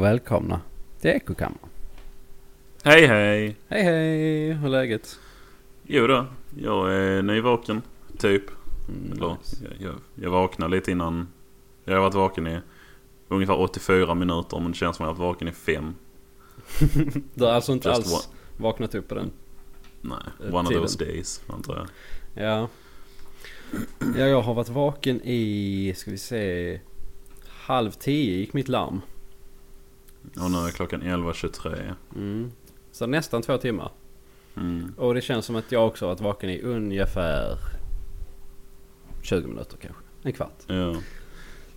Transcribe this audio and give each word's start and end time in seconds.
och 0.00 0.06
välkomna 0.06 0.60
till 1.00 1.10
Ekokammaren. 1.10 1.68
Hej 2.82 3.06
hej! 3.06 3.56
Hej 3.68 3.82
hej, 3.82 4.52
hur 4.52 4.66
är 4.66 4.70
läget? 4.70 5.18
Jo 5.82 6.06
då, 6.06 6.26
jag 6.58 6.94
är 6.94 7.22
nyvaken. 7.22 7.82
Typ. 8.18 8.42
Mm, 8.88 9.12
Eller, 9.12 9.28
nice. 9.28 9.56
jag, 9.64 9.88
jag, 9.88 9.94
jag 10.24 10.30
vaknade 10.30 10.76
lite 10.76 10.90
innan. 10.90 11.28
Jag 11.84 11.94
har 11.94 12.00
varit 12.00 12.14
vaken 12.14 12.46
i 12.46 12.60
ungefär 13.28 13.60
84 13.60 14.14
minuter 14.14 14.60
men 14.60 14.70
det 14.70 14.76
känns 14.76 14.96
som 14.96 15.04
att 15.06 15.08
jag 15.08 15.14
har 15.14 15.24
varit 15.24 15.34
vaken 15.34 15.48
i 15.48 15.52
5. 15.52 15.94
Du 17.34 17.44
har 17.44 17.52
alltså 17.52 17.72
inte 17.72 17.88
Just 17.88 17.98
alls 18.00 18.28
vaknat 18.56 18.94
upp 18.94 19.08
på 19.08 19.14
den? 19.14 19.30
Nej, 20.00 20.18
Eh, 20.46 20.54
one 20.54 20.68
tiden. 20.68 20.82
of 20.84 20.90
those 20.90 21.04
days 21.04 21.42
antar 21.46 21.76
jag. 21.76 21.88
Ja. 22.44 22.68
Ja, 24.16 24.26
jag 24.26 24.40
har 24.42 24.54
varit 24.54 24.68
vaken 24.68 25.20
i, 25.24 25.94
ska 25.96 26.10
vi 26.10 26.18
se, 26.18 26.80
halv 27.48 27.90
tio 27.90 28.36
gick 28.36 28.52
mitt 28.52 28.68
larm. 28.68 29.00
Och 30.40 30.50
nu 30.50 30.58
är 30.58 30.70
klockan 30.70 31.02
11.23. 31.02 31.94
Mm. 32.16 32.50
Så 32.92 33.06
nästan 33.06 33.42
två 33.42 33.58
timmar. 33.58 33.90
Mm. 34.56 34.94
Och 34.96 35.14
det 35.14 35.20
känns 35.20 35.46
som 35.46 35.56
att 35.56 35.72
jag 35.72 35.86
också 35.86 36.04
har 36.04 36.10
varit 36.10 36.20
vaken 36.20 36.50
i 36.50 36.60
ungefär 36.62 37.58
20 39.22 39.46
minuter 39.46 39.76
kanske. 39.82 40.02
En 40.22 40.32
kvart. 40.32 40.62
Ja. 40.66 40.96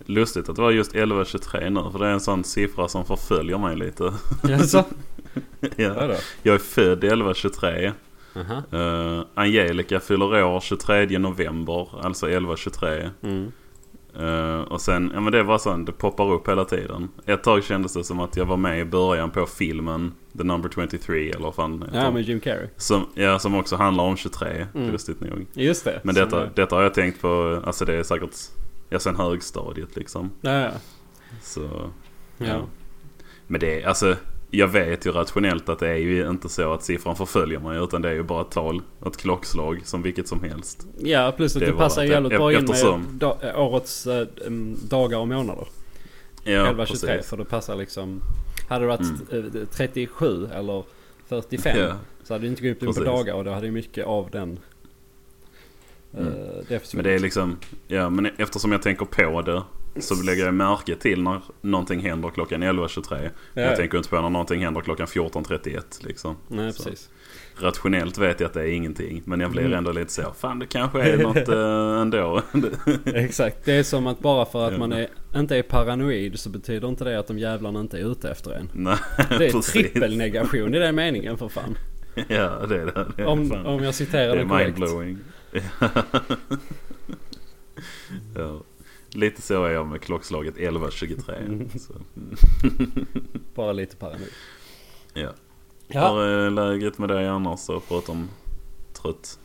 Lustigt 0.06 0.48
att 0.48 0.56
det 0.56 0.62
var 0.62 0.70
just 0.70 0.94
11.23 0.94 1.70
nu 1.70 1.90
för 1.90 1.98
det 1.98 2.06
är 2.06 2.12
en 2.12 2.20
sån 2.20 2.44
siffra 2.44 2.88
som 2.88 3.04
förföljer 3.04 3.58
mig 3.58 3.76
lite. 3.76 4.14
Jaså? 4.42 4.84
ja. 5.76 5.94
Vadå? 5.94 6.14
Jag 6.42 6.54
är 6.54 6.58
född 6.58 7.04
11.23. 7.04 7.92
Aha. 8.36 8.62
Uh, 8.78 9.24
Angelica 9.34 10.00
fyller 10.00 10.44
år 10.44 10.60
23 10.60 11.18
november, 11.18 11.88
alltså 12.04 12.26
11.23. 12.26 13.10
Mm. 13.22 13.52
Uh, 14.20 14.60
och 14.60 14.80
sen, 14.80 15.10
ja 15.14 15.20
men 15.20 15.32
det 15.32 15.42
var 15.42 15.58
sånt, 15.58 15.86
det 15.86 15.92
poppar 15.92 16.32
upp 16.32 16.48
hela 16.48 16.64
tiden. 16.64 17.08
Ett 17.26 17.42
tag 17.42 17.64
kändes 17.64 17.92
det 17.94 18.04
som 18.04 18.20
att 18.20 18.36
jag 18.36 18.44
var 18.46 18.56
med 18.56 18.80
i 18.80 18.84
början 18.84 19.30
på 19.30 19.46
filmen 19.46 20.12
The 20.38 20.44
Number 20.44 20.68
23 20.74 21.30
eller 21.30 21.40
vad 21.44 21.54
fan 21.54 21.84
Ja, 21.94 22.10
med 22.10 22.22
Jim 22.22 22.40
Carrey. 22.40 22.68
som, 22.76 23.06
ja, 23.14 23.38
som 23.38 23.54
också 23.54 23.76
handlar 23.76 24.04
om 24.04 24.16
23, 24.16 24.66
Mm. 24.74 24.90
lustigt 24.92 25.20
nog. 25.20 25.46
Just 25.54 25.84
det. 25.84 26.00
Men 26.04 26.14
detta, 26.14 26.42
är- 26.42 26.50
detta 26.54 26.76
har 26.76 26.82
jag 26.82 26.94
tänkt 26.94 27.20
på, 27.20 27.62
alltså 27.66 27.84
det 27.84 27.94
är 27.94 28.02
säkert, 28.02 28.30
ja 28.88 28.98
sen 28.98 29.16
högstadiet 29.16 29.96
liksom. 29.96 30.30
Ja, 30.40 30.50
ja. 30.52 30.70
Så, 31.42 31.60
ja. 32.38 32.46
ja. 32.46 32.62
Men 33.46 33.60
det 33.60 33.82
är, 33.82 33.88
alltså 33.88 34.16
jag 34.58 34.68
vet 34.68 35.06
ju 35.06 35.10
rationellt 35.12 35.68
att 35.68 35.78
det 35.78 35.88
är 35.88 35.96
ju 35.96 36.28
inte 36.30 36.48
så 36.48 36.72
att 36.72 36.82
siffran 36.82 37.16
förföljer 37.16 37.58
mig 37.58 37.78
utan 37.84 38.02
det 38.02 38.08
är 38.08 38.12
ju 38.14 38.22
bara 38.22 38.40
ett 38.42 38.50
tal, 38.50 38.82
ett 39.06 39.16
klockslag 39.16 39.80
som 39.84 40.02
vilket 40.02 40.28
som 40.28 40.42
helst. 40.42 40.86
Ja, 40.98 41.32
plus 41.36 41.56
att 41.56 41.60
Det 41.60 41.66
det, 41.66 41.72
passar 41.72 42.02
att- 42.02 42.08
jävligt 42.08 42.38
bra 42.38 42.52
in 42.52 42.64
med 42.64 43.00
da, 43.10 43.36
årets 43.56 44.06
äh, 44.06 44.26
em, 44.46 44.76
dagar 44.88 45.18
och 45.18 45.28
månader. 45.28 45.66
Ja, 46.44 46.66
11-23 46.66 46.76
precis. 46.86 47.30
för 47.30 47.36
det 47.36 47.44
passar 47.44 47.76
liksom. 47.76 48.20
Hade 48.68 48.84
det 48.84 48.88
varit 48.88 49.32
Mm. 49.32 49.46
eh, 49.62 49.66
37 49.70 50.46
eller 50.54 50.84
45 51.28 51.78
Ja. 51.78 51.92
så 52.24 52.34
hade 52.34 52.44
det 52.44 52.48
inte 52.48 52.62
gått 52.62 52.76
upp 52.76 52.82
in 52.82 52.86
på 52.88 52.92
Precis. 52.92 53.04
dagar 53.04 53.34
och 53.34 53.44
då 53.44 53.50
hade 53.50 53.66
ju 53.66 53.72
mycket 53.72 54.06
av 54.06 54.28
den 54.30 54.58
Mm. 56.18 56.26
eh, 56.32 56.32
det. 56.68 56.94
Men 56.94 57.04
det 57.04 57.12
är 57.12 57.18
liksom, 57.18 57.56
ja 57.86 58.10
men 58.10 58.26
eftersom 58.36 58.72
jag 58.72 58.82
tänker 58.82 59.04
på 59.04 59.42
det 59.42 59.62
så 60.00 60.22
lägger 60.22 60.44
jag 60.44 60.54
märke 60.54 60.94
till 60.96 61.22
när 61.22 61.40
någonting 61.60 62.00
händer 62.00 62.30
klockan 62.30 62.62
11.23. 62.62 63.30
ja, 63.54 63.62
Jag 63.62 63.76
tänker 63.76 63.98
inte 63.98 64.10
på 64.10 64.20
när 64.20 64.30
någonting 64.30 64.64
händer 64.64 64.80
klockan 64.80 65.06
14.31 65.06 66.06
liksom. 66.06 66.36
Nej, 66.48 66.72
så. 66.72 66.82
precis. 66.84 67.10
Rationellt 67.58 68.18
vet 68.18 68.40
jag 68.40 68.46
att 68.48 68.54
det 68.54 68.60
är 68.62 68.66
ingenting. 68.72 69.22
Men 69.24 69.40
jag 69.40 69.50
blir 69.50 69.62
Mm. 69.64 69.78
ändå 69.78 69.92
lite 69.92 70.12
så, 70.12 70.22
fan 70.38 70.58
det 70.58 70.66
kanske 70.66 71.02
är 71.02 71.16
något 71.22 71.48
äh, 71.48 72.00
ändå. 72.02 72.42
Exakt. 73.14 73.64
Det 73.64 73.72
är 73.72 73.82
som 73.82 74.06
att 74.06 74.20
bara 74.20 74.44
för 74.44 74.66
att 74.66 74.72
Ja. 74.72 74.78
man 74.78 74.92
är, 74.92 75.08
inte 75.36 75.56
är 75.56 75.62
paranoid 75.62 76.38
så 76.40 76.48
betyder 76.50 76.88
inte 76.88 77.04
det 77.04 77.18
att 77.18 77.26
de 77.26 77.38
jävlarna 77.38 77.80
inte 77.80 77.98
är 77.98 78.10
ute 78.12 78.30
efter 78.30 78.50
en. 78.50 78.68
Nej, 78.72 78.96
Det 79.16 79.34
är 79.34 79.52
precis. 79.52 79.72
trippelnegation 79.72 80.74
i 80.74 80.78
den 80.78 80.94
meningen 80.94 81.38
för 81.38 81.48
fan. 81.48 81.78
Ja 82.28 82.66
det 82.68 82.80
är 82.80 82.86
det. 82.86 83.06
det 83.16 83.22
är 83.22 83.26
Om, 83.26 83.48
fan. 83.50 83.66
om 83.66 83.84
jag 83.84 83.94
citerar 83.94 84.28
Det 84.28 84.34
det, 84.36 84.40
är 84.42 84.48
korrekt. 84.48 84.78
mindblowing. 84.78 85.18
ja. 88.36 88.62
Lite 89.14 89.42
så 89.42 89.64
är 89.64 89.70
jag 89.70 89.86
med 89.86 90.00
klockslaget 90.00 90.56
11.23. 90.56 91.46
Mm. 91.46 91.68
Så, 91.78 91.92
Bara 93.54 93.72
lite 93.72 93.96
paranoid. 93.96 94.30
ja. 95.14 95.30
Ja. 95.88 96.12
Hur 96.14 96.20
är 96.22 96.50
läget 96.50 96.98
med 96.98 97.08
dig 97.08 97.26
annars 97.26 97.66
då 97.66 97.80
förutom 97.80 98.28
trött? 98.92 99.38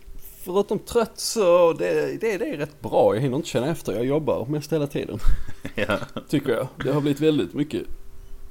Förutom 0.44 0.80
trött 0.80 1.20
så 1.20 1.74
det, 1.74 2.18
det, 2.22 2.38
det 2.38 2.50
är 2.50 2.58
rätt 2.58 2.82
bra. 2.82 3.16
Jag 3.16 3.22
hinner 3.22 3.36
inte 3.38 3.50
känna 3.50 3.68
efter. 3.68 3.94
Jag 3.94 4.06
jobbar 4.06 4.46
mest 4.46 4.74
hela 4.74 4.88
tiden. 4.88 5.20
ja. 5.76 6.00
Tycker 6.30 6.52
jag. 6.52 6.68
Det 6.84 6.92
har 6.92 7.02
blivit 7.02 7.20
väldigt 7.22 7.54
mycket 7.54 7.84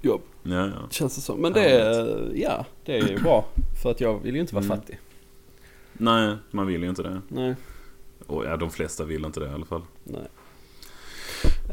jobb. 0.02 0.20
Ja, 0.42 0.66
ja. 0.66 0.88
Känns 0.90 1.14
det 1.14 1.20
som. 1.20 1.40
Men 1.40 1.52
det 1.52 1.64
är, 1.70 2.30
ja, 2.34 2.66
det 2.84 2.98
är 2.98 3.08
ju 3.08 3.18
bra. 3.18 3.44
För 3.82 3.90
att 3.90 4.00
jag 4.00 4.18
vill 4.22 4.34
ju 4.34 4.40
inte 4.40 4.54
vara 4.54 4.64
Mm. 4.64 4.76
fattig. 4.78 4.98
Nej, 5.92 6.36
man 6.50 6.66
vill 6.66 6.82
ju 6.82 6.88
inte 6.88 7.02
det. 7.02 7.20
Nej. 7.28 7.54
Och 8.26 8.44
ja, 8.44 8.56
de 8.56 8.70
flesta 8.70 9.04
vill 9.04 9.24
inte 9.24 9.40
det 9.40 9.46
i 9.46 9.52
alla 9.52 9.66
fall. 9.66 9.82
Nej. 10.04 10.26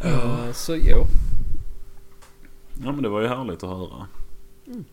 Eh, 0.03 0.51
så 0.51 0.75
jo. 0.75 1.05
Ja 2.83 2.91
men 2.91 3.03
det 3.03 3.09
var 3.09 3.21
ju 3.21 3.27
härligt 3.27 3.63
att 3.63 3.69
höra. 3.69 4.07
Mm. 4.67 4.85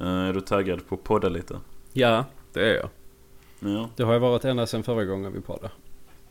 Eh, 0.00 0.06
är 0.28 0.32
du 0.32 0.40
taggad 0.40 0.86
på 0.88 0.94
att 0.94 1.04
podda 1.04 1.28
lite? 1.28 1.60
Ja, 1.92 2.24
det 2.52 2.60
är 2.70 2.74
jag. 2.74 2.88
Ja, 3.60 3.90
Det 3.96 4.02
har 4.02 4.12
jag 4.12 4.20
varit 4.20 4.44
ända 4.44 4.66
sedan 4.66 4.82
förra 4.82 5.04
gången 5.04 5.32
vi 5.32 5.40
poddade. 5.40 5.70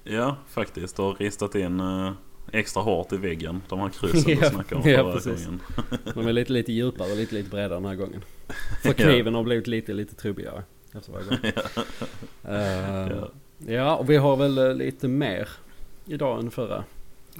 ja 0.03 0.35
faktiskt. 0.47 0.95
Du 0.95 1.01
har 1.01 1.13
ristat 1.13 1.55
in 1.55 1.79
eh, 1.79 2.11
extra 2.51 2.83
hårt 2.83 3.13
i 3.13 3.17
väggen. 3.17 3.61
De 3.69 3.79
här 3.79 3.89
kryssen 3.89 4.31
Ja, 4.39 4.39
du 4.41 4.55
snackade 4.55 4.81
om 4.81 4.89
ja, 4.89 4.97
förra 5.03 5.13
precis. 5.13 5.45
gången. 5.45 5.59
De 6.13 6.27
är 6.27 6.33
lite, 6.33 6.53
lite 6.53 6.71
djupare 6.71 7.11
och 7.11 7.17
lite, 7.17 7.35
lite 7.35 7.49
bredare 7.49 7.73
den 7.73 7.85
här 7.85 7.95
gången. 7.95 8.23
För 8.83 8.93
kniven 8.93 9.35
har 9.35 9.43
blivit 9.43 9.67
lite, 9.67 9.93
lite 9.93 10.15
trubbigare. 10.15 10.63
Efter 10.95 11.11
varje 11.11 11.25
gång. 11.27 11.37
Ja. 12.43 13.27
ja, 13.73 13.95
och 13.95 14.09
vi 14.09 14.17
har 14.17 14.35
väl 14.35 14.77
lite 14.77 15.07
mer 15.07 15.49
idag 16.05 16.39
än 16.39 16.51
förra 16.51 16.83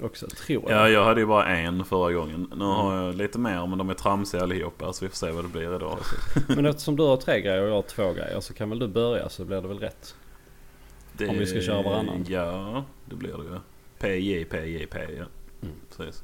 också, 0.00 0.26
tror 0.26 0.70
jag. 0.70 0.80
ja, 0.80 0.88
jag 0.88 1.04
hade 1.04 1.20
ju 1.20 1.26
bara 1.26 1.46
en 1.46 1.84
förra 1.84 2.12
gången. 2.12 2.52
Nu 2.56 2.64
har 2.64 2.92
Mm. 2.92 3.04
jag 3.06 3.14
lite 3.14 3.38
mer 3.38 3.66
men 3.66 3.78
de 3.78 3.90
är 3.90 3.94
tramsiga 3.94 4.42
allihopa 4.42 4.92
så 4.92 5.04
vi 5.04 5.08
får 5.08 5.16
se 5.16 5.30
vad 5.30 5.44
det 5.44 5.48
blir 5.48 5.76
idag. 5.76 5.98
Men 6.48 6.66
eftersom 6.66 6.96
du 6.96 7.02
har 7.02 7.16
tre 7.16 7.40
grejer 7.40 7.62
och 7.62 7.68
jag 7.68 7.74
har 7.74 7.82
två 7.82 8.12
grejer 8.12 8.40
så 8.40 8.54
kan 8.54 8.70
väl 8.70 8.78
du 8.78 8.88
börja 8.88 9.28
så 9.28 9.44
blir 9.44 9.60
det 9.62 9.68
väl 9.68 9.78
rätt. 9.78 10.14
Det, 11.12 11.28
Om 11.28 11.38
vi 11.38 11.46
ska 11.46 11.60
köra 11.60 11.82
varannan. 11.82 12.24
Ja, 12.28 12.84
det 13.04 13.14
blir 13.16 13.32
det 13.32 13.44
ju. 13.44 13.58
PJ, 13.98 14.44
PJ, 14.44 14.86
PJ. 14.86 14.98
Ja. 15.18 15.24
Mm. 15.62 15.74
Precis. 15.96 16.22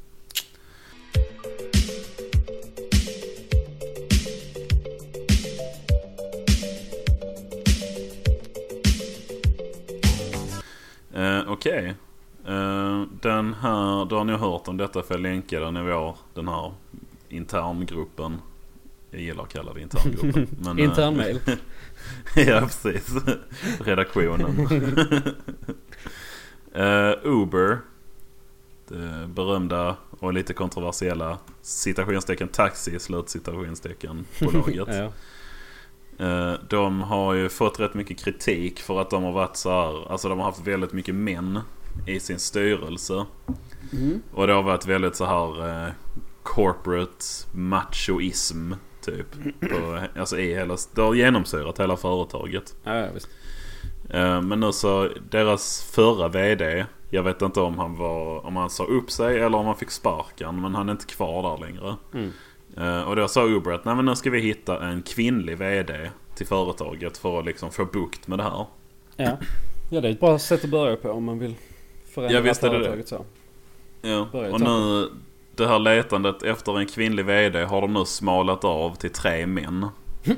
Eh, 11.14 11.40
Okej. 11.52 11.94
Eh, 12.48 13.02
den 13.20 13.54
här, 13.54 14.04
du 14.04 14.14
har 14.14 14.24
nog 14.24 14.38
hört 14.40 14.68
om 14.68 14.76
detta 14.76 15.02
för 15.02 15.14
jag 15.14 15.20
länkade 15.20 15.64
den 15.64 15.76
i 15.76 15.82
vår, 15.82 16.16
den 16.34 16.48
här 16.48 16.72
interngruppen. 17.28 18.40
Jag 19.10 19.20
gillar 19.20 19.42
att 19.42 19.52
kalla 19.52 19.72
det 19.72 19.80
interngruppen. 19.80 20.46
men, 20.60 20.78
eh, 20.78 20.84
Internmail. 20.84 21.40
ja, 22.36 22.60
precis. 22.60 23.14
Redaktionen. 23.80 24.68
Eh, 26.72 27.12
Uber. 27.22 27.78
Det 28.88 29.28
berömda 29.28 29.96
och 30.10 30.32
lite 30.32 30.54
kontroversiella 30.54 31.38
citationstecken 31.62 32.48
taxi 32.48 32.98
slutcitationstecken 32.98 34.24
bolaget. 34.40 34.88
ja. 36.18 36.56
De 36.68 37.00
har 37.00 37.34
ju 37.34 37.48
fått 37.48 37.80
rätt 37.80 37.94
mycket 37.94 38.18
kritik 38.18 38.80
för 38.80 39.00
att 39.00 39.10
de 39.10 39.22
har 39.22 39.32
varit 39.32 39.56
så 39.56 39.70
här, 39.70 40.12
alltså 40.12 40.28
de 40.28 40.38
har 40.38 40.46
haft 40.46 40.66
väldigt 40.66 40.92
mycket 40.92 41.14
män 41.14 41.60
i 42.06 42.20
sin 42.20 42.38
styrelse. 42.38 43.26
Mm. 43.92 44.22
Och 44.32 44.46
det 44.46 44.52
har 44.52 44.62
varit 44.62 44.86
väldigt 44.86 45.16
så 45.16 45.24
här 45.24 45.68
eh, 45.86 45.92
corporate 46.42 47.24
machoism 47.52 48.72
typ. 49.00 49.26
På, 49.60 50.00
alltså 50.20 50.38
i 50.38 50.54
hela, 50.54 50.76
det 50.94 51.00
har 51.02 51.14
genomsyrat 51.14 51.80
hela 51.80 51.96
företaget. 51.96 52.76
Ja. 52.84 53.06
Eh, 54.10 54.40
Men 54.42 54.60
nu 54.60 54.72
så, 54.72 55.08
deras 55.30 55.90
förra 55.94 56.28
VD, 56.28 56.86
jag 57.10 57.22
vet 57.22 57.42
inte 57.42 57.60
om 57.60 57.78
han 57.78 57.96
var, 57.96 58.46
om 58.46 58.56
han 58.56 58.70
sa 58.70 58.84
upp 58.84 59.10
sig 59.10 59.40
eller 59.40 59.58
om 59.58 59.66
han 59.66 59.76
fick 59.76 59.90
sparken. 59.90 60.60
Men 60.60 60.74
han 60.74 60.88
är 60.88 60.92
inte 60.92 61.06
kvar 61.06 61.42
där 61.42 61.66
längre. 61.66 61.96
Mm. 62.14 62.32
Eh, 62.76 63.02
Och 63.08 63.16
då 63.16 63.28
sa 63.28 63.44
Uber 63.44 63.70
att 63.72 63.84
nej 63.84 63.94
men 63.94 64.04
nu 64.04 64.16
ska 64.16 64.30
vi 64.30 64.40
hitta 64.40 64.88
en 64.88 65.02
kvinnlig 65.02 65.58
VD 65.58 66.10
till 66.34 66.46
företaget 66.46 67.18
för 67.18 67.38
att 67.38 67.44
liksom 67.44 67.70
få 67.70 67.84
bukt 67.84 68.28
med 68.28 68.38
det 68.38 68.42
här. 68.42 68.66
Ja. 69.16 69.38
ja, 69.90 70.00
det 70.00 70.08
är 70.08 70.12
ett 70.12 70.20
bra 70.20 70.38
sätt 70.38 70.64
att 70.64 70.70
börja 70.70 70.96
på 70.96 71.10
om 71.10 71.24
man 71.24 71.38
vill 71.38 71.54
förändra 72.14 72.36
Ja, 72.36 72.40
visst 72.42 72.64
är 72.64 72.70
det 72.70 72.78
företaget 72.78 73.08
så. 73.08 73.24
Ja. 74.02 74.28
Och 74.32 74.60
nu, 74.60 75.10
det 75.54 75.66
här 75.66 75.78
letandet 75.78 76.42
efter 76.42 76.78
en 76.78 76.86
kvinnlig 76.86 77.24
VD 77.24 77.64
har 77.64 77.80
de 77.80 77.92
nu 77.92 78.04
smalat 78.04 78.64
av 78.64 78.94
till 78.94 79.10
tre 79.10 79.46
män. 79.46 79.86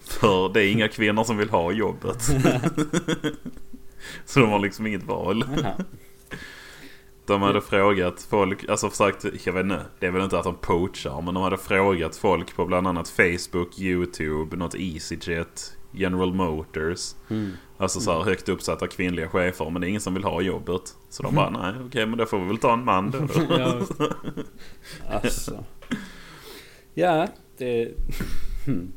För 0.00 0.48
det 0.48 0.64
är 0.64 0.72
inga 0.72 0.88
kvinnor 0.88 1.24
som 1.24 1.36
vill 1.36 1.50
ha 1.50 1.72
jobbet. 1.72 2.22
Så 4.24 4.40
de 4.40 4.50
har 4.50 4.58
liksom 4.58 4.86
inget 4.86 5.02
val. 5.02 5.44
De 7.26 7.42
hade 7.42 7.60
frågat 7.60 8.26
folk, 8.30 8.68
alltså 8.68 8.90
försökt, 8.90 9.46
jag 9.46 9.52
vet 9.52 9.64
inte, 9.64 9.84
det 9.98 10.06
är 10.06 10.10
väl 10.10 10.22
inte 10.22 10.38
att 10.38 10.44
de 10.44 10.54
poachar, 10.54 11.22
men 11.22 11.34
de 11.34 11.42
hade 11.42 11.58
frågat 11.58 12.16
folk 12.16 12.56
på 12.56 12.66
bland 12.66 12.86
annat 12.86 13.08
Facebook, 13.08 13.78
YouTube, 13.78 14.56
något 14.56 14.74
EasyJet, 14.74 15.76
General 15.92 16.34
Motors. 16.34 17.14
Mm. 17.28 17.52
Alltså 17.80 18.00
så 18.00 18.12
här 18.12 18.20
högt 18.22 18.48
uppsatta 18.48 18.86
kvinnliga 18.86 19.28
chefer, 19.28 19.70
men 19.70 19.80
det 19.80 19.86
är 19.86 19.88
ingen 19.88 20.00
som 20.00 20.14
vill 20.14 20.24
ha 20.24 20.40
jobbet. 20.40 20.82
Så 21.08 21.22
de 21.22 21.34
bara, 21.34 21.50
nej 21.50 21.74
okej 21.86 22.06
men 22.06 22.18
då 22.18 22.26
får 22.26 22.38
vi 22.38 22.46
väl 22.46 22.58
ta 22.58 22.72
en 22.72 22.84
man 22.84 23.10
då. 23.10 23.18
ja. 23.58 23.80
Alltså. 25.10 25.64
Ja, 26.94 27.26
det... 27.58 27.88
Hmm. 28.66 28.92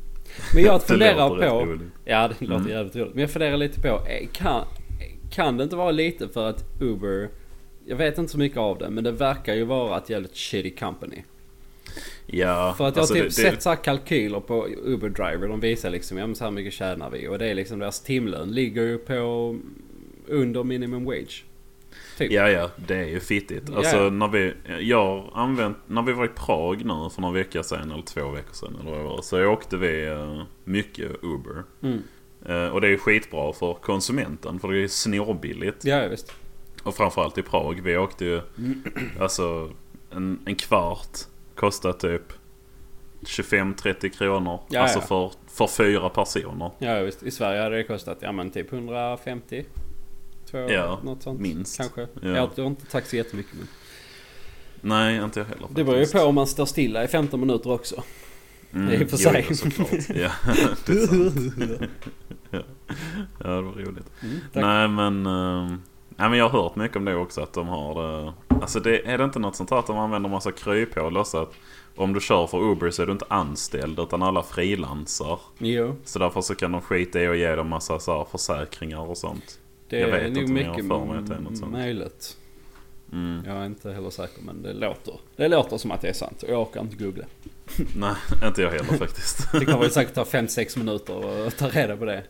Men 0.54 0.62
jag 0.62 0.82
funderar 0.86 1.28
på... 1.28 1.78
Ja, 2.04 2.28
det 2.28 2.46
låter 2.46 2.54
Mm. 2.56 2.68
jävligt 2.68 2.96
roligt. 2.96 3.14
Men 3.14 3.20
jag 3.20 3.30
funderar 3.30 3.56
lite 3.56 3.80
på, 3.80 3.88
eh, 3.88 4.28
kan, 4.32 4.64
kan 5.30 5.56
det 5.56 5.64
inte 5.64 5.76
vara 5.76 5.90
lite 5.90 6.28
för 6.28 6.48
att 6.48 6.64
Uber... 6.80 7.28
Jag 7.86 7.96
vet 7.96 8.18
inte 8.18 8.32
så 8.32 8.38
mycket 8.38 8.58
av 8.58 8.78
det, 8.78 8.90
men 8.90 9.04
det 9.04 9.12
verkar 9.12 9.54
ju 9.54 9.64
vara 9.64 9.98
ett 9.98 10.10
jävligt 10.10 10.36
shitty 10.36 10.70
company. 10.76 11.24
Ja, 12.26 12.74
För 12.78 12.88
att 12.88 12.96
jag 12.96 13.02
alltså 13.02 13.14
har 13.14 13.20
typ 13.20 13.36
det, 13.36 13.42
det, 13.42 13.50
sett 13.50 13.62
så 13.62 13.68
här 13.68 13.76
kalkyler 13.76 14.40
på 14.40 14.68
Uber 14.68 15.08
Driver. 15.08 15.48
De 15.48 15.60
visar 15.60 15.90
liksom, 15.90 16.18
ja 16.18 16.26
men 16.26 16.36
så 16.36 16.44
här 16.44 16.50
mycket 16.50 16.72
tjänar 16.72 17.10
vi. 17.10 17.28
Och 17.28 17.38
det 17.38 17.46
är 17.46 17.54
liksom 17.54 17.78
deras 17.78 18.00
timlön 18.00 18.52
ligger 18.52 18.82
ju 18.82 18.98
på 18.98 19.56
under 20.26 20.64
minimum 20.64 21.04
wage. 21.04 21.44
Typ. 22.18 22.32
Ja, 22.32 22.48
ja, 22.48 22.70
det 22.76 22.96
är 22.96 23.08
ju 23.08 23.20
fittigt. 23.20 23.70
Alltså 23.70 23.96
ja. 23.96 24.10
när 24.10 24.28
vi, 24.28 24.54
jag 24.80 25.30
använt, 25.34 25.76
när 25.86 26.02
vi 26.02 26.12
var 26.12 26.24
i 26.24 26.28
Prag 26.28 26.84
nu 26.84 27.10
för 27.14 27.20
några 27.20 27.34
veckor 27.34 27.62
sedan 27.62 27.90
eller 27.92 28.02
två 28.02 28.28
veckor 28.28 28.52
sedan 28.52 28.76
eller 28.80 28.90
vad 28.90 29.00
det 29.00 29.04
var. 29.04 29.22
Så 29.22 29.46
åkte 29.46 29.76
vi 29.76 30.06
eh, 30.06 30.42
mycket 30.64 31.10
Uber. 31.22 31.62
Mm. 31.82 32.02
Eh, 32.46 32.68
och 32.68 32.80
det 32.80 32.86
är 32.86 32.90
ju 32.90 32.98
skitbra 32.98 33.52
för 33.52 33.74
konsumenten 33.74 34.58
för 34.58 34.72
det 34.72 34.82
är 34.82 34.88
snorbilligt. 34.88 35.84
Ja, 35.84 36.02
ja, 36.02 36.08
visst. 36.08 36.32
Och 36.82 36.94
framförallt 36.94 37.38
i 37.38 37.42
Prag. 37.42 37.80
Vi 37.80 37.96
åkte 37.96 38.24
ju 38.24 38.40
alltså 39.20 39.70
en, 40.10 40.38
en 40.46 40.54
kvart 40.54 41.18
kostar 41.54 41.92
typ 41.92 42.22
25-30 43.20 44.08
kronor. 44.08 44.60
Ja, 44.68 44.80
alltså 44.80 44.98
ja. 44.98 45.04
För, 45.06 45.32
för 45.46 45.66
fyra 45.66 46.08
personer. 46.08 46.70
Ja, 46.78 47.00
visst. 47.00 47.22
I 47.22 47.30
Sverige 47.30 47.62
hade 47.62 47.76
det 47.76 47.84
kostat, 47.84 48.18
ja 48.20 48.32
men 48.32 48.50
typ 48.50 48.72
150. 48.72 49.64
Två, 50.50 50.58
Ja, 50.58 51.00
något 51.04 51.22
sånt. 51.22 51.40
minst. 51.40 51.76
Kanske. 51.76 52.00
Ja. 52.22 52.28
Jag 52.28 52.54
tror 52.54 52.66
inte 52.66 52.86
taxi 52.86 53.16
jättemycket 53.16 53.54
men. 53.54 53.66
Nej, 54.80 55.16
inte 55.16 55.40
jag 55.40 55.46
heller 55.46 55.68
Det 55.70 55.84
beror 55.84 55.98
ju 55.98 56.04
faktiskt. 56.04 56.22
på 56.22 56.28
om 56.28 56.34
man 56.34 56.46
står 56.46 56.66
stilla 56.66 57.04
i 57.04 57.08
15 57.08 57.40
minuter 57.40 57.72
också. 57.72 58.02
Mm, 58.72 58.88
i 58.92 59.04
och 59.04 59.10
för 59.10 59.16
jo, 59.20 59.30
sig. 59.30 59.46
jo, 59.48 59.54
såklart. 59.56 59.90
Ja, 60.16 60.30
det 60.86 60.92
är 60.92 61.06
sant. 61.06 61.52
ja. 62.50 62.58
ja, 63.38 63.48
det 63.48 63.62
var 63.62 63.62
roligt. 63.62 64.06
Mm. 64.22 64.38
Nej 64.52 64.88
men, 64.88 65.26
uh, 65.26 65.74
nej, 66.16 66.28
men 66.28 66.38
jag 66.38 66.48
har 66.48 66.62
hört 66.62 66.76
mycket 66.76 66.96
om 66.96 67.04
det 67.04 67.14
också 67.16 67.40
att 67.40 67.52
de 67.52 67.68
har 67.68 68.02
det. 68.02 68.32
Alltså 68.48 68.80
det, 68.80 69.06
är 69.06 69.18
det 69.18 69.24
inte 69.24 69.38
något 69.38 69.56
sånt 69.56 69.70
här 69.70 69.78
att 69.78 69.86
de 69.86 69.98
använder 69.98 70.28
massa 70.30 70.52
kryphål 70.52 71.16
och 71.16 71.26
så 71.26 71.38
att 71.38 71.52
om 71.96 72.12
du 72.12 72.20
kör 72.20 72.46
för 72.46 72.58
Uber 72.62 72.90
så 72.90 73.02
är 73.02 73.06
du 73.06 73.12
inte 73.12 73.24
anställd 73.28 73.98
utan 74.00 74.22
alla 74.22 74.42
frilansar. 74.42 75.40
Jo, 75.58 75.96
Så 76.04 76.18
därför 76.18 76.40
så 76.40 76.54
kan 76.54 76.72
de 76.72 76.80
skita 76.80 77.20
i 77.20 77.26
att 77.26 77.36
ge 77.38 77.54
dem 77.54 77.68
massa 77.68 77.98
så 77.98 78.18
här 78.18 78.24
försäkringar 78.24 79.00
och 79.10 79.16
sånt. 79.18 79.58
det 79.88 79.98
Jag 79.98 80.08
är 80.10 80.12
vet 80.12 80.32
nog 80.32 80.42
jag 80.42 80.48
har 80.48 80.72
mycket 80.72 80.88
för 80.88 81.04
mig 81.04 81.18
att 81.18 81.26
det 81.26 81.34
är 81.34 81.40
något 81.40 81.58
sånt. 81.58 81.72
möjligt. 81.72 82.36
Mm. 83.12 83.42
Jag 83.46 83.56
är 83.56 83.66
inte 83.66 83.92
heller 83.92 84.10
säker 84.10 84.42
men 84.42 84.62
det 84.62 84.72
låter. 84.72 85.14
Det 85.36 85.48
låter 85.48 85.76
som 85.78 85.90
att 85.90 86.00
det 86.00 86.08
är 86.08 86.12
sant. 86.12 86.42
Och 86.42 86.48
jag 86.48 86.60
orkar 86.62 86.80
inte 86.80 86.96
googla. 87.04 87.24
Nej, 87.96 88.14
inte 88.44 88.62
jag 88.62 88.70
heller 88.70 88.98
faktiskt. 88.98 89.52
Det 89.52 89.64
kommer 89.64 89.88
säkert 89.88 90.14
ta 90.14 90.24
5-6 90.24 90.78
minuter 90.78 91.46
att 91.46 91.58
ta 91.58 91.68
reda 91.68 91.96
på 91.96 92.04
det. 92.04 92.22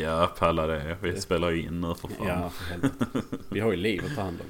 Ja, 0.00 0.30
palla 0.38 0.66
det. 0.66 0.96
Vi 1.02 1.20
spelar 1.20 1.50
ju 1.50 1.62
in 1.62 1.80
nu 1.80 1.94
för 1.94 2.08
fan. 2.08 2.26
Ja, 2.26 2.50
för 2.50 2.64
helvete. 2.64 3.04
Vi 3.48 3.60
har 3.60 3.70
ju 3.70 3.76
liv 3.76 4.02
att 4.06 4.14
ta 4.16 4.22
hand 4.22 4.38
om. 4.40 4.46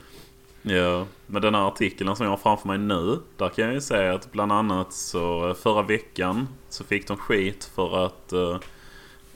Ja, 0.72 1.06
men 1.26 1.42
den 1.42 1.54
här 1.54 1.68
artikeln 1.68 2.16
som 2.16 2.24
jag 2.24 2.30
har 2.32 2.36
framför 2.36 2.68
mig 2.68 2.78
nu. 2.78 3.18
Där 3.36 3.48
kan 3.48 3.64
jag 3.64 3.74
ju 3.74 3.80
säga 3.80 4.14
att 4.14 4.32
bland 4.32 4.52
annat 4.52 4.92
så 4.92 5.48
eh, 5.48 5.54
förra 5.54 5.82
veckan 5.82 6.48
så 6.68 6.84
fick 6.84 7.08
de 7.08 7.16
skit 7.16 7.70
för 7.74 8.06
att 8.06 8.32
eh, 8.32 8.56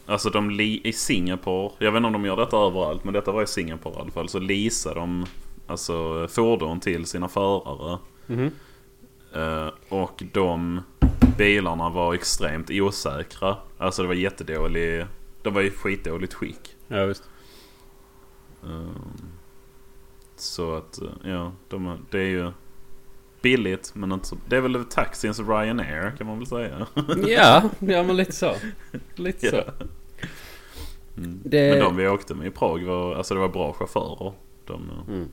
Alltså 0.06 0.30
de 0.30 0.50
li- 0.50 0.80
i 0.84 0.92
Singapore, 0.92 1.72
jag 1.78 1.92
vet 1.92 1.96
inte 1.96 2.06
om 2.06 2.12
de 2.12 2.24
gör 2.24 2.36
detta 2.36 2.56
överallt 2.56 3.04
men 3.04 3.14
detta 3.14 3.32
var 3.32 3.42
i 3.42 3.46
Singapore 3.46 3.94
i 3.94 4.00
alla 4.00 4.10
fall. 4.10 4.28
Så 4.28 4.38
leasar 4.38 4.94
de 4.94 5.26
alltså 5.66 6.28
fordon 6.28 6.80
till 6.80 7.06
sina 7.06 7.28
förare. 7.28 7.98
Mhm. 8.26 8.50
Eh, 9.34 9.68
och 9.88 10.22
de 10.32 10.80
bilarna 11.38 11.88
var 11.88 12.14
extremt 12.14 12.70
osäkra. 12.70 13.56
Alltså 13.78 14.02
det 14.02 14.08
var 14.08 14.14
jättedålig, 14.14 15.06
de 15.42 15.54
var 15.54 15.62
i 15.62 15.70
skitdåligt 15.70 16.34
skick. 16.34 16.76
Ja, 16.88 17.04
visst. 17.06 17.22
Ehm, 18.64 19.12
Så 20.36 20.74
att, 20.74 21.02
eh, 21.02 21.08
ja, 21.24 21.52
de, 21.68 22.06
det 22.10 22.18
är 22.18 22.26
ju 22.28 22.50
billigt 23.42 23.92
men 23.94 24.12
inte 24.12 24.26
så... 24.28 24.36
Det 24.48 24.56
är 24.56 24.60
väl 24.60 24.84
taxins 24.84 25.38
Ryanair 25.40 26.16
kan 26.18 26.26
man 26.26 26.38
väl 26.38 26.46
säga. 26.46 26.86
Ja, 27.26 27.70
ja 27.78 28.02
men 28.02 28.16
lite 28.16 28.32
så. 28.32 28.54
Lite 29.14 29.50
så. 29.50 29.56
Ja. 29.56 29.64
Mm. 31.16 31.40
Det- 31.44 31.70
Men 31.70 31.80
de 31.80 31.96
vi 31.96 32.08
åkte 32.08 32.34
med 32.34 32.46
i 32.46 32.50
Prag 32.50 32.84
var, 32.84 33.14
alltså 33.14 33.34
det 33.34 33.40
var 33.40 33.48
bra 33.48 33.72
chaufförer. 33.72 34.32
De, 34.66 34.90
eh, 34.90 35.14
Mm. 35.14 35.28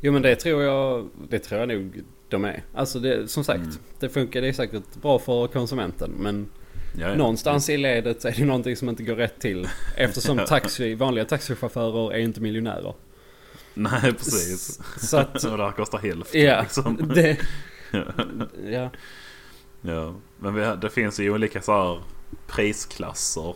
Jo 0.00 0.12
men 0.12 0.22
det 0.22 0.36
tror 0.36 0.62
jag, 0.62 1.08
det 1.28 1.38
tror 1.38 1.60
jag 1.60 1.68
nog 1.68 2.02
de 2.28 2.44
är. 2.44 2.62
Alltså 2.74 2.98
det, 2.98 3.28
som 3.30 3.44
sagt, 3.44 3.60
Mm. 3.60 3.74
det 3.98 4.08
funkar. 4.08 4.40
Det 4.40 4.48
är 4.48 4.52
säkert 4.52 4.94
bra 5.02 5.18
för 5.18 5.46
konsumenten. 5.46 6.10
Men 6.18 6.48
ja, 6.98 7.14
någonstans 7.14 7.68
i 7.68 7.76
ledet 7.76 8.24
är 8.24 8.32
det 8.32 8.44
någonting 8.44 8.76
som 8.76 8.88
inte 8.88 9.02
går 9.02 9.14
rätt 9.14 9.40
till. 9.40 9.68
Eftersom 9.96 10.38
taxi, 10.46 10.94
vanliga 10.94 11.24
taxichaufförer 11.24 12.12
är 12.12 12.18
inte 12.18 12.40
miljonärer. 12.40 12.94
Nej 13.74 14.12
precis. 14.12 14.80
Så 14.98 15.16
att, 15.16 15.44
Och 15.44 15.58
det 15.58 15.64
här 15.64 15.72
kostar 15.72 15.98
hälften 15.98 16.42
ja. 16.42 16.60
liksom. 16.60 17.10
Det, 17.14 17.36
ja. 18.70 18.90
Ja. 19.80 20.14
Men 20.38 20.54
vi, 20.54 20.76
det 20.80 20.90
finns 20.90 21.20
ju 21.20 21.30
olika 21.30 21.62
så 21.62 21.72
här 21.72 22.02
prisklasser. 22.46 23.54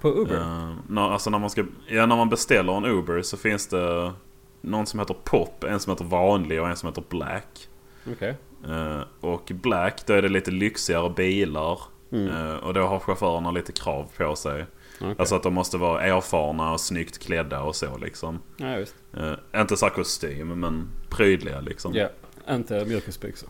På 0.00 0.08
Uber? 0.08 0.36
Uh, 0.36 0.74
när, 0.88 1.10
alltså 1.10 1.30
när 1.30 1.38
man, 1.38 1.50
ska, 1.50 1.64
ja, 1.88 2.06
när 2.06 2.16
man 2.16 2.28
beställer 2.28 2.76
en 2.76 2.84
Uber 2.84 3.22
så 3.22 3.36
finns 3.36 3.66
det 3.66 4.12
någon 4.60 4.86
som 4.86 5.00
heter 5.00 5.16
Pop, 5.24 5.64
en 5.64 5.80
som 5.80 5.92
heter 5.92 6.04
vanlig 6.04 6.60
och 6.60 6.68
en 6.68 6.76
som 6.76 6.88
heter 6.88 7.04
Black. 7.08 7.68
Okej. 8.12 8.36
Eh, 8.66 9.02
och 9.20 9.52
Black, 9.54 10.06
då 10.06 10.12
är 10.12 10.22
det 10.22 10.28
lite 10.28 10.50
lyxigare 10.50 11.10
bilar. 11.10 11.80
Mm. 12.12 12.28
Eh, 12.50 12.54
och 12.56 12.74
då 12.74 12.80
har 12.80 12.98
chaufförerna 12.98 13.50
lite 13.50 13.72
krav 13.72 14.10
på 14.16 14.36
sig. 14.36 14.66
Okej. 15.00 15.14
Alltså 15.18 15.34
att 15.34 15.42
de 15.42 15.54
måste 15.54 15.76
vara 15.76 16.02
erfarna 16.02 16.72
och 16.72 16.80
snyggt 16.80 17.18
klädda 17.18 17.62
och 17.62 17.76
så 17.76 17.98
liksom. 17.98 18.38
Ja 18.56 18.76
visst. 18.76 18.94
Eh, 19.16 19.60
inte 19.60 19.76
så 19.76 19.90
kostym 19.90 20.60
men 20.60 20.88
prydliga 21.08 21.60
liksom. 21.60 21.94
Ja. 21.94 22.08
Inte 22.50 22.84
mjukisbyxor. 22.84 23.48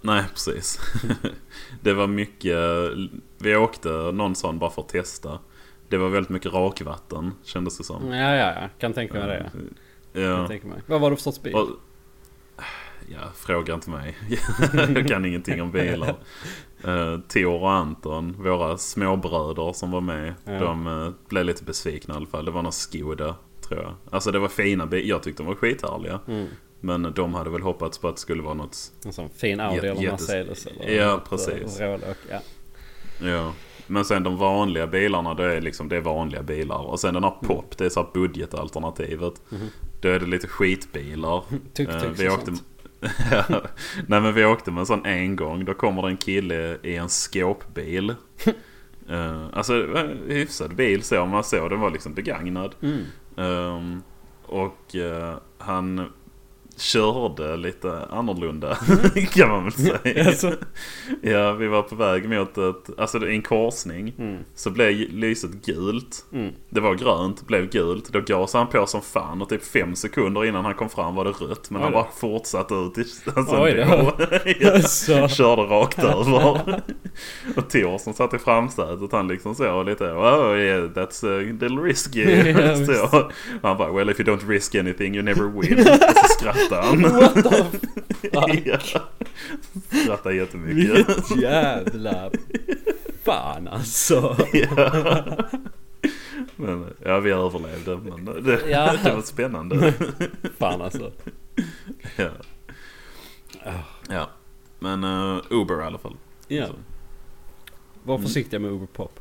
Nej 0.00 0.24
precis. 0.32 0.78
det 1.80 1.92
var 1.92 2.06
mycket, 2.06 2.58
vi 3.38 3.56
åkte 3.56 3.88
någon 3.88 4.34
sån 4.34 4.58
bara 4.58 4.70
för 4.70 4.82
att 4.82 4.88
testa. 4.88 5.38
Det 5.88 5.96
var 5.96 6.08
väldigt 6.08 6.30
mycket 6.30 6.52
rakvatten 6.52 7.32
kändes 7.44 7.78
det 7.78 7.84
som. 7.84 8.12
Ja 8.12 8.34
ja 8.34 8.60
ja. 8.60 8.68
Kan 8.78 8.92
tänka 8.92 9.14
mig 9.14 9.26
det. 9.26 9.50
Kan 9.52 10.22
Ja. 10.22 10.46
tänka 10.48 10.66
mig. 10.66 10.78
Vad 10.86 11.00
var 11.00 11.10
det 11.10 11.16
för 11.16 11.22
sorts 11.22 11.42
bil? 11.42 11.54
Och, 11.54 11.68
ja, 13.12 13.18
fråga 13.34 13.74
inte 13.74 13.90
mig. 13.90 14.16
jag 14.94 15.08
kan 15.08 15.24
ingenting 15.24 15.62
om 15.62 15.70
bilar. 15.70 16.16
Uh, 16.86 17.20
Tor 17.28 17.62
och 17.62 17.72
Anton, 17.72 18.36
våra 18.42 18.78
småbröder 18.78 19.72
som 19.72 19.90
var 19.90 20.00
med. 20.00 20.34
Ja. 20.44 20.52
De 20.52 20.86
uh, 20.86 21.12
blev 21.28 21.44
lite 21.44 21.64
besvikna 21.64 22.14
i 22.14 22.16
alla 22.16 22.26
fall. 22.26 22.44
Det 22.44 22.50
var 22.50 22.62
någon 22.62 22.72
Skoda, 22.72 23.36
tror 23.68 23.82
jag. 23.82 23.94
Alltså 24.10 24.30
det 24.30 24.38
var 24.38 24.48
fina 24.48 24.86
bilar. 24.86 25.08
Jag 25.08 25.22
tyckte 25.22 25.42
de 25.42 25.46
var 25.46 25.54
skithärliga. 25.54 26.20
Mm. 26.28 26.46
Men 26.80 27.12
de 27.16 27.34
hade 27.34 27.50
väl 27.50 27.62
hoppats 27.62 27.98
på 27.98 28.08
att 28.08 28.14
det 28.16 28.20
skulle 28.20 28.42
vara 28.42 28.54
något... 28.54 28.76
En 29.04 29.12
sån 29.12 29.28
fin 29.30 29.60
Audi 29.60 29.74
Jätte- 29.76 29.88
eller 29.90 30.00
jättes- 30.02 30.28
Mercedes 30.28 30.66
eller 30.66 30.90
Ja, 30.90 31.10
något, 31.10 31.28
precis. 31.30 31.80
eh, 31.80 31.90
Rålök. 31.90 32.18
Ja. 32.30 32.40
Ja. 33.28 33.52
Men 33.86 34.04
sen 34.04 34.22
de 34.22 34.36
vanliga 34.36 34.86
bilarna, 34.86 35.34
det 35.34 35.44
är 35.56 35.60
liksom 35.60 35.88
det 35.88 35.96
är 35.96 36.00
vanliga 36.00 36.42
bilar. 36.42 36.78
Och 36.78 37.00
sen 37.00 37.14
den 37.14 37.24
här 37.24 37.30
Pop, 37.42 37.78
det 37.78 37.84
är 37.84 37.88
så 37.88 38.08
budgetalternativet. 38.14 39.34
Mhm. 39.48 39.68
Då 40.00 40.08
är 40.08 40.20
det 40.20 40.26
lite 40.26 40.46
skitbilar. 40.48 41.42
Tuk-tuks 41.74 42.04
Eh, 42.04 42.10
vi 42.10 42.28
åkte, 42.28 42.46
sånt. 42.46 42.62
nej 44.06 44.20
men 44.20 44.34
vi 44.34 44.44
åkte 44.44 44.70
med 44.70 44.80
en 44.80 44.86
sån 44.86 45.06
en 45.06 45.36
gång. 45.36 45.64
Då 45.64 45.74
kommer 45.74 46.02
det 46.02 46.08
en 46.08 46.16
kille 46.16 46.78
i 46.82 46.96
en 46.96 47.08
skåpbil. 47.08 48.10
uh, 49.10 49.46
alltså 49.52 49.72
det 49.72 49.86
var 49.86 50.00
en 50.00 50.20
hyfsad 50.28 50.76
bil 50.76 51.02
så. 51.02 51.26
Man 51.26 51.44
såg 51.44 51.70
den 51.70 51.80
var 51.80 51.90
liksom 51.90 52.14
begagnad. 52.14 52.74
Mm. 52.82 53.04
Ehm, 53.36 54.02
och 54.46 54.96
eh, 54.96 55.36
han 55.58 56.12
körde 56.76 57.56
lite 57.56 58.06
annorlunda 58.10 58.74
kan 59.32 59.48
man 59.48 59.64
väl 59.64 59.72
säga. 59.72 60.26
Alltså. 60.26 60.52
ja, 61.22 61.52
vi 61.52 61.66
var 61.66 61.82
på 61.82 61.94
väg 61.94 62.28
mot 62.28 62.58
ett, 62.58 62.98
alltså 62.98 63.26
en 63.28 63.42
korsning. 63.42 64.14
Mm. 64.18 64.38
Så 64.54 64.70
blev 64.70 64.92
lyset 64.92 65.50
gult. 65.50 66.24
Mm. 66.32 66.52
Det 66.70 66.80
var 66.80 66.94
grönt, 66.94 67.46
blev 67.46 67.70
gult. 67.70 68.12
Då 68.12 68.20
gasade 68.20 68.64
han 68.64 68.72
på 68.72 68.86
som 68.86 69.02
fan 69.02 69.42
och 69.42 69.48
typ 69.48 69.64
fem 69.64 69.96
sekunder 69.96 70.44
innan 70.44 70.64
han 70.64 70.74
kom 70.74 70.88
fram 70.88 71.14
var 71.14 71.24
det 71.24 71.30
rött. 71.30 71.70
Men 71.70 71.80
Oj 71.80 71.84
han 71.84 71.92
bara 71.92 72.06
fortsatte 72.16 72.74
ut 72.74 72.98
i 72.98 73.04
alltså, 73.36 73.62
Oj 73.62 73.72
då. 73.74 73.82
ändå. 73.82 74.12
ja. 75.08 75.28
Körde 75.28 75.62
rakt 75.62 75.98
över. 75.98 76.82
och 77.56 77.70
Tor 77.70 77.98
som 77.98 78.12
satt 78.12 78.34
i 78.34 78.38
framsätet 78.38 79.12
han 79.12 79.28
liksom 79.28 79.54
så 79.54 79.82
lite 79.82 80.04
oh 80.04 80.58
yeah 80.58 80.84
that's 80.84 81.38
a 81.38 81.56
little 81.60 81.82
risky. 81.82 82.24
Visst. 82.24 82.86
så. 82.86 83.30
Han 83.62 83.76
bara 83.76 83.92
well 83.92 84.10
if 84.10 84.20
you 84.20 84.28
don't 84.28 84.48
risk 84.48 84.74
anything 84.74 85.14
you 85.14 85.24
never 85.24 85.60
win. 85.60 85.86
Skrattade. 86.66 87.08
What 87.20 87.34
the 87.34 87.64
fuck? 88.30 88.66
ja. 90.24 90.32
Jättemycket. 90.32 90.76
Vilket 90.76 91.36
jävla... 91.42 92.30
Fan 93.24 93.68
alltså. 93.68 94.36
ja. 94.52 94.92
Men, 96.56 96.94
ja, 97.04 97.20
vi 97.20 97.30
överlevde. 97.30 97.96
Men 97.96 98.44
det, 98.44 98.60
Ja. 98.70 98.94
det 99.04 99.14
var 99.14 99.22
spännande. 99.22 99.92
Fan 100.58 100.82
alltså. 100.82 101.12
ja. 102.16 102.30
ja. 104.08 104.28
Men 104.78 105.04
uh, 105.04 105.42
Uber 105.50 105.80
i 105.82 105.84
alla 105.84 105.98
fall. 105.98 106.16
Ja. 106.48 106.66
Var 108.04 108.18
försiktiga 108.18 108.60
med 108.60 108.70
Uber 108.70 108.86
Pop. 108.86 109.20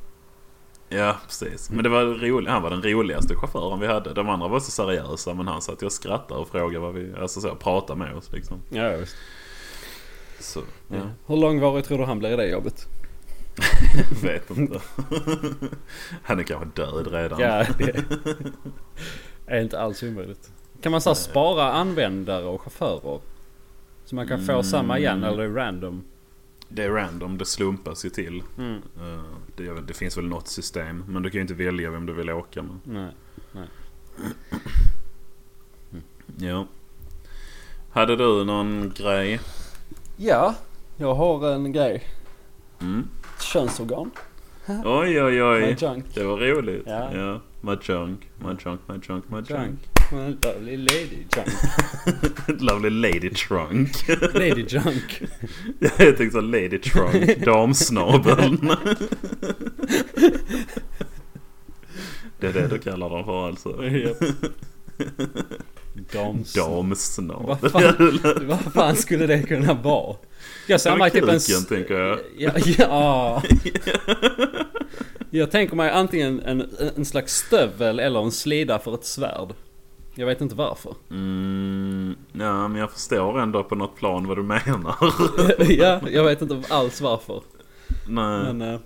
Ja, 0.90 1.16
precis. 1.28 1.70
Men 1.70 1.84
det 1.84 1.90
var 1.90 2.04
roligt. 2.06 2.50
han 2.50 2.62
var 2.62 2.70
den 2.70 2.82
roligaste 2.84 3.36
chauffören 3.36 3.80
vi 3.80 3.88
hade. 3.88 4.14
De 4.14 4.30
andra 4.30 4.48
var 4.48 4.60
så 4.60 4.72
seriösa 4.72 5.34
men 5.34 5.48
han 5.48 5.62
satt 5.62 5.82
ju 5.82 5.86
och 5.86 5.92
skrattade 5.92 6.40
och 6.40 6.48
frågade 6.50 6.80
vad 6.80 6.94
vi... 6.94 7.14
Alltså 7.22 7.42
så, 7.42 7.56
pratade 7.56 8.00
med 8.00 8.16
oss 8.16 8.32
liksom. 8.32 8.62
Ja, 8.70 8.98
visst. 8.98 9.16
Så, 10.40 10.62
Ja. 10.88 10.98
Hur 11.28 11.38
långvarig 11.38 11.86
tror 11.86 11.98
du 11.98 12.04
han 12.04 12.20
blir 12.20 12.30
i 12.34 12.36
det 12.36 12.48
jobbet? 12.48 12.88
Vet 14.24 14.50
inte. 14.58 14.80
han 16.24 16.40
är 16.40 16.44
kanske 16.44 16.82
död 16.82 17.08
redan. 17.12 17.40
Ja, 17.40 17.66
det 17.78 18.04
är 19.48 19.62
inte 19.62 19.80
alls 19.80 20.04
omöjligt. 20.04 20.52
Kan 20.82 20.92
man 20.92 21.02
så 21.02 21.16
spara 21.16 21.72
användare 21.72 22.46
och 22.46 22.62
chaufförer? 22.62 23.20
Så 24.06 24.16
man 24.16 24.28
kan 24.28 24.46
få 24.46 24.52
Mm. 24.52 24.64
samma 24.64 25.00
igen 25.00 25.24
eller 25.24 25.44
är 25.44 25.48
det 25.50 25.56
random? 25.56 26.04
Det 26.70 26.84
är 26.84 26.92
random, 26.92 27.38
det 27.38 27.46
slumpas 27.46 28.06
ju 28.06 28.10
till. 28.10 28.44
Mm. 28.58 28.76
Eh, 28.76 29.24
det, 29.56 29.82
det 29.82 29.94
finns 29.94 30.18
väl 30.18 30.28
något 30.28 30.48
system. 30.48 31.04
Men 31.08 31.24
du 31.24 31.30
kan 31.30 31.38
ju 31.38 31.42
inte 31.42 31.54
välja 31.54 31.92
vem 31.92 32.06
du 32.06 32.14
vill 32.14 32.30
åka 32.30 32.64
med. 32.64 32.78
Nej. 32.84 33.68
Ja. 36.38 36.68
Hade 37.90 38.16
du 38.16 38.46
någon 38.46 38.94
grej? 38.96 39.40
Ja, 40.18 40.56
jag 40.98 41.16
har 41.16 41.52
en 41.52 41.72
grej. 41.72 42.04
Mm. 42.82 43.08
Könsorgan. 43.40 44.12
Oj, 44.68 45.24
oj, 45.24 45.34
My 45.34 45.42
oj. 45.42 45.78
junk. 45.80 46.06
Det 46.14 46.24
var 46.24 46.38
roligt. 46.38 46.84
Ja. 46.86 47.16
ja. 47.16 47.42
My 47.62 47.78
junk, 47.82 48.30
my 48.38 48.56
junk, 48.66 48.82
my 48.88 48.96
junk, 49.08 49.30
my 49.30 49.38
junk. 49.38 49.50
Junk. 49.50 49.95
Lovely 50.12 50.78
lady 50.78 51.26
junk. 51.36 51.48
Lovely 52.62 52.90
lady 52.90 53.30
trunk. 53.30 54.08
Lady 54.34 54.66
junk. 54.68 55.22
Jag 55.80 56.18
tänkte 56.18 56.32
så 56.32 56.42
lady 56.42 56.78
trunk, 56.80 57.46
damsnabeln. 57.46 58.72
Det 62.40 62.48
är 62.48 62.54
det 62.54 62.68
du 62.68 62.80
kallar 62.80 63.10
dem 63.10 63.26
för 63.26 63.48
alltså? 63.48 63.70
Dams. 66.14 66.54
Damsnabel. 66.54 67.58
Vad 67.62 67.72
fan, 67.72 68.20
vad 68.48 68.74
fan 68.74 68.96
skulle 68.96 69.28
det 69.28 69.44
kunna 69.44 69.74
vara? 69.74 70.16
Jag 70.68 70.82
ser 70.82 70.96
mig 70.96 71.12
typ 71.12 71.24
en... 71.24 71.66
tänker 71.70 72.00
jag. 72.00 72.20
Ja, 72.38 72.52
ja. 72.78 73.44
Jag 75.30 75.52
tänker 75.52 75.76
mig 75.76 75.90
antingen 75.90 76.40
en, 76.40 76.70
en 76.96 77.06
slags 77.06 77.36
stövel 77.36 78.00
eller 78.00 78.24
en 78.24 78.32
slida 78.32 78.80
för 78.80 78.94
ett 78.94 79.06
svärd. 79.06 79.54
Jag 80.16 80.26
vet 80.26 80.42
inte 80.42 80.56
varför. 80.56 80.96
Mm, 81.12 82.16
ja, 82.34 82.68
men 82.68 82.76
jag 82.82 82.92
förstår 82.92 83.40
ändå 83.40 83.64
på 83.64 83.76
något 83.76 83.96
plan 83.96 84.28
vad 84.28 84.38
du 84.38 84.44
menar. 84.44 84.96
ja, 85.72 86.02
jag 86.10 86.24
vet 86.24 86.42
inte 86.42 86.62
alls 86.70 87.02
varför. 87.02 87.42
Nej. 88.08 88.54
Men 88.54 88.62
eh, 88.62 88.80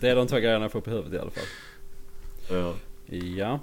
det 0.00 0.08
är 0.08 0.16
de 0.16 0.26
två 0.26 0.36
grejerna 0.36 0.64
jag 0.64 0.72
får 0.72 0.80
på 0.80 0.90
huvudet 0.90 1.12
i 1.12 1.18
alla 1.18 1.30
fall. 1.30 1.44
Ja, 2.50 2.74
Ja. 3.16 3.60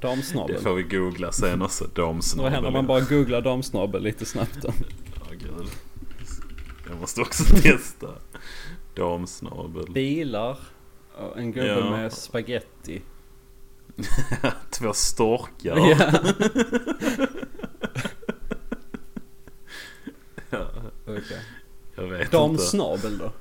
Damsnabel. 0.00 0.56
det 0.56 0.62
får 0.62 0.74
vi 0.74 0.82
googla 0.82 1.32
sen 1.32 1.62
också. 1.62 1.84
Damsnabel. 1.94 2.42
Vad 2.44 2.52
händer 2.52 2.68
om 2.68 2.72
man 2.72 2.86
bara 2.86 3.00
googlar 3.00 3.40
damsnabel 3.40 4.02
lite 4.02 4.24
snabbt 4.26 4.62
då? 4.62 4.72
Ja, 5.14 5.30
gud. 5.30 5.68
Jag 6.90 7.00
måste 7.00 7.20
också 7.20 7.44
testa. 7.62 8.08
Damsnabel. 8.94 9.90
Bilar. 9.92 10.58
En 11.36 11.52
gubbe 11.52 11.66
Ja. 11.68 11.90
med 11.90 12.12
spaghetti. 12.12 13.02
Två 14.70 14.92
storkar. 14.92 15.76
Ja. 15.76 16.12
Ja, 20.52 20.66
Okej. 21.06 21.44
jag 21.94 22.06
vet. 22.06 22.30
Damsnabel 22.30 23.18
då? 23.18 23.32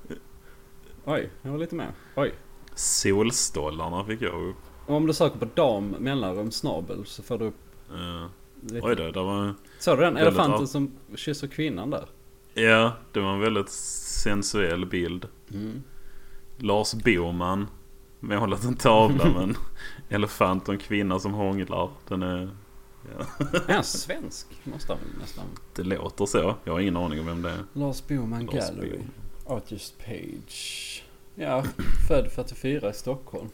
Oj, 1.06 1.30
jag 1.42 1.52
var 1.52 1.58
lite 1.58 1.76
med. 1.76 1.94
Oj. 2.16 2.34
Solstollarna 2.76 4.06
fick 4.06 4.22
jag 4.22 4.50
upp. 4.50 4.56
Om 4.88 5.08
du 5.08 5.14
söker 5.14 5.40
på 5.40 5.48
dam 5.54 5.90
mellanrum 5.90 6.52
snabel 6.52 7.06
så 7.06 7.24
får 7.24 7.38
du 7.38 7.46
upp 7.46 7.56
lite... 8.62 8.88
Oj 8.88 8.96
då, 8.96 9.12
det 9.12 9.22
var... 9.22 9.54
Såg 9.80 9.98
du 9.98 10.04
den 10.04 10.18
elefanten 10.18 10.68
som 10.68 10.92
kysser 11.16 11.48
kvinnan 11.48 11.90
där? 11.90 12.06
Ja, 12.54 12.94
det 13.12 13.20
var 13.20 13.34
en 13.34 13.40
väldigt 13.40 13.70
sensuell 13.70 14.86
bild. 14.86 15.28
Mm. 15.54 15.84
Lars 16.58 16.94
Boman 16.94 17.68
målat 18.20 18.64
en 18.64 18.76
tavla 18.76 19.26
med 19.34 19.44
en 19.44 19.58
elefant 20.10 20.68
och 20.68 20.74
en 20.74 20.80
kvinna 20.80 21.20
som 21.20 21.34
hånglar. 21.34 21.90
Den 22.08 22.24
är... 22.24 22.50
Ja, 23.18 23.46
Är 23.68 23.74
han 23.74 23.84
svensk? 23.84 24.48
Måste 24.64 24.94
han 24.94 25.02
nästan. 25.20 25.46
det 25.76 25.84
låter 25.84 26.26
så. 26.26 26.56
Jag 26.64 26.74
har 26.74 26.80
ingen 26.80 26.98
aning 26.98 27.20
om 27.20 27.26
vem 27.26 27.42
det 27.42 27.50
är. 27.50 27.64
Lars 27.74 28.08
Boman 28.08 28.46
Lars 28.46 28.56
Gallery. 28.56 28.90
Boman. 28.92 29.12
Artist 29.46 29.94
Page. 30.06 31.04
Ja, 31.36 31.64
född 32.08 32.32
44 32.32 32.90
i 32.90 32.94
Stockholm. 32.94 33.50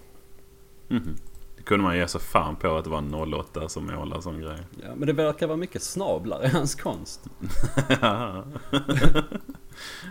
Mhm. 0.88 1.15
Det 1.57 1.63
kunde 1.63 1.84
man 1.84 1.98
ge 1.98 2.07
sig 2.07 2.22
fan 2.22 2.55
på 2.55 2.75
att 2.77 2.84
det 2.84 2.89
var 2.89 2.98
en 2.98 3.13
08 3.34 3.69
som 3.69 3.86
målade 3.86 4.22
sån 4.22 4.41
grej. 4.41 4.57
Ja, 4.84 4.95
men 4.95 5.07
det 5.07 5.13
verkar 5.13 5.48
vara 5.48 5.57
mycket 5.57 5.81
snablar 5.84 6.45
i 6.45 6.48
hans 6.48 6.75
konst. 6.75 7.25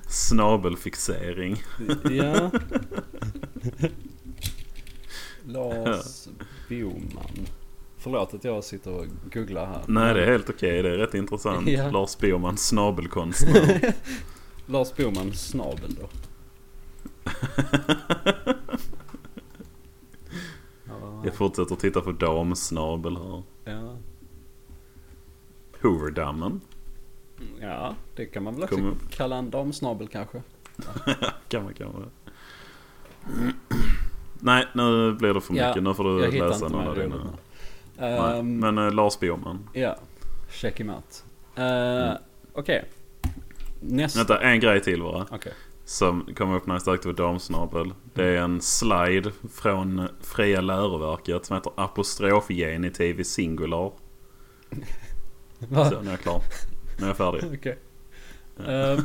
Snabelfixering. 0.08 1.62
Ja. 2.10 2.50
Lars 5.46 6.28
Boman. 6.68 7.46
Förlåt 7.98 8.34
att 8.34 8.44
jag 8.44 8.64
sitter 8.64 8.92
och 8.92 9.06
googlar 9.32 9.66
här. 9.66 9.82
Nej, 9.88 10.14
det 10.14 10.22
är 10.24 10.26
helt 10.32 10.50
okej. 10.50 10.82
Det 10.82 10.90
är 10.90 10.96
rätt 10.96 11.14
intressant. 11.14 11.68
Ja. 11.68 11.90
Lars 11.90 12.18
Boman, 12.18 12.56
snabelkonstnär. 12.56 13.92
Lars 14.66 14.96
Boman 14.96 15.32
snabel 15.32 15.94
då. 16.00 16.08
Ja, 20.84 21.22
Jag 21.24 21.34
fortsätter 21.34 21.74
titta 21.76 22.00
på 22.00 22.12
damsnabel 22.12 23.16
här. 23.16 23.42
ja. 23.64 23.96
Hooverdammen. 25.82 26.60
ja, 27.60 27.94
det 28.16 28.26
kan 28.26 28.42
man 28.42 28.54
väl 28.54 28.62
också 28.64 28.76
Kom 28.76 28.98
kalla 29.10 29.36
en 29.36 29.50
damsnabel 29.50 30.08
kanske. 30.08 30.42
Kan 31.48 31.64
man 31.64 31.74
kanske. 31.74 32.00
Nej, 34.44 34.66
nu 34.72 35.12
blir 35.12 35.34
det 35.34 35.40
för 35.40 35.54
Ja, 35.54 35.68
mycket. 35.68 35.82
nu 35.82 35.94
får 35.94 36.04
du 36.04 36.30
läsa 36.30 36.68
någon 36.68 36.88
av 36.88 36.94
dina. 36.94 37.16
Ehm, 37.98 38.58
Men 38.58 38.78
uh, 38.78 38.92
Lars 38.94 39.20
Boman. 39.20 39.68
Ja, 39.72 39.96
check 40.50 40.80
him 40.80 40.90
out. 40.90 41.24
Uh, 41.58 42.12
Okej. 42.52 42.84
Nästa... 43.80 44.18
Vänta, 44.18 44.40
en 44.40 44.60
grej 44.60 44.80
till 44.80 45.02
bara. 45.02 45.26
Okej. 45.30 45.52
Som 45.84 46.34
kom 46.36 46.52
upp 46.52 46.66
när 46.66 46.74
jag 46.74 46.82
sökte 46.82 47.08
på 47.08 47.12
damsnabel. 47.12 47.92
Det 48.14 48.24
är 48.24 48.36
en 48.36 48.60
slide 48.60 49.32
från 49.52 50.08
Fria 50.20 50.60
läroverket 50.60 51.46
som 51.46 51.56
heter 51.56 51.72
apostrofgenitiv 51.76 53.20
i 53.20 53.24
singular. 53.24 53.92
Va? 55.68 55.90
Så, 55.90 56.00
nu 56.00 56.06
är 56.06 56.10
jag 56.12 56.20
klar. 56.20 56.40
Nu 56.98 57.04
är 57.04 57.08
jag 57.08 57.16
färdig. 57.16 57.42
Okej. 57.58 57.78
Ehm, 58.66 58.98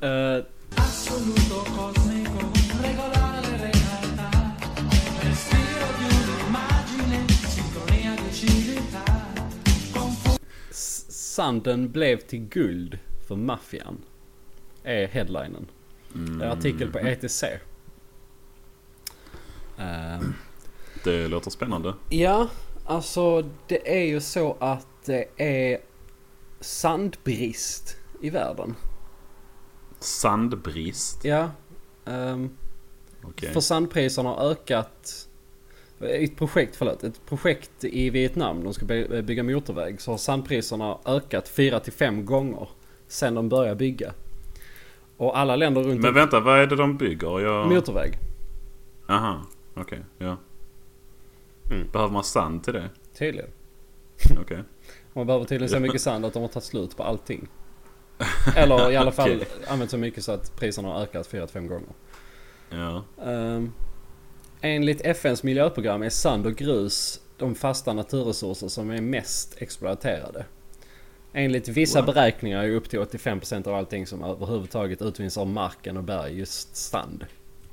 eh, 0.00 0.44
assoluto 0.76 1.54
Sanden 11.36 11.92
blev 11.92 12.16
till 12.16 12.38
guld 12.38 12.98
för 13.28 13.36
maffian. 13.36 13.98
Är 14.82 15.06
headlinen. 15.06 15.66
Mm. 16.14 16.42
En 16.42 16.50
artikel 16.50 16.92
på 16.92 16.98
ETC. 16.98 17.44
Ehm, 19.78 20.34
Det 21.04 21.28
låter 21.28 21.50
spännande. 21.50 21.94
ja, 22.10 22.48
alltså 22.84 23.42
det 23.68 23.98
är 23.98 24.04
ju 24.06 24.20
så 24.20 24.56
att 24.60 24.86
det 25.04 25.24
är 25.36 25.78
sandbrist 26.60 27.96
i 28.22 28.30
världen. 28.30 28.74
Sandbrist. 30.00 31.24
Ja. 31.24 31.50
ehm, 32.04 32.56
Okej. 33.24 33.52
För 33.52 33.60
sandpriserna 33.60 34.28
har 34.28 34.50
ökat. 34.50 35.25
Ett 36.00 36.36
projekt, 36.36 36.76
förlåt, 36.76 37.04
ett 37.04 37.26
projekt 37.26 37.84
i 37.84 38.10
Vietnam. 38.10 38.64
De 38.64 38.74
ska 38.74 38.86
by- 38.86 39.22
bygga 39.22 39.42
motorväg. 39.42 40.00
Så 40.00 40.10
har 40.10 40.18
sandpriserna 40.18 40.98
ökat 41.04 41.48
4 41.48 41.80
till 41.80 41.92
5 41.92 42.24
gånger. 42.24 42.68
Sen 43.08 43.34
de 43.34 43.48
började 43.48 43.76
bygga. 43.76 44.12
Och 45.16 45.38
alla 45.38 45.56
länder 45.56 45.82
runt 45.82 46.00
Men 46.00 46.14
vänta, 46.14 46.40
vad 46.40 46.58
är 46.58 46.66
det 46.66 46.76
de 46.76 46.96
bygger? 46.96 47.40
Jag... 47.40 47.68
Motorväg. 47.68 48.18
Aha, 49.08 49.42
okej. 49.74 50.04
ja. 50.18 50.36
Mm. 51.70 51.88
Behöver 51.92 52.12
man 52.12 52.24
sand 52.24 52.64
till 52.64 52.72
det? 52.72 52.90
Tydligen. 53.18 53.50
Okej. 54.40 54.62
Man 55.12 55.26
behöver 55.26 55.44
tydligen 55.44 55.68
så 55.74 55.80
mycket 55.80 56.00
sand 56.00 56.24
att 56.24 56.32
de 56.32 56.42
har 56.42 56.48
tagit 56.48 56.64
slut 56.64 56.96
på 56.96 57.02
allting. 57.02 57.48
Eller 58.56 58.90
i 58.90 58.96
alla 58.96 59.12
fall 59.12 59.30
Okej. 59.36 59.46
använt 59.68 59.90
så 59.90 59.98
mycket 59.98 60.24
så 60.24 60.32
att 60.32 60.56
priserna 60.56 60.88
har 60.88 61.00
ökat 61.02 61.32
4-5 61.32 61.66
gånger. 61.68 61.88
Ja. 62.70 63.04
Um, 63.32 63.72
enligt 64.66 65.00
FNs 65.06 65.42
miljöprogram 65.42 66.02
är 66.02 66.10
sand 66.10 66.46
och 66.46 66.54
grus 66.56 67.20
de 67.36 67.54
fasta 67.54 67.92
naturresurser 67.92 68.68
som 68.68 68.90
är 68.90 69.00
mest 69.00 69.54
exploaterade. 69.58 70.44
Enligt 71.32 71.68
vissa 71.68 72.02
Wow. 72.02 72.14
beräkningar 72.14 72.64
är 72.64 72.70
upp 72.70 72.88
till 72.90 72.98
85% 72.98 73.66
av 73.68 73.74
allting 73.74 74.06
som 74.06 74.22
överhuvudtaget 74.24 75.02
utvinns 75.02 75.38
av 75.38 75.46
marken 75.46 75.96
och 75.96 76.04
berg 76.04 76.38
just 76.38 76.76
sand. 76.76 77.26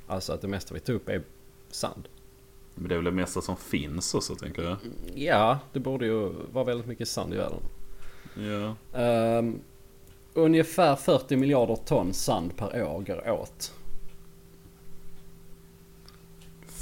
Alltså 0.06 0.32
att 0.32 0.40
det 0.40 0.48
mesta 0.48 0.74
vi 0.74 0.80
tar 0.80 0.92
upp 0.92 1.08
är 1.08 1.22
sand. 1.70 2.08
Men 2.74 2.88
det 2.88 2.94
är 2.94 2.96
väl 2.96 3.04
det 3.04 3.10
mesta 3.10 3.40
som 3.40 3.56
finns 3.56 4.14
också 4.14 4.34
tänker 4.34 4.62
jag. 4.62 4.76
Ja, 5.14 5.58
det 5.72 5.80
borde 5.80 6.06
ju 6.06 6.32
vara 6.52 6.64
väldigt 6.64 6.86
mycket 6.86 7.08
sand 7.08 7.34
i 7.34 7.36
världen. 7.36 7.60
Ja. 8.36 8.98
Um, 9.38 9.60
ungefär 10.34 10.96
40 10.96 11.36
miljarder 11.36 11.76
ton 11.76 12.12
sand 12.12 12.56
per 12.56 12.82
år 12.82 13.00
går 13.00 13.30
åt. 13.30 13.72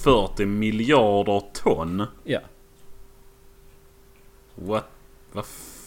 40 0.03 0.47
miljarder 0.47 1.43
ton? 1.53 2.07
Ja. 2.25 2.41
What? 4.55 4.85
Va? 5.33 5.41
f- 5.45 5.79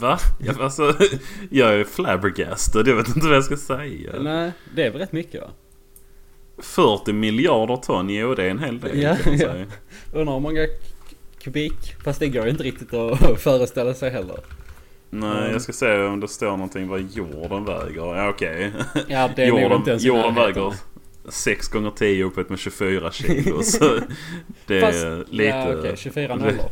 Va? 0.00 0.18
Jag, 0.38 0.60
alltså, 0.60 0.94
jag 1.50 1.74
är 1.74 1.84
flabbergasted. 1.84 2.88
Jag 2.88 2.96
vet 2.96 3.08
inte 3.08 3.26
vad 3.26 3.36
jag 3.36 3.44
ska 3.44 3.56
säga. 3.56 4.12
Nej, 4.20 4.52
det 4.74 4.82
är 4.86 4.90
väl 4.90 5.00
rätt 5.00 5.12
mycket 5.12 5.42
va? 5.42 5.48
40 6.58 7.12
miljarder 7.12 7.76
ton? 7.76 8.10
Jo, 8.10 8.34
det 8.34 8.44
är 8.44 8.50
en 8.50 8.58
hel 8.58 8.80
del 8.80 9.02
Ja, 9.02 9.16
ja. 9.24 9.48
Undrar 10.12 10.34
hur 10.34 10.40
många 10.40 10.66
kubik? 11.38 11.94
Fast 12.04 12.20
det 12.20 12.28
går 12.28 12.48
inte 12.48 12.62
riktigt 12.62 12.94
att 12.94 13.18
föreställa 13.40 13.94
sig 13.94 14.10
heller. 14.10 14.36
Nej, 15.10 15.52
jag 15.52 15.62
ska 15.62 15.72
se 15.72 16.02
om 16.02 16.20
det 16.20 16.28
står 16.28 16.50
någonting 16.50 16.88
vad 16.88 17.00
jorden 17.00 17.64
väger. 17.64 18.16
Ja, 18.16 18.28
okej. 18.28 18.72
Ja, 19.08 19.30
det 19.36 19.42
är 19.42 19.46
Jorden, 19.62 19.72
inte 19.72 19.90
ens 19.90 20.02
jorden 20.02 20.34
väger 20.34 20.74
6 21.30 21.68
gånger 21.68 21.90
10 21.90 22.24
uppåt 22.24 22.48
med 22.48 22.58
24 22.58 23.12
kilo. 23.12 23.62
så 23.62 24.00
det 24.66 24.80
Fast, 24.80 25.04
är 25.04 25.24
lite... 25.30 25.48
Ja, 25.48 25.78
okej. 25.78 25.96
24 25.96 26.36
nollor. 26.36 26.70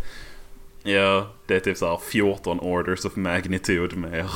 Ja, 0.83 1.31
det 1.47 1.57
är 1.57 1.61
typ 1.61 1.77
så 1.77 1.87
här 1.87 1.97
14 1.97 2.61
orders 2.61 3.05
of 3.05 3.17
magnitude 3.17 3.97
mer. 3.97 4.31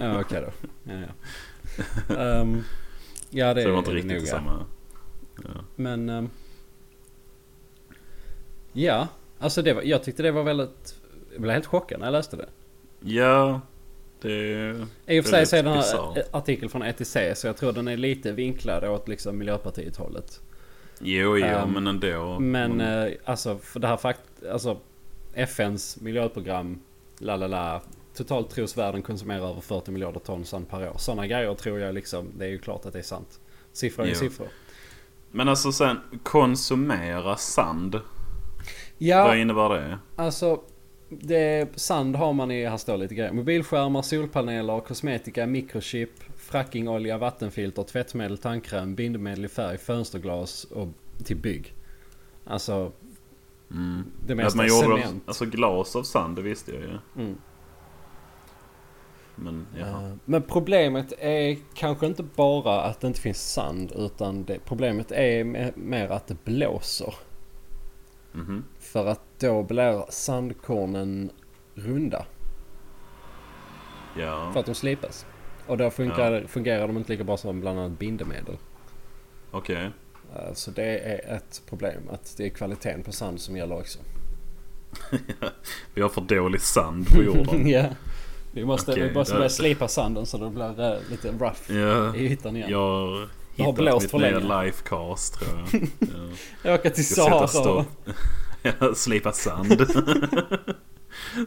Ja, 0.00 0.20
okej 0.20 0.40
då. 0.40 0.68
Ja, 0.92 1.00
ja. 1.00 2.16
Ehm, 2.16 2.64
ja, 3.30 3.54
det 3.54 3.62
så 3.62 3.68
det 3.68 3.72
var 3.72 3.78
inte 3.78 3.90
riktigt 3.90 4.12
nog, 4.12 4.22
ja. 4.22 4.26
samma. 4.26 4.66
Men... 5.76 6.08
ehm, 6.08 6.30
ja, 8.72 9.08
alltså 9.38 9.62
det 9.62 9.72
var, 9.72 9.82
jag 9.82 10.02
tyckte 10.02 10.22
det 10.22 10.30
var 10.30 10.42
väldigt... 10.42 10.94
Jag 11.32 11.42
blev 11.42 11.52
helt 11.52 11.66
chockad 11.66 11.98
när 11.98 12.06
jag 12.06 12.12
läste 12.12 12.36
det. 12.36 12.48
Ja, 13.00 13.60
det... 14.20 14.86
I 15.06 15.20
och 15.20 15.24
för 15.24 15.30
sig 15.30 15.46
så 15.46 15.56
är 15.56 15.62
den 15.62 15.72
här 15.72 16.24
artikeln 16.30 16.68
från 16.70 16.82
ETC 16.82 17.16
så 17.34 17.46
jag 17.46 17.56
tror 17.56 17.72
den 17.72 17.88
är 17.88 17.96
lite 17.96 18.32
vinklad 18.32 18.84
åt 18.84 19.08
liksom 19.08 19.38
Miljöpartiet 19.38 19.96
hållet. 19.96 20.40
Jo, 21.00 21.36
jo, 21.38 21.44
Ehm, 21.46 21.72
men 21.72 21.86
ändå. 21.86 22.38
Men 22.40 22.80
Mm. 22.80 23.12
alltså 23.24 23.58
för 23.58 23.80
det 23.80 23.86
här 23.88 23.96
fakt... 23.96 24.20
Alltså 24.52 24.78
FNs 25.34 26.00
miljöprogram, 26.00 26.80
la 27.18 27.36
la 27.36 27.46
la. 27.46 27.80
Totalt 28.14 28.50
tros 28.50 28.76
världen 28.78 29.02
konsumera 29.02 29.48
över 29.48 29.60
40 29.60 29.90
miljarder 29.90 30.20
ton 30.20 30.44
sand 30.44 30.68
per 30.70 30.88
år. 30.88 30.96
Sådana 30.98 31.26
grejer 31.26 31.54
tror 31.54 31.78
jag 31.80 31.94
liksom, 31.94 32.26
det 32.38 32.44
är 32.44 32.48
ju 32.48 32.58
klart 32.58 32.86
att 32.86 32.92
det 32.92 32.98
är 32.98 33.02
sant. 33.02 33.40
Siffror 33.72 34.04
är 34.04 34.08
Jo. 34.08 34.14
siffror. 34.14 34.48
Men 35.30 35.48
alltså 35.48 35.72
sen, 35.72 36.00
konsumera 36.22 37.36
sand. 37.36 37.92
Vad 37.94 38.02
Ja, 38.98 39.36
innebär 39.36 39.68
det? 39.68 39.98
alltså 40.16 40.60
det, 41.08 41.68
sand 41.78 42.16
har 42.16 42.32
man 42.32 42.50
i, 42.50 42.64
här 42.66 42.76
står 42.76 42.96
lite 42.96 43.14
grejer. 43.14 43.32
Mobilskärmar, 43.32 44.02
solpaneler, 44.02 44.80
kosmetika, 44.80 45.46
mikrochip, 45.46 46.10
frackingolja, 46.36 47.18
vattenfilter, 47.18 47.82
tvättmedel, 47.82 48.38
tandkräm, 48.38 48.94
bindemedel 48.94 49.44
i 49.44 49.48
färg, 49.48 49.78
fönsterglas 49.78 50.64
och 50.64 50.88
till 51.24 51.36
bygg. 51.36 51.74
Alltså 52.44 52.92
Mm. 53.70 54.04
det 54.26 54.32
Att 54.32 54.36
mesta 54.36 54.56
man 54.56 54.66
gjorde 54.68 55.02
cement. 55.02 55.22
alltså 55.26 55.44
glas 55.44 55.96
av 55.96 56.02
sand, 56.02 56.36
det 56.36 56.42
visste 56.42 56.72
jag 56.72 56.80
ju. 56.80 56.98
Mm. 57.24 57.36
Men. 59.34 59.66
Eh, 59.80 60.12
Men 60.24 60.42
problemet 60.42 61.12
är 61.18 61.56
kanske 61.74 62.06
inte 62.06 62.22
bara 62.22 62.80
att 62.82 63.00
det 63.00 63.06
inte 63.06 63.20
finns 63.20 63.52
sand 63.52 63.92
utan 63.96 64.44
det, 64.44 64.58
problemet 64.64 65.12
är 65.12 65.44
me- 65.44 65.72
mer 65.76 66.08
att 66.08 66.26
det 66.26 66.44
blåser. 66.44 67.14
Mhm. 68.36 68.64
För 68.78 69.06
att 69.06 69.20
då 69.38 69.62
blir 69.62 70.04
sandkornen 70.10 71.30
runda. 71.74 72.26
Ja, 74.18 74.50
För 74.52 74.60
att 74.60 74.66
de 74.66 74.74
slipas. 74.74 75.26
Och 75.66 75.78
då 75.78 75.90
funkar, 75.90 76.44
fungerar 76.48 76.86
de 76.86 76.96
inte 76.96 77.12
lika 77.12 77.24
bra 77.24 77.36
som 77.36 77.60
bland 77.60 77.78
annat 77.78 77.98
bindemedel. 77.98 78.56
okej. 79.50 79.90
Eh, 80.34 80.52
Så 80.54 80.70
det 80.70 80.98
är 80.98 81.36
ett 81.36 81.62
problem. 81.68 82.02
Att 82.10 82.34
det 82.36 82.44
är 82.46 82.48
kvaliteten 82.48 83.02
på 83.02 83.12
sand 83.12 83.40
som 83.40 83.56
gäller 83.56 83.74
också. 83.78 83.98
Vi 85.94 86.02
har 86.02 86.08
för 86.08 86.20
dålig 86.20 86.60
sand 86.60 87.08
på 87.08 87.22
jorden. 87.22 87.68
ja. 87.68 87.84
Vi 88.52 88.64
måste, 88.64 88.92
Okej, 88.92 89.08
vi 89.08 89.14
måste 89.14 89.34
börja 89.34 89.48
slipa 89.48 89.88
sanden 89.88 90.26
så 90.26 90.38
det 90.38 90.50
blir 90.50 90.80
eh, 90.80 90.98
lite 91.10 91.28
rough 91.32 91.72
ja, 91.72 92.16
i 92.16 92.32
ytan 92.32 92.56
igen. 92.56 92.70
jag 92.70 93.28
har 93.64 93.72
har 93.72 93.72
blåst 93.72 94.10
för 94.10 94.18
länge. 94.18 94.64
lifecast 94.64 95.34
tror 95.34 95.68
jag. 95.72 95.82
Ja. 95.98 96.06
Jag 96.62 96.74
åker 96.74 96.90
till 96.90 97.06
Sahara. 97.06 97.84
Slipa 98.94 99.32
sand. 99.32 99.86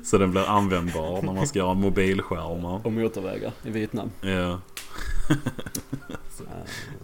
Så 0.03 0.17
den 0.17 0.31
blir 0.31 0.49
användbar 0.49 1.21
när 1.21 1.33
man 1.33 1.47
ska 1.47 1.59
göra 1.59 1.73
mobilskärmar. 1.73 2.81
Och 2.83 2.91
motorvägar 2.91 3.51
i 3.65 3.69
Vietnam. 3.69 4.11
Ja, 4.21 4.59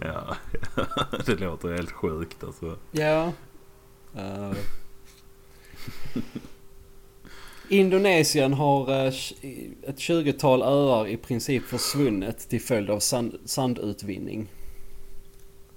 ja. 0.00 0.36
Det 1.26 1.40
låter 1.40 1.74
helt 1.74 1.92
sjukt 1.92 2.44
alltså. 2.44 2.76
Ja. 2.92 3.32
Eh. 4.16 4.52
Indonesien 7.68 8.52
har 8.52 8.90
eh, 8.90 9.06
ett 9.82 9.96
20-tal 9.96 10.62
öar 10.62 11.08
i 11.08 11.16
princip 11.16 11.64
försvunnit 11.64 12.38
till 12.38 12.60
följd 12.60 12.90
av 12.90 12.98
sand, 12.98 13.34
sandutvinning. 13.44 14.48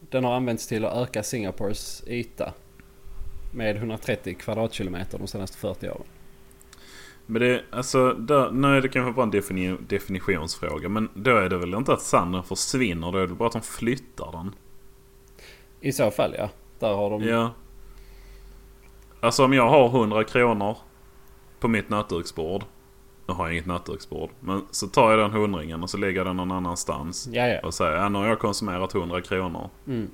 Den 0.09 0.23
har 0.23 0.35
använts 0.35 0.67
till 0.67 0.85
att 0.85 0.97
öka 0.97 1.23
Singapores 1.23 2.03
yta 2.07 2.53
med 3.51 3.75
130 3.75 4.35
kvadratkilometer 4.35 5.17
de 5.17 5.27
senaste 5.27 5.57
40 5.57 5.89
åren. 5.89 6.07
Men 7.25 7.41
det, 7.41 7.63
alltså, 7.71 8.13
där, 8.13 8.51
nej 8.51 8.81
det 8.81 8.89
kanske 8.89 9.13
bara 9.13 9.23
en 9.23 9.31
defini 9.31 9.77
definitionsfråga. 9.87 10.89
Men 10.89 11.09
då 11.13 11.35
är 11.37 11.49
det 11.49 11.57
väl 11.57 11.73
inte 11.73 11.93
att 11.93 12.01
sanden 12.01 12.43
försvinner, 12.43 13.11
då 13.11 13.17
är 13.17 13.27
det 13.27 13.33
bara 13.33 13.47
att 13.47 13.53
de 13.53 13.61
flyttar 13.61 14.31
den. 14.31 14.55
I 15.81 15.91
så 15.91 16.11
fall 16.11 16.35
ja. 16.37 16.49
Där 16.79 16.93
har 16.93 17.09
de... 17.09 17.23
Ja. 17.23 17.53
Alltså 19.19 19.45
om 19.45 19.53
jag 19.53 19.69
har 19.69 19.87
100 19.87 20.23
kronor 20.23 20.77
på 21.59 21.67
mitt 21.67 21.89
nattduksbord. 21.89 22.63
Nu 23.29 23.35
har 23.35 23.45
jag 23.45 23.53
inget 23.53 23.65
nattduksbord. 23.65 24.29
Men 24.39 24.61
så 24.71 24.87
tar 24.87 25.09
jag 25.11 25.19
den 25.19 25.31
hundringen 25.31 25.83
och 25.83 25.89
så 25.89 25.97
lägger 25.97 26.17
jag 26.19 26.27
den 26.27 26.37
någon 26.37 26.51
annanstans. 26.51 27.29
Ja, 27.31 27.47
ja. 27.47 27.59
Och 27.63 27.73
säger 27.73 27.91
ja, 27.91 28.09
nu 28.09 28.17
har 28.19 28.27
jag 28.27 28.39
konsumerat 28.39 28.95
100 28.95 29.21
kronor. 29.21 29.69
Mm. 29.87 30.09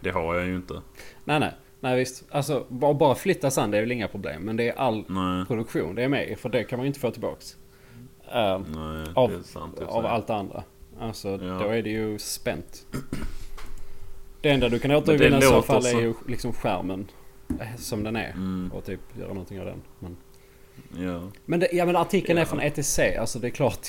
Det 0.00 0.10
har 0.10 0.34
jag 0.34 0.46
ju 0.46 0.56
inte. 0.56 0.80
Nej, 1.24 1.40
nej. 1.40 1.52
Nej 1.80 1.96
visst. 1.98 2.24
Alltså 2.30 2.66
bara 2.70 3.14
flytta 3.14 3.50
sand 3.50 3.72
det 3.72 3.78
är 3.78 3.82
väl 3.82 3.92
inga 3.92 4.08
problem. 4.08 4.42
Men 4.42 4.56
det 4.56 4.68
är 4.68 4.78
all 4.78 5.04
Nej, 5.08 5.46
produktion 5.46 5.94
det 5.94 6.02
är 6.04 6.08
med 6.08 6.28
i. 6.28 6.36
För 6.36 6.48
det 6.48 6.64
kan 6.64 6.76
man 6.78 6.84
ju 6.84 6.88
inte 6.88 7.00
få 7.00 7.10
tillbaks. 7.10 7.56
Nej 8.32 9.06
Av- 9.14 9.42
sant. 9.44 9.80
av 9.86 10.06
allt 10.06 10.26
det 10.26 10.34
andra. 10.34 10.62
Alltså 11.00 11.28
Ja. 11.28 11.36
då 11.38 11.68
är 11.68 11.82
det 11.82 11.90
ju 11.90 12.18
spänt. 12.18 12.86
Det 14.40 14.50
enda 14.50 14.68
du 14.68 14.78
kan 14.78 14.90
återvinna 14.90 15.38
i 15.38 15.42
så 15.42 15.62
fall 15.62 15.86
är 15.86 16.00
ju 16.00 16.14
liksom 16.28 16.52
skärmen. 16.52 17.06
eh, 17.60 17.76
Som 17.76 18.02
den 18.04 18.16
är. 18.16 18.30
Mm, 18.30 18.70
Och 18.74 18.84
typ 18.84 19.00
göra 19.18 19.28
någonting 19.28 19.60
av 19.60 19.66
den. 19.66 19.82
Men, 19.98 20.16
ja. 20.98 21.30
men, 21.44 21.60
det, 21.60 21.68
ja, 21.72 21.86
men 21.86 21.96
artikeln 21.96 22.38
är 22.38 22.42
Ja. 22.42 22.46
från 22.46 22.60
ETC. 22.60 22.98
Alltså 23.20 23.38
det 23.38 23.46
är 23.46 23.50
klart. 23.50 23.88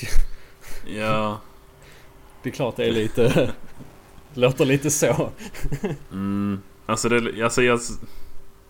Ja. 0.86 1.40
Det 2.42 2.48
är 2.48 2.52
klart 2.54 2.76
det 2.76 2.84
är 2.86 2.92
lite... 2.92 3.52
låter 4.34 4.64
lite 4.64 4.90
så. 4.90 5.30
Mm. 6.12 6.60
Alltså, 6.86 7.08
det, 7.08 7.42
alltså 7.44 7.62
jag, 7.62 7.80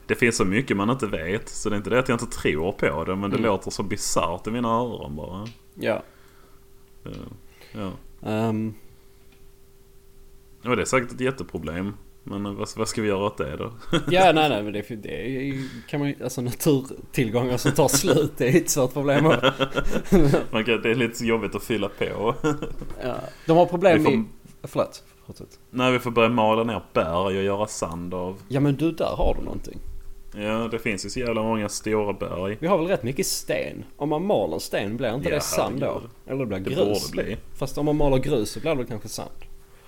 det 0.06 0.14
finns 0.14 0.36
så 0.36 0.44
mycket 0.44 0.76
man 0.76 0.90
inte 0.90 1.06
vet. 1.06 1.48
Så 1.48 1.68
det 1.68 1.74
är 1.74 1.76
inte 1.76 1.90
det 1.90 1.98
att 1.98 2.08
jag 2.08 2.14
inte 2.20 2.36
tror 2.38 2.72
på 2.72 3.04
det. 3.04 3.16
Men 3.16 3.30
det 3.30 3.36
Mm. 3.36 3.50
låter 3.50 3.70
så 3.70 3.82
bisarrt 3.82 4.46
i 4.46 4.50
mina 4.50 4.68
öron 4.68 5.16
bara. 5.16 5.46
Ja. 5.74 6.02
Ja. 7.02 7.10
ja. 7.72 7.92
Ehm, 8.28 8.74
Och 10.64 10.76
det 10.76 10.82
är 10.82 10.86
säkert 10.86 11.12
ett 11.12 11.20
jätteproblem. 11.20 11.94
Men 12.30 12.56
vad, 12.56 12.68
vad 12.76 12.88
ska 12.88 13.02
vi 13.02 13.08
göra 13.08 13.24
åt 13.26 13.36
det 13.38 13.56
då? 13.56 13.72
ja 14.10 14.32
nej 14.32 14.48
nej 14.48 14.62
men 14.62 14.72
det, 14.72 15.02
det 15.02 15.54
kan 15.88 16.00
man 16.00 16.08
ju... 16.08 16.14
Alltså 16.22 16.40
naturtillgångar 16.40 17.56
som 17.56 17.72
tar 17.72 17.88
slut. 17.88 18.32
Det 18.36 18.48
är 18.48 18.56
ett 18.56 18.70
svårt 18.70 18.92
problem. 18.92 19.24
Man 20.50 20.64
kan, 20.64 20.82
det 20.82 20.90
är 20.90 20.94
lite 20.94 21.26
jobbigt 21.26 21.54
att 21.54 21.62
fylla 21.62 21.88
på. 21.88 22.34
ja. 23.02 23.14
De 23.46 23.56
har 23.56 23.66
problem 23.66 24.04
får- 24.04 24.12
i... 24.12 24.24
Förlåt. 24.62 25.02
Fortsätt. 25.26 25.58
När 25.70 25.90
vi 25.92 25.98
får 25.98 26.10
börja 26.10 26.28
mala 26.28 26.64
ner 26.64 26.82
berg 26.92 27.36
och 27.38 27.42
göra 27.44 27.66
sand 27.66 28.14
av. 28.14 28.36
Ja 28.48 28.60
men 28.60 28.76
du 28.76 28.92
där 28.92 29.14
har 29.16 29.34
du 29.38 29.44
någonting. 29.44 29.78
Ja, 30.36 30.68
det 30.70 30.78
finns 30.78 31.06
ju 31.06 31.10
så 31.10 31.20
jävla 31.20 31.42
många 31.42 31.68
stora 31.68 32.12
berg. 32.12 32.56
Vi 32.60 32.66
har 32.66 32.78
väl 32.78 32.86
rätt 32.86 33.02
mycket 33.02 33.26
sten. 33.26 33.84
Om 33.96 34.08
man 34.08 34.26
maler 34.26 34.58
sten 34.58 34.96
blir 34.96 35.14
inte 35.14 35.28
Ja, 35.28 35.34
det 35.34 35.40
sand 35.40 35.80
då? 35.80 36.02
Eller 36.26 36.38
det 36.38 36.46
blir 36.46 36.58
Det 36.58 36.70
grus? 36.70 37.10
borde 37.10 37.22
bli. 37.22 37.36
Fast 37.58 37.78
om 37.78 37.86
man 37.86 37.96
maler 37.96 38.18
grus 38.18 38.50
så 38.50 38.60
blir 38.60 38.74
det 38.74 38.84
kanske 38.86 39.08
sand? 39.08 39.30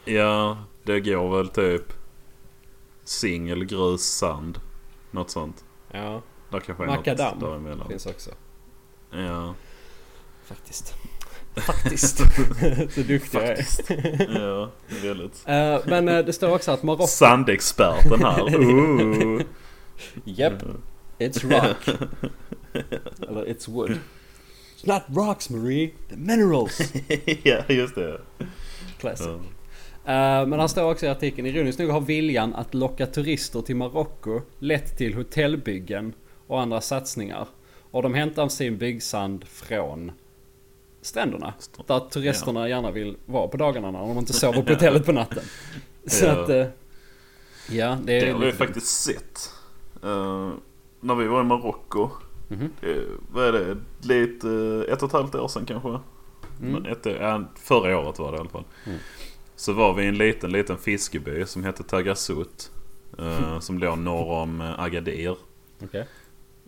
Ja, 0.04 0.58
det 0.82 1.00
går 1.00 1.36
väl 1.36 1.48
typ 1.48 1.92
singel, 3.04 3.64
grus, 3.64 4.02
sand. 4.02 4.60
Något 5.10 5.30
sånt. 5.30 5.64
Ja, 5.90 6.22
Där 6.50 6.60
kanske 6.60 6.84
är 6.84 6.86
något 6.86 7.40
däremellan. 7.40 7.88
finns 7.88 8.06
också. 8.06 8.30
Ja. 9.10 9.54
Faktiskt. 10.44 10.94
Faktiskt. 11.56 12.16
så 12.94 13.00
duktig 13.00 13.38
jag 13.38 13.48
är. 13.48 13.66
ja, 14.40 14.70
väldigt. 15.02 15.42
Eh, 15.46 15.78
men 15.86 16.08
eh, 16.08 16.18
det 16.24 16.32
står 16.32 16.54
också 16.54 16.70
att 16.70 16.82
Marocko... 16.82 17.06
Sandexperten 17.06 18.24
här. 18.24 18.54
Ooh. 18.54 19.42
Japp. 20.24 20.62
It's 21.18 21.50
rock. 21.50 21.88
Eller 23.28 23.44
it's 23.44 23.70
wood. 23.70 23.90
It's 24.76 24.86
not 24.86 25.02
rocks 25.08 25.50
Marie, 25.50 25.92
the 26.08 26.16
minerals. 26.16 26.92
ja, 27.42 27.62
just 27.68 27.94
det. 27.94 28.20
Classic. 28.98 29.26
Ja. 29.26 29.40
Eh, 30.10 30.46
men 30.46 30.58
han 30.60 30.68
står 30.68 30.90
också 30.90 31.06
i 31.06 31.08
artikeln, 31.08 31.46
ironiskt 31.46 31.78
nog 31.80 31.90
har 31.90 32.00
viljan 32.00 32.54
att 32.54 32.74
locka 32.74 33.06
turister 33.06 33.60
till 33.62 33.76
Marocko 33.76 34.40
lett 34.58 34.96
till 34.98 35.14
hotellbyggen 35.14 36.12
och 36.46 36.60
andra 36.60 36.80
satsningar. 36.80 37.46
Och 37.90 38.02
de 38.02 38.14
hämtar 38.14 38.48
sin 38.48 38.78
byggsand 38.78 39.44
från 39.48 40.12
stränderna. 41.02 41.54
Där 41.86 42.00
turisterna 42.00 42.68
gärna 42.68 42.90
vill 42.90 43.16
vara 43.26 43.48
på 43.48 43.56
dagarna 43.56 43.90
när 43.90 43.98
de 43.98 44.18
inte 44.18 44.32
sover 44.32 44.62
på 44.62 44.72
hotellet 44.72 45.06
på 45.06 45.12
natten. 45.12 45.42
Så 46.06 46.24
Ja. 46.26 46.42
att... 46.42 46.48
eh, 46.48 46.66
ja, 47.70 47.98
det 48.04 48.12
är 48.20 48.26
Det 48.26 48.32
har 48.32 48.38
vi 48.40 48.52
faktiskt 48.52 49.02
sett. 49.02 49.50
Eh, 50.02 50.50
när 51.00 51.14
vi 51.14 51.26
var 51.26 51.40
i 51.40 51.44
Marocko. 51.44 52.10
Mhm. 52.48 52.72
Det- 52.80 53.06
Vad 53.32 53.44
är 53.44 53.52
det? 53.52 53.76
Lite, 54.02 54.48
ett 54.92 55.02
och 55.02 55.08
ett 55.08 55.12
halvt 55.12 55.34
år 55.34 55.48
sedan 55.48 55.64
kanske? 55.66 55.98
Mm. 56.62 56.86
Ett, 56.86 57.06
ja, 57.20 57.44
förra 57.54 57.98
året 57.98 58.18
var 58.18 58.30
det 58.32 58.36
i 58.36 58.40
alla 58.40 58.48
fall. 58.50 58.64
Mm. 58.86 58.98
Så 59.60 59.72
var 59.72 59.94
vi 59.94 60.02
i 60.02 60.06
en 60.06 60.18
liten, 60.18 60.52
liten 60.52 60.78
fiskeby 60.78 61.46
som 61.46 61.64
hette 61.64 61.82
Tagasut. 61.82 62.70
eh, 63.18 63.58
som 63.58 63.78
låg 63.78 63.98
norr 63.98 64.30
om 64.42 64.60
eh, 64.60 64.80
Agadir. 64.80 65.36
Okej. 65.82 66.06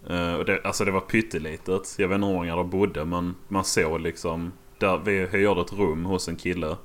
Eh, 0.09 0.35
och 0.35 0.45
det, 0.45 0.61
alltså 0.65 0.85
det 0.85 0.91
var 0.91 1.01
pyttelitet. 1.01 1.95
Jag 1.99 2.09
vet 2.09 2.15
inte 2.15 2.27
hur 2.27 2.35
många 2.35 2.57
där 2.57 2.65
bodde 2.65 3.05
men 3.05 3.35
man 3.49 3.65
såg 3.65 4.01
liksom. 4.01 4.53
Där 4.79 4.99
vi 5.05 5.27
hyrde 5.27 5.61
ett 5.61 5.73
rum 5.73 6.05
hos 6.05 6.29
en 6.29 6.37
kille. 6.37 6.77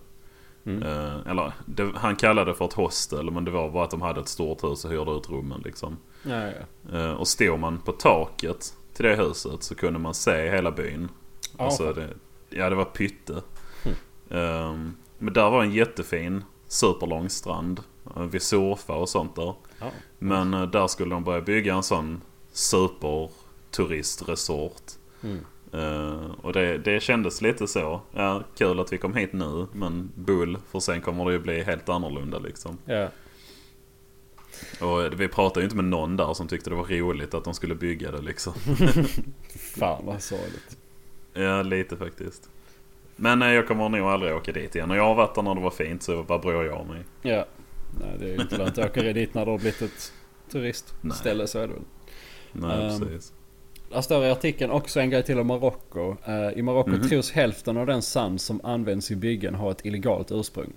Mm. 0.66 0.84
Eller 1.28 1.52
det, 1.66 1.92
han 1.96 2.16
kallade 2.16 2.52
det 2.52 2.56
för 2.56 2.66
ett 2.66 2.74
hostel 2.74 3.32
men 3.32 3.46
det 3.46 3.52
var 3.52 3.70
bara 3.70 3.84
att 3.84 3.92
de 3.92 4.02
hade 4.02 4.20
ett 4.20 4.28
stort 4.28 4.64
hus 4.64 4.86
och 4.86 4.92
hyrde 4.92 5.12
ut 5.12 5.30
rummen 5.30 5.62
liksom. 5.66 5.98
Ja, 6.24 6.50
ja, 6.92 7.16
och 7.16 7.28
stod 7.28 7.60
man 7.60 7.80
på 7.80 7.92
taket 7.92 8.74
till 8.94 9.06
det 9.06 9.16
huset 9.16 9.64
så 9.64 9.76
kunde 9.76 10.00
man 10.00 10.14
se 10.14 10.50
hela 10.50 10.72
byn. 10.72 11.10
Ja, 11.58 11.66
Alltså 11.66 11.94
det, 11.94 12.10
ja 12.50 12.70
det 12.70 12.76
var 12.76 12.86
pytte. 12.86 13.42
Ehm, 14.30 14.96
men 15.18 15.34
där 15.34 15.50
var 15.50 15.64
en 15.64 15.72
jättefin 15.72 16.44
superlång 16.68 17.30
strand. 17.30 17.84
Uh, 18.18 18.24
vi 18.24 18.40
surfade 18.40 19.00
och 19.00 19.10
sånt 19.10 19.36
där. 19.36 19.54
Ja. 19.80 19.92
Men 20.20 20.54
eh, 20.54 20.64
där 20.64 20.88
skulle 20.88 21.16
de 21.16 21.24
börja 21.24 21.42
bygga 21.42 21.76
en 21.76 21.84
sån 21.84 22.22
superturistresort. 22.52 24.92
Mm. 25.24 25.40
Eh, 25.74 26.32
och 26.42 26.54
det, 26.54 26.78
det 26.78 27.04
kändes 27.04 27.42
lite 27.42 27.68
så. 27.68 28.02
Ja, 28.14 28.44
kul 28.58 28.80
att 28.80 28.94
vi 28.94 28.98
kom 28.98 29.14
hit 29.14 29.34
nu. 29.34 29.68
Men 29.74 30.12
bull. 30.16 30.58
För 30.72 30.80
sen 30.80 31.02
kommer 31.02 31.26
det 31.26 31.32
ju 31.32 31.40
bli 31.40 31.64
helt 31.64 31.90
annorlunda 31.90 32.40
liksom. 32.40 32.78
ja. 32.86 33.10
Och 34.82 35.04
eh, 35.04 35.12
vi 35.12 35.28
pratade 35.28 35.60
ju 35.60 35.64
inte 35.64 35.76
med 35.76 35.86
någon 35.86 36.18
där 36.18 36.34
som 36.34 36.48
tyckte 36.48 36.70
det 36.70 36.76
var 36.76 36.86
roligt 36.86 37.34
att 37.34 37.44
de 37.44 37.54
skulle 37.54 37.76
bygga 37.76 38.12
det 38.12 38.22
liksom. 38.22 38.54
Fan 39.78 40.06
vad 40.06 40.22
sorgligt. 40.22 40.78
Ja, 41.34 41.62
lite 41.62 41.98
faktiskt. 41.98 42.50
Men 43.18 43.42
eh, 43.42 43.48
jag 43.52 43.68
kommer 43.68 43.90
nog 43.90 44.02
aldrig 44.08 44.34
åka 44.36 44.52
dit 44.52 44.76
igen. 44.76 44.92
Och 44.92 44.98
jag 44.98 45.04
har 45.04 45.16
varit 45.16 45.36
där 45.36 45.42
när 45.42 45.56
det 45.56 45.62
var 45.62 45.70
fint 45.70 46.04
så 46.04 46.22
vad 46.24 46.42
bryr 46.42 46.64
jag 46.64 46.88
mig? 46.88 47.02
Ja. 47.22 47.46
Nej, 48.00 48.10
det 48.20 48.26
är 48.26 48.30
ju 48.36 48.42
inte 48.42 48.58
lönt 48.58 48.78
att 48.78 48.86
åka 48.90 49.02
dit 49.02 49.34
när 49.34 49.46
det 49.46 49.52
har 49.52 49.58
blivit 49.58 49.82
ett 49.82 50.14
turistställe 50.52 51.48
så 51.48 51.60
är 51.60 51.68
det 51.68 51.74
väl. 51.74 51.82
Nej, 52.52 52.90
Ehm, 52.96 53.00
precis. 53.00 53.34
Där 53.92 54.02
står 54.02 54.26
i 54.26 54.30
artikeln 54.32 54.72
också 54.72 55.00
en 55.00 55.10
grej 55.10 55.24
till 55.24 55.40
om 55.40 55.48
Marocko. 55.48 56.16
Eh, 56.26 56.50
I 56.60 56.62
Marocko 56.62 56.90
Mhm. 56.90 57.10
tros 57.10 57.32
hälften 57.32 57.78
av 57.78 57.86
den 57.86 58.02
sand 58.02 58.42
som 58.42 58.62
används 58.64 59.12
i 59.12 59.16
byggen 59.16 59.56
ha 59.56 59.72
ett 59.72 59.86
illegalt 59.86 60.32
ursprung. 60.32 60.74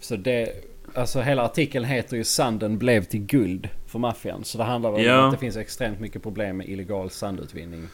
Så 0.00 0.16
det, 0.16 0.52
alltså 0.94 1.20
hela 1.20 1.42
artikeln 1.44 1.84
heter 1.84 2.16
ju 2.16 2.24
Sanden 2.24 2.78
blev 2.78 3.04
till 3.04 3.20
guld 3.26 3.68
för 3.86 3.98
maffian. 3.98 4.44
Så 4.44 4.58
det 4.58 4.64
handlar 4.64 4.92
väl 4.92 5.04
Ja. 5.04 5.18
om 5.18 5.24
att 5.24 5.32
det 5.32 5.38
finns 5.38 5.56
extremt 5.56 6.00
mycket 6.00 6.22
problem 6.22 6.56
med 6.56 6.68
illegal 6.68 7.10
sandutvinning. 7.10 7.86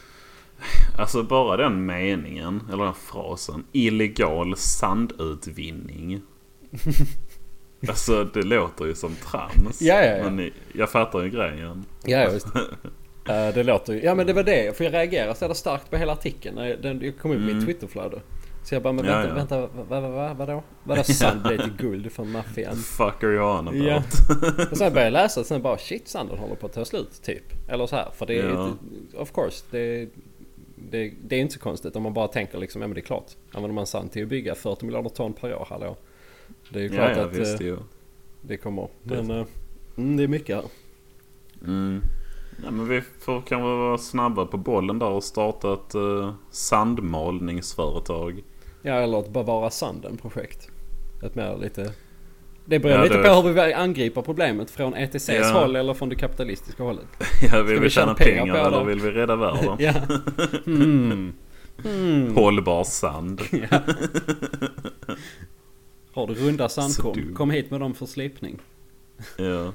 Alltså 0.99 1.23
bara 1.23 1.57
den 1.57 1.87
meningen, 1.87 2.63
eller 2.73 2.85
den 2.85 2.95
frasen. 2.95 3.65
Illegal 3.73 4.57
sandutvinning. 4.57 6.21
alltså 7.89 8.25
det 8.25 8.43
låter 8.43 8.85
ju 8.85 8.95
som 8.95 9.15
trams. 9.15 9.83
Ja, 9.83 9.95
ja, 10.05 10.17
ja. 10.17 10.31
Men 10.31 10.51
jag 10.73 10.91
fattar 10.91 11.23
ju 11.23 11.31
grejen. 11.31 11.85
Ja, 12.05 12.19
ja, 12.19 12.31
visst. 12.31 12.47
Eh, 13.29 13.55
det 13.55 13.63
låter 13.63 13.93
ju... 13.93 14.03
Ja 14.03 14.15
men 14.15 14.27
det 14.27 14.33
var 14.33 14.43
det. 14.43 14.77
För 14.77 14.85
jag 14.85 14.93
reagerade 14.93 15.35
så 15.35 15.45
jävla 15.45 15.55
starkt 15.55 15.91
på 15.91 15.97
hela 15.97 16.13
artikeln. 16.13 16.55
när 16.55 16.77
Den, 16.77 17.01
jag 17.03 17.19
kom 17.19 17.31
upp 17.31 17.37
i 17.39 17.43
Mm. 17.43 17.57
mitt 17.57 17.67
Twitterflöde. 17.67 18.21
Så 18.63 18.75
jag 18.75 18.83
bara, 18.83 18.93
men 18.93 19.05
Ja, 19.05 19.13
vänta, 19.13 19.29
ja. 19.29 19.35
vänta, 19.35 19.61
vad, 19.89 20.03
vad, 20.03 20.13
vad, 20.13 20.37
vadå? 20.37 20.63
Vadå 20.85 21.03
sand 21.05 21.43
blev 21.43 21.63
till 21.63 21.73
guld 21.79 22.13
från 22.13 22.31
maffian? 22.31 22.77
Fuck 22.77 23.23
are 23.25 23.33
you 23.35 23.59
on 23.59 23.69
about? 23.69 23.83
Ja. 23.87 24.03
Och 24.71 24.77
sen 24.77 24.93
började 24.93 25.03
jag 25.03 25.13
läsa 25.13 25.45
sen 25.45 25.63
bara 25.63 25.79
shit 25.79 26.09
sanden 26.09 26.39
håller 26.39 26.55
på 26.55 26.67
att 26.67 26.73
ta 26.73 26.85
slut 26.85 27.23
typ. 27.23 27.69
Eller 27.69 27.87
så 27.87 27.97
här. 27.97 28.11
För 28.17 28.27
det 28.27 28.39
är 28.39 28.49
Ja. 28.51 28.71
of 29.17 29.33
course. 29.33 29.65
Det, 29.71 30.09
det, 30.91 31.13
det 31.25 31.37
är 31.37 31.41
inte 31.41 31.55
så 31.55 31.61
konstigt 31.61 31.97
om 31.97 32.03
man 32.03 32.15
bara 32.15 32.29
tänker 32.29 32.59
liksom, 32.59 32.83
ja 32.83 32.89
men 32.89 32.95
det 32.95 33.01
är 33.01 33.03
klart. 33.03 33.31
Använder 33.53 33.75
man 33.75 33.87
sand 33.87 34.13
till 34.13 34.23
att 34.23 34.29
bygga 34.29 34.55
40 34.55 34.85
miljarder 34.85 35.11
ton 35.11 35.33
per 35.33 35.55
år, 35.55 35.67
hallå. 35.71 35.97
Det 36.71 36.79
är 36.79 36.83
ju 36.83 36.89
Ja, 36.89 36.95
klart 36.95 37.17
ja, 37.17 37.25
att 37.25 37.37
visst 37.37 37.61
eh, 37.61 37.67
ju. 37.67 37.77
det 38.41 38.57
kommer. 38.57 38.89
Det- 39.03 39.23
Men 39.23 39.31
eh, 39.31 39.47
mm, 39.97 40.17
det 40.17 40.23
är 40.23 40.29
mycket 40.29 40.57
här. 40.57 40.65
Mm. 41.67 42.01
Ja, 42.65 42.71
men 42.71 42.89
vi 42.89 43.01
får 43.01 43.41
kanske 43.41 43.63
vara 43.63 43.99
snabba 43.99 44.47
på 44.47 44.57
bollen 44.57 44.99
där 44.99 45.09
och 45.11 45.25
starta 45.25 45.73
ett 45.75 45.95
uh, 45.95 46.33
sandmalningsföretag. 46.51 48.43
Ja 48.83 48.95
eller 48.95 49.19
ett 49.21 49.31
bevara 49.33 49.71
sanden 49.71 50.17
projekt. 50.17 50.69
Ett 51.23 51.35
mer 51.35 51.57
lite... 51.57 51.93
Det 52.65 52.79
beror 52.79 52.95
Ja, 52.97 53.03
lite 53.03 53.17
det- 53.17 53.29
på 53.29 53.35
hur 53.43 53.53
vi 53.53 53.73
angriper 53.73 54.23
problemet. 54.23 54.71
Från 54.71 54.95
ETCs 54.95 55.29
Ja. 55.29 55.53
håll 55.53 55.77
eller 55.77 55.95
från 55.95 56.09
det 56.09 56.15
kapitalistiska 56.17 56.83
hållet. 56.83 57.07
Ja, 57.53 57.63
vill 57.63 57.75
vi 57.77 57.81
vi 57.81 57.91
tjäna 57.91 58.15
pengar 58.15 58.43
pengar, 58.43 58.67
eller 58.67 58.85
vill 58.85 59.01
vi 59.01 59.11
rädda 59.11 59.37
världen? 59.37 59.77
ja. 59.79 59.93
Mm. 60.67 61.33
Mm. 61.85 62.35
Hållbar 62.35 62.85
sand. 62.85 63.41
Ja. 63.71 63.81
Har 66.13 66.27
du 66.27 66.35
runda 66.35 66.69
sandkorn? 66.69 67.35
Kom 67.35 67.51
hit 67.51 67.71
med 67.71 67.81
dem 67.81 67.95
för 67.95 68.07
slipning. 68.07 68.59
Ja. 69.37 69.73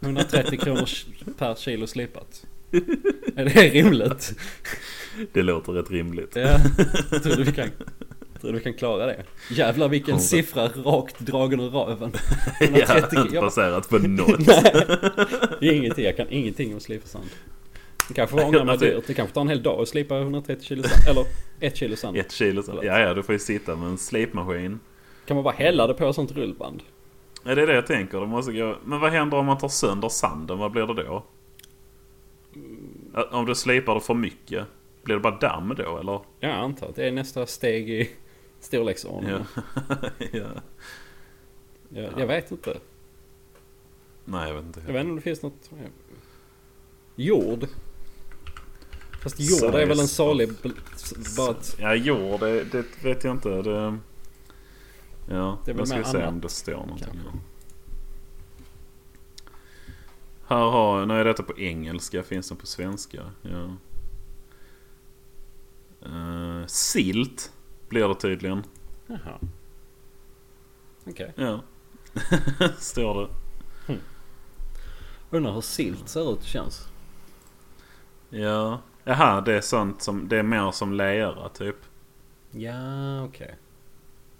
130 0.00 0.58
kronor 0.58 0.88
per 1.38 1.54
kilo 1.54 1.86
slipat. 1.86 2.46
Är 3.36 3.44
det 3.44 3.68
rimligt? 3.70 4.32
Det 5.32 5.42
låter 5.42 5.72
rätt 5.72 5.90
rimligt. 5.90 6.36
Ja. 6.36 6.58
Tror 7.22 7.36
du 7.36 7.44
vi 7.44 7.52
kan, 7.52 7.68
tror 8.40 8.52
du 8.52 8.60
kan 8.60 8.74
klara 8.74 9.06
det? 9.06 9.24
Jävlar 9.50 9.88
vilken 9.88 10.12
Hundra. 10.14 10.22
siffra 10.22 10.68
rakt 10.68 11.18
dragen 11.20 11.60
ur 11.60 11.68
röven. 11.70 12.12
Ja, 12.60 12.66
130 12.66 13.18
inte 13.18 13.34
jag 13.34 13.44
baserat 13.44 13.88
på 13.88 13.98
något. 14.02 14.38
Nej, 15.60 15.76
ingenting. 15.76 16.04
Jag 16.04 16.16
kan 16.16 16.26
ingenting 16.30 16.74
om 16.74 16.80
slipa 16.80 17.06
sand. 17.06 17.28
Det 18.08 18.14
kanske 18.14 18.36
var 18.36 18.44
ångra 18.44 18.64
mig 18.64 18.72
Alltså- 18.72 18.86
dyrt. 18.86 19.06
Det 19.06 19.14
kanske 19.14 19.34
tar 19.34 19.40
en 19.40 19.48
hel 19.48 19.62
dag 19.62 19.80
att 19.80 19.88
slipa 19.88 20.18
130 20.18 20.64
kilo 20.64 20.82
sand. 20.82 21.02
Eller 21.08 21.24
ett 21.60 21.76
kilo 21.76 21.96
sand. 21.96 22.16
Ett 22.16 22.32
kilo 22.32 22.62
sand. 22.62 22.78
Ja, 22.82 22.98
ja, 23.00 23.14
du 23.14 23.22
får 23.22 23.32
ju 23.32 23.38
sitta 23.38 23.76
med 23.76 23.88
en 23.88 23.98
slipmaskin. 23.98 24.80
Kan 25.26 25.34
man 25.34 25.44
bara 25.44 25.54
hälla 25.54 25.86
det 25.86 25.94
på 25.94 26.06
ett 26.08 26.14
sånt 26.14 26.32
rullband? 26.32 26.82
Ja, 27.44 27.54
det 27.54 27.62
är 27.62 27.66
det 27.66 27.74
jag 27.74 27.86
tänker. 27.86 28.20
Det 28.20 28.26
måste 28.26 28.52
gå... 28.52 28.76
Men 28.84 29.00
vad 29.00 29.10
händer 29.12 29.36
om 29.38 29.46
man 29.46 29.58
tar 29.58 29.68
sönder 29.68 30.08
sanden? 30.08 30.58
Vad 30.58 30.72
blir 30.72 30.86
det 30.86 30.94
då? 31.02 31.24
Ja, 33.14 33.28
Om 33.30 33.46
du 33.46 33.54
slipar 33.54 33.94
det 33.94 34.00
för 34.00 34.14
mycket, 34.14 34.64
blir 35.04 35.14
det 35.14 35.20
bara 35.20 35.38
damm 35.38 35.74
då 35.76 35.98
eller? 35.98 36.12
Ja, 36.12 36.22
jag 36.40 36.50
antar 36.50 36.88
att 36.88 36.96
det 36.96 37.08
är 37.08 37.12
nästa 37.12 37.46
steg 37.46 37.90
i 37.90 38.10
storleksordningen. 38.60 39.44
Ja. 40.18 40.28
ja. 40.32 40.46
Jag, 41.88 42.20
jag 42.20 42.26
vet 42.26 42.50
inte. 42.50 42.76
Nej, 44.24 44.48
jag 44.48 44.54
vet 44.54 44.64
inte. 44.64 44.80
Jag 44.86 44.92
vet 44.92 45.00
inte 45.00 45.10
om 45.10 45.16
det 45.16 45.22
finns 45.22 45.42
något... 45.42 45.70
Jord? 47.16 47.66
Fast 49.22 49.40
jord 49.40 49.74
är 49.74 49.86
väl 49.86 50.00
en 50.00 50.08
salig... 50.08 50.50
Bara 51.36 51.50
ett, 51.50 51.76
Ja, 51.80 51.94
jord, 51.94 52.40
det, 52.40 52.64
det 52.64 53.04
vet 53.04 53.24
jag 53.24 53.34
inte. 53.34 53.62
Det... 53.62 53.98
Ja, 55.28 55.58
Det 55.64 55.70
är 55.70 55.74
väl 55.74 55.88
jag 55.88 55.88
ska 55.88 56.12
se 56.12 56.26
om 56.26 56.40
det 56.40 56.48
står 56.48 56.72
någonting. 56.72 56.98
kanske. 56.98 57.28
här. 57.28 57.40
Här 60.56 60.70
har, 60.70 61.06
nu 61.06 61.14
är 61.14 61.24
detta 61.24 61.42
på 61.42 61.58
engelska, 61.58 62.22
finns 62.22 62.48
den 62.48 62.58
på 62.58 62.66
svenska? 62.66 63.30
Ja. 63.42 63.76
Uh, 66.06 66.66
silt 66.66 67.52
blir 67.90 68.08
det 68.08 68.14
tydligen. 68.14 68.62
jaha. 69.06 69.38
Okej. 71.06 71.32
Ja. 71.36 71.60
står 72.78 73.20
det. 73.20 73.28
Undrar 75.30 75.52
hur 75.52 75.60
silt 75.60 76.08
ser 76.08 76.32
ut 76.32 76.38
och 76.38 76.44
känns. 76.44 76.88
Ja. 78.30 78.80
Jaha, 79.04 79.40
det 79.40 79.54
är 79.54 79.60
sånt 79.60 80.02
som... 80.02 80.28
Det 80.28 80.36
är 80.38 80.42
mer 80.42 80.70
som 80.70 80.94
lera 80.94 81.48
typ. 81.48 81.76
Ja, 82.50 83.24
okej. 83.24 83.54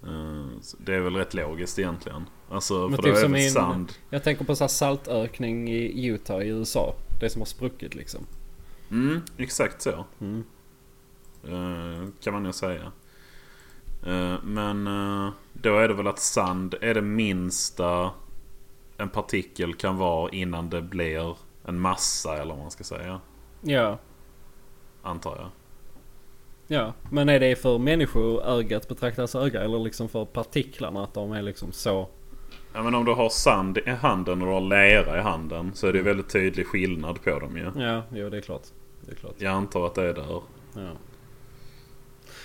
Eh, 0.03 0.47
så 0.61 0.77
Det 0.81 0.95
är 0.95 1.01
väl 1.01 1.17
rätt 1.17 1.35
logiskt 1.35 1.79
egentligen. 1.79 2.25
Alltså 2.51 2.89
Men 2.89 2.97
för 2.97 3.03
typ 3.03 3.15
då 3.15 3.21
är 3.21 3.29
det 3.29 3.45
en- 3.45 3.51
sand. 3.51 3.93
Jag 4.11 4.25
tänker 4.25 4.45
på 4.45 4.57
så 4.57 4.65
här 4.65 4.69
saltökning 4.69 5.69
i 5.71 6.07
Utah 6.07 6.43
i 6.43 6.49
USA. 6.49 6.95
Det 7.21 7.31
som 7.31 7.41
har 7.41 7.47
spruckit 7.47 7.95
liksom. 7.95 8.27
Mm, 8.91 9.21
exakt 9.37 9.83
så. 9.83 10.05
Mm. 10.21 10.45
Eh, 11.45 12.09
kan 12.23 12.33
man 12.35 12.45
ju 12.45 12.53
säga. 12.53 12.93
Eh, 14.07 14.35
men 14.43 14.87
eh, 14.87 15.33
då 15.53 15.79
är 15.79 15.89
det 15.89 15.95
väl 15.95 16.07
att 16.07 16.19
sand 16.19 16.75
är 16.81 16.95
det 16.95 17.03
minsta 17.03 18.11
en 18.97 19.09
partikel 19.09 19.75
kan 19.75 19.97
vara 19.97 20.31
innan 20.31 20.71
det 20.71 20.83
blir 20.83 21.37
en 21.65 21.81
massa 21.81 22.37
eller 22.37 22.55
vad 22.55 22.63
man 22.63 22.71
ska 22.71 22.85
säga. 22.85 23.21
Ja, 23.61 23.99
Antar 25.03 25.37
jag. 25.37 25.49
ja. 26.67 26.93
Men 27.11 27.29
är 27.29 27.41
det 27.41 27.57
för 27.57 27.79
människoögat 27.79 28.89
betraktas 28.89 29.35
öga 29.35 29.61
eller 29.63 29.79
liksom 29.79 30.09
för 30.09 30.25
partiklarna 30.25 31.05
att 31.05 31.15
de 31.15 31.33
är 31.33 31.43
liksom 31.43 31.73
så? 31.73 32.09
Ja, 32.73 32.83
men 32.83 32.95
om 32.95 33.05
du 33.05 33.13
har 33.13 33.29
sand 33.29 33.79
i 33.79 33.91
handen 33.91 34.43
och 34.43 34.49
du 34.49 34.53
har 34.53 34.61
lera 34.61 35.19
i 35.19 35.23
handen 35.23 35.71
så 35.75 35.87
är 35.87 35.93
det 35.93 35.99
ju 35.99 36.05
väldigt 36.05 36.29
tydlig 36.29 36.67
skillnad 36.67 37.23
på 37.23 37.39
dem 37.39 37.57
ju. 37.57 37.83
Ja, 37.83 38.03
jo 38.13 38.31
det 38.31 38.37
är 38.37 38.41
klart. 38.41 38.63
Det 39.01 39.13
är 39.13 39.17
klart. 39.17 39.35
Jag 39.39 39.53
antar 39.53 39.87
att 39.87 39.95
det 39.95 40.03
är 40.03 40.15
där. 40.15 40.43
Ja. 40.75 40.91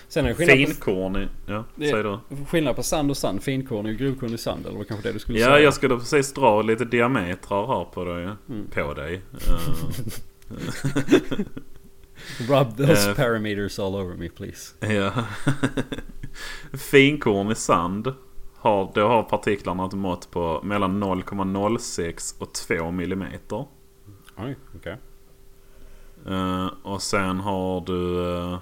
Sen 0.08 0.26
är 0.26 0.30
det 0.30 0.36
skillnad 0.36 0.58
på, 0.68 0.74
Finkorn 0.74 1.16
i... 1.16 1.28
Ja, 1.46 1.64
Det- 1.76 1.90
säg 1.90 2.04
du. 2.04 2.20
skillnad 2.48 2.76
på 2.76 2.84
sand 2.84 3.12
och 3.12 3.18
sand. 3.18 3.44
Finkorn 3.44 3.86
är 3.86 3.90
ju 3.90 3.96
grovkorn 3.98 4.34
i 4.34 4.38
sand 4.38 4.66
eller 4.66 4.84
kanske 4.84 5.08
det 5.10 5.14
du 5.14 5.20
skulle 5.20 5.40
Ja, 5.40 5.46
säga? 5.46 5.60
jag 5.60 5.74
skulle 5.74 5.98
precis 5.98 6.34
dra 6.34 6.62
lite 6.62 6.86
diametrar 6.86 7.68
här 7.68 7.86
på 7.86 8.04
dig. 8.06 8.30
Mm. 8.50 8.68
På 8.74 8.94
dig. 8.94 9.22
Eh, 10.50 10.56
Rub 12.50 12.78
those 12.78 13.10
Eh. 13.10 13.16
parameters 13.16 13.80
all 13.80 13.96
over 13.96 14.16
me 14.16 14.30
please. 14.30 14.76
Ja. 14.94 15.12
Finkorn 16.78 17.52
i 17.52 17.56
sand. 17.56 18.14
Har, 18.58 18.92
då 18.96 19.08
har 19.08 19.24
partiklarna 19.24 19.86
ett 19.86 19.94
mått 19.94 20.32
på 20.32 20.62
mellan 20.64 21.04
0,06 21.04 22.42
och 22.42 22.54
2 22.54 22.92
millimeter. 22.92 23.66
Oj, 24.38 24.56
okej. 24.76 24.98
Eh, 26.28 26.68
och 26.84 27.02
sen 27.02 27.40
har 27.40 27.82
du... 27.82 28.30
eh, 28.38 28.60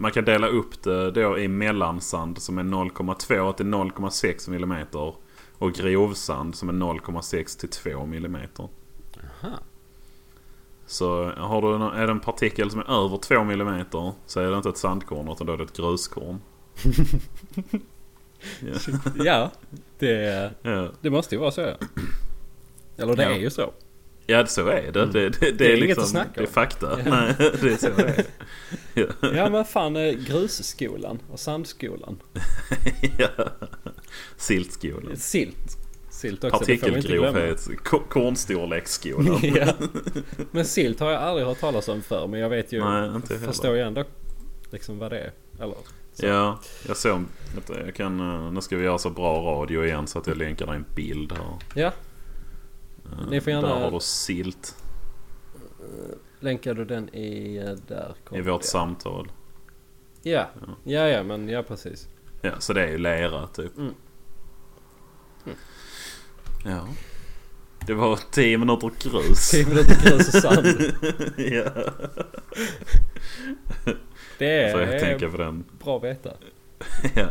man 0.00 0.12
kan 0.12 0.24
dela 0.24 0.46
upp 0.48 0.82
det 0.82 1.10
då 1.10 1.38
i 1.38 1.48
mellansand 1.48 2.42
som 2.42 2.58
är 2.58 2.62
0,2 2.62 3.52
till 3.52 3.66
0,6 3.66 4.50
millimeter. 4.50 5.14
Och 5.58 5.72
grovsand 5.72 6.54
som 6.54 6.68
är 6.68 6.72
0,6 6.72 7.60
till 7.60 7.68
2 7.68 8.06
millimeter. 8.06 8.68
Aha. 9.42 9.52
Så 10.86 11.30
har 11.30 11.62
du 11.62 11.74
en, 11.74 11.82
är 11.82 12.06
det 12.06 12.12
en 12.12 12.20
partikel 12.20 12.70
som 12.70 12.80
är 12.80 13.04
över 13.04 13.16
2 13.16 13.44
millimeter 13.44 14.12
så 14.26 14.40
är 14.40 14.50
det 14.50 14.56
inte 14.56 14.68
ett 14.68 14.76
sandkorn 14.76 15.28
utan 15.28 15.46
då 15.46 15.52
är 15.52 15.56
det 15.56 15.64
ett 15.64 15.76
gruskorn. 15.76 16.40
ja. 18.60 18.72
Ja, 19.24 19.50
det, 19.98 20.52
det 21.00 21.10
måste 21.10 21.34
ju 21.34 21.40
vara 21.40 21.50
så. 21.50 21.60
Eller 22.96 23.16
det 23.16 23.22
Ja. 23.22 23.30
är 23.30 23.38
ju 23.38 23.50
så. 23.50 23.72
Ja, 24.30 24.46
så 24.46 24.68
är 24.68 24.92
det. 24.92 25.06
Det, 25.06 25.06
det, 25.06 25.28
det, 25.40 25.50
Det 25.52 25.64
är 25.66 25.70
är 25.70 25.76
inget 25.76 25.86
liksom, 25.86 26.02
att 26.04 26.08
snacka 26.10 26.30
Det 26.34 26.40
är 26.40 26.46
om. 26.46 26.52
fakta. 26.52 26.98
Ja. 27.04 27.10
Nej, 27.10 27.34
det 27.60 27.72
är 27.72 27.76
så 27.76 27.88
det 27.96 28.02
är. 28.02 28.24
Ja. 28.94 29.06
Ja 29.34 29.50
men 29.50 29.64
fan 29.64 29.96
eh, 29.96 30.12
grusskolan 30.12 31.18
och 31.30 31.40
sandskolan. 31.40 32.18
ja. 33.18 33.28
Siltskolan. 34.36 35.16
Silt. 35.16 35.76
Silt 36.10 36.44
också. 36.44 36.58
Partikelgrovhet. 36.58 37.68
ko- 37.84 38.02
Kornstorleksskolan. 38.08 39.40
ja. 39.56 39.72
Men 40.50 40.64
silt 40.64 41.00
har 41.00 41.10
jag 41.10 41.22
aldrig 41.22 41.46
hört 41.46 41.60
talas 41.60 41.88
om 41.88 42.02
för 42.02 42.26
men 42.26 42.40
jag 42.40 42.48
vet 42.50 42.72
ju. 42.72 42.84
Nej, 42.84 43.08
inte 43.16 43.34
jag 43.34 43.42
förstår 43.42 43.74
ju 43.76 43.80
ändå 43.82 44.04
liksom 44.70 44.98
vad 44.98 45.10
det 45.12 45.18
är. 45.18 45.32
Eller? 45.60 45.76
Så. 46.12 46.26
Ja, 46.26 46.60
jag 46.88 46.96
såg. 46.96 47.24
Jag 47.86 47.94
kan, 47.94 48.20
eh, 48.20 48.52
nu 48.52 48.60
ska 48.60 48.76
vi 48.76 48.84
göra 48.84 48.98
så 48.98 49.10
bra 49.10 49.38
radio 49.40 49.84
igen 49.84 50.06
så 50.06 50.18
att 50.18 50.26
jag 50.26 50.36
länkar 50.36 50.66
dig 50.66 50.76
en 50.76 50.84
bild 50.94 51.32
här. 51.32 51.58
Ja. 51.82 51.92
Ni 53.30 53.40
får 53.40 53.52
gärna- 53.52 53.68
Där 53.68 53.80
har 53.84 53.90
du 53.90 54.00
silt 54.00 54.76
Länkar 56.40 56.74
du 56.74 56.84
den 56.84 57.14
i 57.14 57.56
eh, 57.56 57.70
där? 57.88 58.14
i 58.32 58.40
vårt 58.40 58.60
det. 58.62 58.66
samtal. 58.66 59.32
Ja. 60.22 60.46
Ja 60.84 61.08
ja 61.08 61.22
men 61.22 61.48
ja 61.48 61.62
precis. 61.62 62.08
Ja, 62.42 62.52
så 62.60 62.72
det 62.72 62.82
är 62.82 62.88
ju 62.88 62.98
lera 62.98 63.46
typ. 63.46 63.76
Mm. 63.78 63.94
Mm. 65.46 65.58
Ja. 66.64 66.88
Det 67.86 67.94
var 67.94 68.18
10 68.30 68.58
minuter 68.58 68.90
grus. 68.98 69.50
10 69.50 69.66
minuter 69.66 69.96
grus 70.02 70.34
och 70.34 70.42
sand. 70.42 70.66
ja. 71.36 71.70
Det 74.38 74.72
Så 74.72 74.78
jag 74.78 74.82
är 74.94 75.00
tänker 75.00 75.28
på 75.28 75.36
den. 75.36 75.64
bra 75.84 75.96
att 75.96 76.04
veta. 76.04 76.30
ja. 77.14 77.26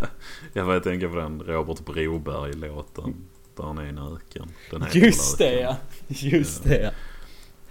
Jag 0.54 0.66
börjar 0.66 0.80
tänka 0.82 1.10
på 1.10 1.16
den 1.16 1.42
Robert 1.44 1.80
Broberg-låten. 1.86 3.16
Där 3.60 3.68
han 3.68 3.78
en 3.78 3.98
öken. 3.98 4.50
Den 4.72 4.86
Just 4.94 5.38
det 5.38 5.60
ja. 5.60 5.76
Just 6.08 6.64
det 6.64 6.82
ja. 6.82 6.90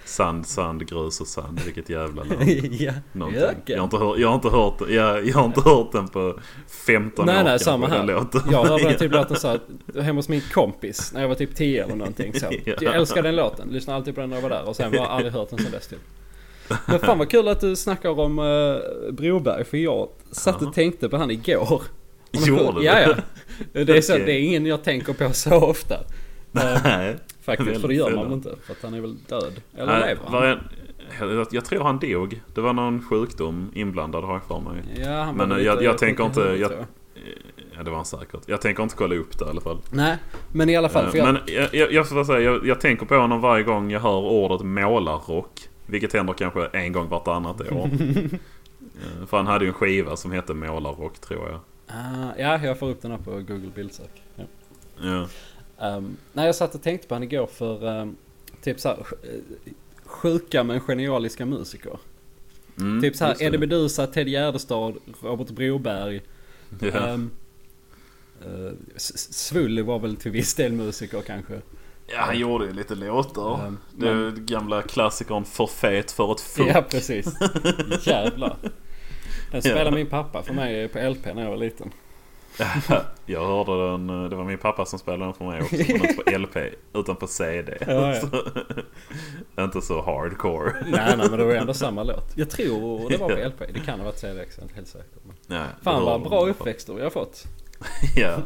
Sand, 0.05 0.47
sand, 0.47 0.89
grus 0.89 1.21
och 1.21 1.27
sand. 1.27 1.61
Vilket 1.65 1.89
jävla 1.91 2.25
namn. 2.25 2.45
ja. 2.79 2.93
Någonting. 3.13 3.43
Jag, 3.67 3.79
har 3.79 3.85
inte 3.85 3.97
hört, 3.97 4.19
jag, 4.19 4.29
har 4.29 4.35
inte 4.35 4.49
hört, 4.49 4.81
jag, 4.91 5.27
jag 5.29 5.35
har 5.35 5.45
inte 5.45 5.61
hört 5.61 5.93
den 5.93 6.09
på 6.09 6.39
15 6.87 7.27
Nej 7.27 7.41
år 7.41 7.45
nej 7.45 7.59
samma 7.59 7.87
här. 7.87 8.05
låten. 8.05 8.41
Jag 8.51 8.65
hörde 8.65 8.85
den 8.85 8.95
typ 8.99 9.13
låten 9.13 9.37
så 9.37 9.49
här, 9.49 9.61
hemma 10.03 10.19
hos 10.19 10.29
min 10.29 10.41
kompis 10.53 11.13
när 11.15 11.21
jag 11.21 11.29
var 11.29 11.35
typ 11.35 11.55
10 11.55 11.85
eller 11.85 11.95
någonting. 11.97 12.35
Så. 12.41 12.47
Ja. 12.65 12.75
Jag 12.81 12.95
älskar 12.95 13.23
den 13.23 13.37
låten. 13.37 13.69
Lyssnade 13.69 13.97
alltid 13.97 14.15
på 14.15 14.21
den 14.21 14.31
när 14.31 14.37
jag 14.37 14.43
var 14.43 14.51
där 14.51 14.69
och 14.69 14.77
sen 14.77 14.89
har 14.93 14.97
jag 14.97 15.07
aldrig 15.07 15.33
hört 15.33 15.51
den 15.51 15.59
sen 15.59 15.71
dess 15.73 15.87
typ. 15.87 15.99
Men 16.87 16.99
fan 17.01 17.19
vad 17.19 17.31
kul 17.31 17.49
att 17.49 17.61
du 17.61 17.77
snackar 17.77 18.21
om 18.21 18.39
uh, 18.39 18.79
Broberg 19.13 19.65
för 19.65 19.77
jag 19.77 20.09
satt 20.31 20.57
Ja. 20.61 20.67
och 20.69 20.75
tänkte 20.75 21.09
på 21.09 21.17
han 21.17 21.31
igår. 21.31 21.83
Gjorde 22.47 22.81
du? 22.81 22.85
Ja 22.87 23.01
ja. 23.01 23.15
Det 23.73 23.97
är, 23.97 24.01
så, 24.01 24.13
Okej. 24.13 24.25
det 24.27 24.33
är 24.33 24.41
ingen 24.41 24.67
jag 24.67 24.85
tänker 24.85 25.13
på 25.13 25.33
så 25.33 25.57
ofta. 25.57 25.95
Eh, 25.95 26.01
Nej. 26.85 27.17
faktiskt, 27.43 27.81
för 27.81 27.89
det 27.89 27.95
gör 27.95 28.11
man 28.11 28.25
väl 28.25 28.33
inte. 28.33 28.55
För 28.67 28.73
att 28.73 28.83
han 28.83 28.95
är 28.95 29.01
väl 29.01 29.17
död. 29.29 29.53
Eller 29.77 29.99
lever 30.09 30.23
han? 30.27 30.59
jag, 31.37 31.47
jag 31.51 31.65
tror 31.65 31.85
han 31.85 31.99
dog. 31.99 32.41
Det 32.55 32.61
var 32.61 32.73
någon 32.73 33.03
sjukdom 33.03 33.71
inblandad 33.75 34.25
har 34.25 34.33
jag 34.33 34.43
för 34.45 34.61
mig. 34.61 34.83
Ja, 35.05 35.23
han 35.23 35.37
Men, 35.37 35.53
eh, 35.53 35.59
jag- 35.59 35.83
jag 35.83 35.99
tänker 35.99 36.25
inte- 36.25 36.41
jag- 36.61 36.73
Ja 37.77 37.83
det 37.85 37.91
var 37.91 37.97
han 37.97 38.05
säkert. 38.05 38.41
Jag 38.47 38.61
tänker 38.61 38.83
inte 38.83 38.95
kolla 38.97 39.15
upp 39.15 39.39
det 39.39 39.45
i 39.45 39.49
alla 39.49 39.61
fall. 39.61 39.79
Nej, 39.93 40.17
men 40.53 40.69
i 40.69 40.77
alla 40.77 40.89
fall. 40.89 41.11
För 41.11 41.19
jag, 41.19 41.27
Men 41.33 41.39
jag, 41.47 41.75
jag, 41.75 41.93
jag, 41.93 42.27
säga, 42.27 42.41
jag, 42.41 42.67
jag 42.67 42.81
tänker 42.81 43.07
på 43.07 43.15
honom 43.15 43.41
varje 43.41 43.65
gång 43.65 43.91
jag 43.91 44.01
hör 44.01 44.17
ordet 44.19 44.67
målarrock. 44.67 45.69
Vilket 45.87 46.13
händer 46.13 46.33
kanske 46.33 46.67
en 46.67 46.93
gång 46.93 47.09
vartannat 47.09 47.61
år. 47.73 47.91
Eh, 49.21 49.27
för 49.27 49.37
han 49.37 49.47
hade 49.47 49.65
ju 49.65 49.69
en 49.69 49.75
skiva 49.75 50.17
som 50.17 50.33
hette 50.33 50.55
Målarrock 50.55 51.19
tror 51.19 51.49
jag. 51.51 51.61
Ah, 51.89 52.33
ja, 52.39 52.65
jag 52.65 52.79
får 52.79 52.91
upp 52.91 53.03
den 53.03 53.11
här 53.11 53.19
på 53.19 53.31
Google 53.31 53.71
bildsök. 53.75 54.23
Ja. 54.37 54.45
Ja. 55.03 55.29
Um, 55.97 56.17
nej, 56.33 56.47
jag 56.47 56.55
satt 56.55 56.75
och 56.75 56.83
tänkte 56.83 57.09
på 57.09 57.15
han 57.15 57.23
igår 57.23 57.47
för 57.47 57.85
um, 58.01 58.17
typ 58.63 58.81
så 58.81 58.89
här, 58.89 58.97
eh, 58.99 59.73
sjuka 60.05 60.65
men 60.65 60.81
genialiska 60.81 61.47
musiker. 61.47 61.99
Mm, 62.79 63.03
typ 63.03 63.17
så 63.17 63.25
här. 63.25 63.43
Eddie 63.43 63.59
Meduza, 63.59 64.07
Ted 64.07 64.29
Gärdestad, 64.29 64.95
Robert 65.23 65.51
Broberg. 65.51 66.23
Ja. 66.81 67.13
Um, 67.13 67.31
uh, 68.47 68.73
Svully 68.97 69.83
var 69.83 69.99
väl 69.99 70.17
till 70.17 70.31
viss 70.31 70.55
del 70.55 70.73
musiker 70.73 71.21
kanske. 71.27 71.61
ja, 72.07 72.21
han 72.21 72.39
gjorde 72.39 72.65
ju 72.67 72.73
lite 72.73 72.95
låtar. 72.95 73.67
Um, 73.67 73.79
Det 73.97 74.15
men, 74.15 74.47
gamla 74.47 74.83
klassikern 74.83 75.45
För 75.45 75.67
fet 75.67 76.13
för 76.13 76.33
ett 76.33 76.41
fuck. 76.41 76.67
ja, 76.69 76.83
precis. 76.83 77.27
Jävlar. 78.07 78.57
Den 79.51 79.63
spelade 79.63 79.85
Ja. 79.85 79.91
min 79.91 80.07
pappa 80.07 80.43
för 80.43 80.55
mig 80.55 80.89
på 80.89 80.99
LP 80.99 81.25
när 81.35 81.43
jag 81.43 81.51
var 81.51 81.57
liten. 81.57 81.91
Jag 83.27 83.47
hörde 83.47 83.91
den, 83.91 84.07
det 84.31 84.37
var 84.37 84.45
min 84.45 84.59
pappa 84.59 84.87
som 84.87 84.99
spelade 84.99 85.25
den 85.25 85.35
för 85.35 85.45
mig 85.45 85.61
också. 85.63 85.75
Men 85.77 85.91
inte 85.91 86.15
på 86.25 86.39
LP 86.39 86.57
utan 86.95 87.17
på 87.17 87.27
CD. 87.27 87.79
Ja, 87.81 88.15
ja. 88.15 88.21
Så, 88.21 88.29
inte 89.65 89.83
så 89.83 90.03
hardcore. 90.03 90.73
nej, 90.87 91.17
nej, 91.17 91.29
men 91.31 91.39
det 91.39 91.45
var 91.45 91.53
ändå 91.55 91.75
samma 91.85 92.03
låt. 92.03 92.33
Jag 92.37 92.51
tror 92.51 93.09
det 93.11 93.17
var 93.17 93.29
på. 93.29 93.49
LP. 93.49 93.73
Det 93.75 93.81
kan 93.81 93.99
ha 94.01 94.07
varit 94.07 94.19
CD 94.19 94.43
också, 94.43 94.61
jag 94.61 94.65
inte 94.65 94.75
helt 94.75 94.89
säker. 94.89 95.19
Men... 95.27 95.59
Ja, 95.59 95.65
Fan 95.83 96.03
vad 96.05 96.23
bra 96.23 96.47
uppväxter 96.49 96.95
vi 96.95 97.03
har 97.03 97.11
fått. 97.11 97.45
Ja. 98.17 98.37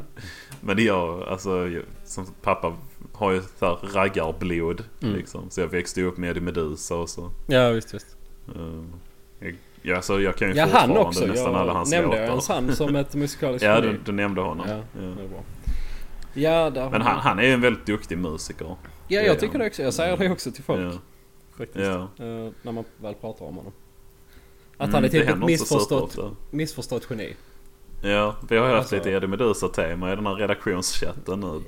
Men 0.60 0.76
det 0.76 0.82
jag, 0.82 1.22
alltså 1.22 1.68
jag- 1.68 1.82
som 2.04 2.26
pappa 2.42 2.76
har 3.12 3.32
ju 3.32 3.42
så 3.58 3.66
här 3.66 3.78
raggarblod 3.94 4.84
Mm. 5.02 5.14
liksom. 5.16 5.50
Så 5.50 5.60
jag 5.60 5.68
växte 5.68 6.02
upp 6.02 6.16
med 6.16 6.30
Eddie 6.30 6.40
Meduza 6.40 6.94
och 6.96 7.08
så. 7.10 7.30
Ja, 7.46 7.68
visst, 7.70 7.94
visst. 7.94 8.16
Eh, 8.56 8.82
jag, 9.38 9.56
ja, 9.82 10.02
så 10.02 10.20
jag 10.20 10.36
kan 10.36 10.48
ju 10.48 10.54
Ja, 10.54 10.66
han 10.72 10.96
också. 10.96 11.26
nästan 11.26 11.54
alla 11.54 11.66
Jag 11.66 11.74
hans 11.74 11.90
nämnde 11.90 12.16
låtar. 12.16 12.22
ens 12.30 12.48
han 12.48 12.76
som 12.76 12.96
ett 12.96 13.14
musikaliskt 13.14 13.64
Ja, 13.66 13.80
du, 13.80 13.98
du 14.04 14.12
nämnde 14.12 14.40
honom. 14.40 14.66
Ja, 14.68 14.82
Ja. 16.34 16.70
Ja, 16.74 16.88
Men 16.90 17.02
han, 17.02 17.18
han 17.18 17.38
är 17.38 17.42
ju 17.42 17.52
en 17.52 17.60
väldigt 17.60 17.86
duktig 17.86 18.18
musiker. 18.18 18.76
Ja, 19.08 19.20
jag 19.20 19.38
tycker 19.40 19.58
det 19.58 19.66
också. 19.66 19.82
Jag 19.82 19.94
säger 19.94 20.16
det 20.16 20.30
också 20.30 20.50
till 20.52 20.64
folk. 20.64 20.94
Faktiskt. 21.58 21.78
Eh, 21.90 22.06
när 22.62 22.72
man 22.72 22.84
väl 23.02 23.14
pratar 23.14 23.46
om 23.46 23.56
honom. 23.56 23.72
Att 24.76 24.82
Mm, 24.88 24.94
han 24.94 25.04
är 25.04 25.08
typ 25.08 25.28
ett 25.28 25.38
missförstått, 25.38 26.18
missförstått 26.50 27.06
geni. 27.10 27.34
Ja, 28.04 28.36
vi 28.48 28.56
har 28.56 28.66
ju 28.66 28.72
haft 28.72 28.78
Alltså- 28.80 28.96
lite 28.96 29.10
Eddie 29.10 29.26
Meduza-tema 29.26 30.12
i 30.12 30.16
den 30.16 30.26
här 30.26 30.34
redaktionschatten 30.34 31.40
nu. 31.40 31.62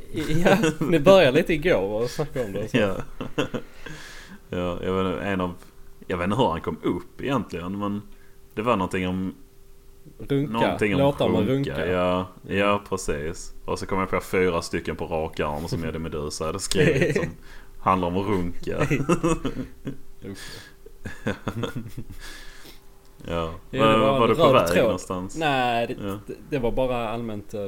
Ja, 0.45 0.57
ni 0.81 1.01
började 1.01 1.37
lite 1.39 1.55
igår 1.55 2.03
och 2.03 2.11
snackade 2.11 2.45
om 2.47 2.53
det. 2.53 2.69
Ja. 2.79 2.97
ja, 4.51 4.79
jag 4.85 4.93
vet 4.93 5.13
inte, 5.15 5.25
en 5.27 5.41
av... 5.41 5.55
Jag 6.07 6.17
vet 6.17 6.25
inte 6.25 6.37
hur 6.37 6.49
han 6.49 6.61
kom 6.61 6.79
upp 6.83 7.21
egentligen 7.21 7.79
men 7.79 8.03
det 8.55 8.63
var 8.63 8.77
någonting 8.77 9.09
om... 9.09 9.35
Runka, 10.19 10.53
Någonting 10.53 10.95
om 10.95 11.01
låtar 11.01 11.29
med 11.29 11.47
runka. 11.49 11.71
runka. 11.71 11.87
Ja, 11.87 12.29
ja, 12.49 12.83
precis. 12.89 13.55
Och 13.65 13.79
så 13.79 13.87
kom 13.87 13.99
jag 13.99 14.11
på 14.11 14.21
fyra 14.21 14.63
stycken 14.63 14.97
på 14.97 15.07
rak 15.07 15.41
arm 15.41 15.69
som 15.69 15.85
Eddie 15.85 15.99
Meduza 15.99 16.47
hade 16.47 16.59
skrivit 16.61 17.17
som 17.17 17.27
handlar 17.81 18.09
om 18.09 18.17
att 18.17 18.27
runka. 18.27 18.87
Ja. 23.27 23.55
det 23.71 23.79
var, 23.79 23.99
var 23.99 24.21
var 24.21 24.29
du 24.29 24.35
på 24.35 24.53
väg 24.53 24.67
tråd. 24.67 24.83
någonstans? 24.85 25.37
Nej, 25.37 25.87
det, 25.87 25.97
Ja. 26.07 26.19
det, 26.51 26.59
var 26.59 26.73
bara 26.73 27.09
allmänt 27.09 27.55
eh, 27.55 27.67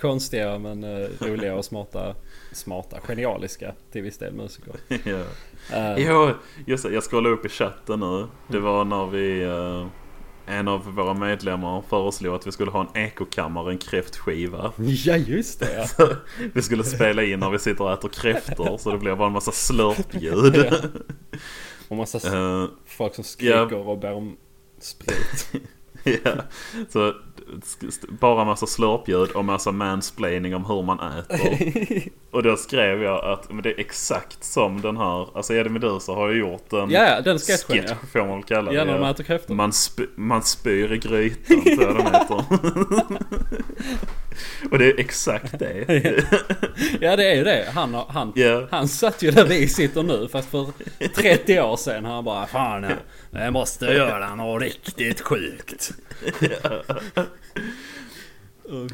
konstiga 0.00 0.58
men 0.58 0.84
eh, 0.84 1.08
roliga 1.20 1.54
och 1.56 1.64
smarta, 1.64 2.14
smarta, 2.52 3.00
genialiska 3.00 3.74
till 3.92 4.02
viss 4.02 4.18
del 4.18 4.32
musiker. 4.32 4.74
ja. 5.04 5.22
Eh, 5.76 5.98
Jo, 6.06 6.30
just 6.66 6.84
det. 6.84 6.92
Jag 6.92 7.02
scrollade 7.02 7.34
upp 7.34 7.44
i 7.46 7.48
chatten 7.48 8.00
nu. 8.00 8.26
Det 8.48 8.58
var 8.58 8.84
när 8.84 9.06
vi... 9.06 9.42
eh, 9.42 9.86
en 10.46 10.68
av 10.68 10.94
våra 10.94 11.14
medlemmar 11.14 11.82
föreslog 11.88 12.34
att 12.34 12.46
vi 12.46 12.52
skulle 12.52 12.70
ha 12.70 12.80
en 12.94 13.02
ekokammare, 13.02 13.72
en 13.72 13.78
kräftskiva. 13.78 14.72
ja, 14.76 15.16
just 15.16 15.60
det 15.60 15.88
ja. 15.98 16.06
Vi 16.54 16.62
skulle 16.62 16.84
spela 16.84 17.22
in 17.22 17.40
när 17.40 17.50
vi 17.50 17.58
sitter 17.58 17.84
och 17.84 17.92
äter 17.92 18.08
kräftor 18.08 18.78
så 18.78 18.90
det 18.90 18.98
blev 18.98 19.16
bara 19.16 19.26
en 19.26 19.32
massa 19.32 19.52
slurpljud. 19.52 20.56
Ja. 20.70 20.76
Och 21.88 21.96
massa 21.96 22.36
Eh, 22.36 22.68
folk 22.86 23.14
som 23.14 23.24
skriker 23.24 23.74
och 23.88 23.98
ber 23.98 24.12
om 24.12 24.36
sprit. 24.80 25.52
ja. 26.04 26.32
Så 26.88 27.14
bara 28.08 28.44
massa 28.44 28.66
slurpljud 28.66 29.30
och 29.30 29.44
massa 29.44 29.72
mansplaining 29.72 30.54
om 30.54 30.64
hur 30.64 30.82
man 30.82 31.00
äter. 31.00 32.02
Och 32.30 32.42
då 32.42 32.56
skrev 32.56 33.02
jag 33.02 33.24
att 33.24 33.52
men 33.52 33.62
det 33.62 33.70
är 33.70 33.80
exakt 33.80 34.44
som 34.44 34.80
den 34.80 34.96
här, 34.96 35.36
alltså 35.36 35.54
Eddie 35.54 35.70
Meduza 35.70 36.12
har 36.12 36.28
ju 36.28 36.38
gjort 36.38 36.72
en 36.72 36.90
Ja, 36.90 37.08
ja, 37.08 37.20
den 37.20 37.38
sketchen 37.38 37.76
ja. 37.76 37.82
sketch 37.82 38.12
får 38.12 38.18
man 38.18 38.28
väl 38.28 38.42
kalla 38.42 38.70
det. 38.70 38.76
Ja, 38.76 38.84
när 38.84 38.98
ja. 38.98 39.10
äter 39.10 39.24
kräftor. 39.24 39.54
Man, 39.54 39.70
sp- 39.70 40.08
man 40.14 40.42
spyr 40.42 40.92
i 40.92 40.98
grytan 40.98 41.62
tror 41.62 41.82
jag 41.82 41.96
den 41.96 42.06
heter. 42.06 42.44
och 44.70 44.78
det 44.78 44.84
är 44.86 45.00
exakt 45.00 45.58
det. 45.58 45.84
Ja, 47.00 47.16
det 47.16 47.30
är 47.30 47.34
ju 47.36 47.44
det. 47.44 47.68
Han, 47.74 47.94
han, 47.94 48.32
Ja. 48.36 48.68
han 48.70 48.88
satt 48.88 49.22
ju 49.22 49.30
där 49.30 49.44
vi 49.46 49.68
sitter 49.68 50.02
nu 50.02 50.28
fast 50.28 50.50
för 50.50 50.66
30 51.14 51.60
år 51.60 51.76
sedan. 51.76 52.04
Han 52.04 52.24
bara 52.24 52.46
Fan, 52.46 52.86
jag, 53.30 53.52
måste 53.52 53.86
göra 53.86 54.34
något 54.34 54.62
riktigt 54.62 55.20
sjukt. 55.20 55.90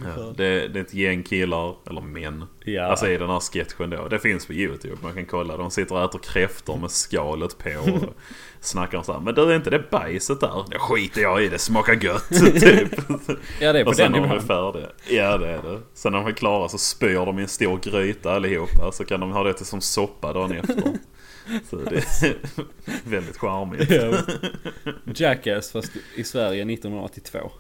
Ja, 0.05 0.33
det, 0.37 0.68
det 0.68 0.79
är 0.79 0.85
ett 0.85 0.94
gäng 0.94 1.22
killar, 1.22 1.77
eller 1.90 2.01
män. 2.01 2.44
Ja. 2.64 2.83
Alltså 2.85 3.09
i 3.09 3.16
den 3.16 3.31
här 3.31 3.40
sketchen 3.40 3.90
då. 3.90 4.09
Det 4.09 4.18
finns 4.18 4.46
på 4.46 4.53
YouTube, 4.53 4.96
man 5.03 5.14
kan 5.14 5.27
kolla. 5.27 5.57
De 5.57 5.70
sitter 5.70 5.94
och 5.94 6.05
äter 6.05 6.18
kräftor 6.18 6.77
med 6.79 6.90
skalet 6.90 7.59
på 7.59 7.70
och 7.92 8.14
snackar 8.61 8.99
om 8.99 9.05
så 9.05 9.12
här. 9.12 9.21
Men 9.21 9.35
du 9.35 9.42
är 9.53 9.57
inte 9.57 9.71
det 9.71 9.90
bajset 9.90 10.40
där? 10.40 10.64
Det 10.71 10.79
skiter 10.79 11.21
jag 11.21 11.42
i, 11.45 11.49
det 11.49 11.59
smakar 11.59 12.05
gött. 12.05 12.29
typ. 12.61 12.88
Ja, 13.61 13.73
det 13.73 13.81
är 13.81 13.85
på 13.85 13.90
Och 13.90 13.97
den 13.97 14.12
de 14.12 14.21
nivån. 14.21 14.40
färdiga. 14.40 14.87
Ja 15.09 15.38
det 15.38 15.49
är 15.49 15.62
det. 15.62 15.81
Sen 15.95 16.12
när 16.12 16.19
de 16.19 16.27
är 16.29 16.33
klara 16.33 16.69
så 16.69 16.79
spyr 16.79 17.14
de 17.27 17.38
i 17.38 17.42
en 17.42 17.49
stor 17.49 17.79
gryta 17.79 18.33
allihopa. 18.33 18.92
Så 18.92 19.05
kan 19.05 19.21
de 19.21 19.33
ha 19.33 19.45
det 19.45 19.53
till 19.55 19.66
som 19.66 19.81
soppa 19.81 20.33
dagen 20.33 20.53
efter. 20.53 20.83
Så 21.71 21.77
det 21.77 21.97
är 21.97 22.37
väldigt 23.11 23.37
charmigt. 23.38 23.90
Ja. 23.90 24.12
Jackass 25.14 25.73
fast 25.73 25.92
i 26.16 26.25
Sverige 26.25 26.62
1982. 26.73 27.51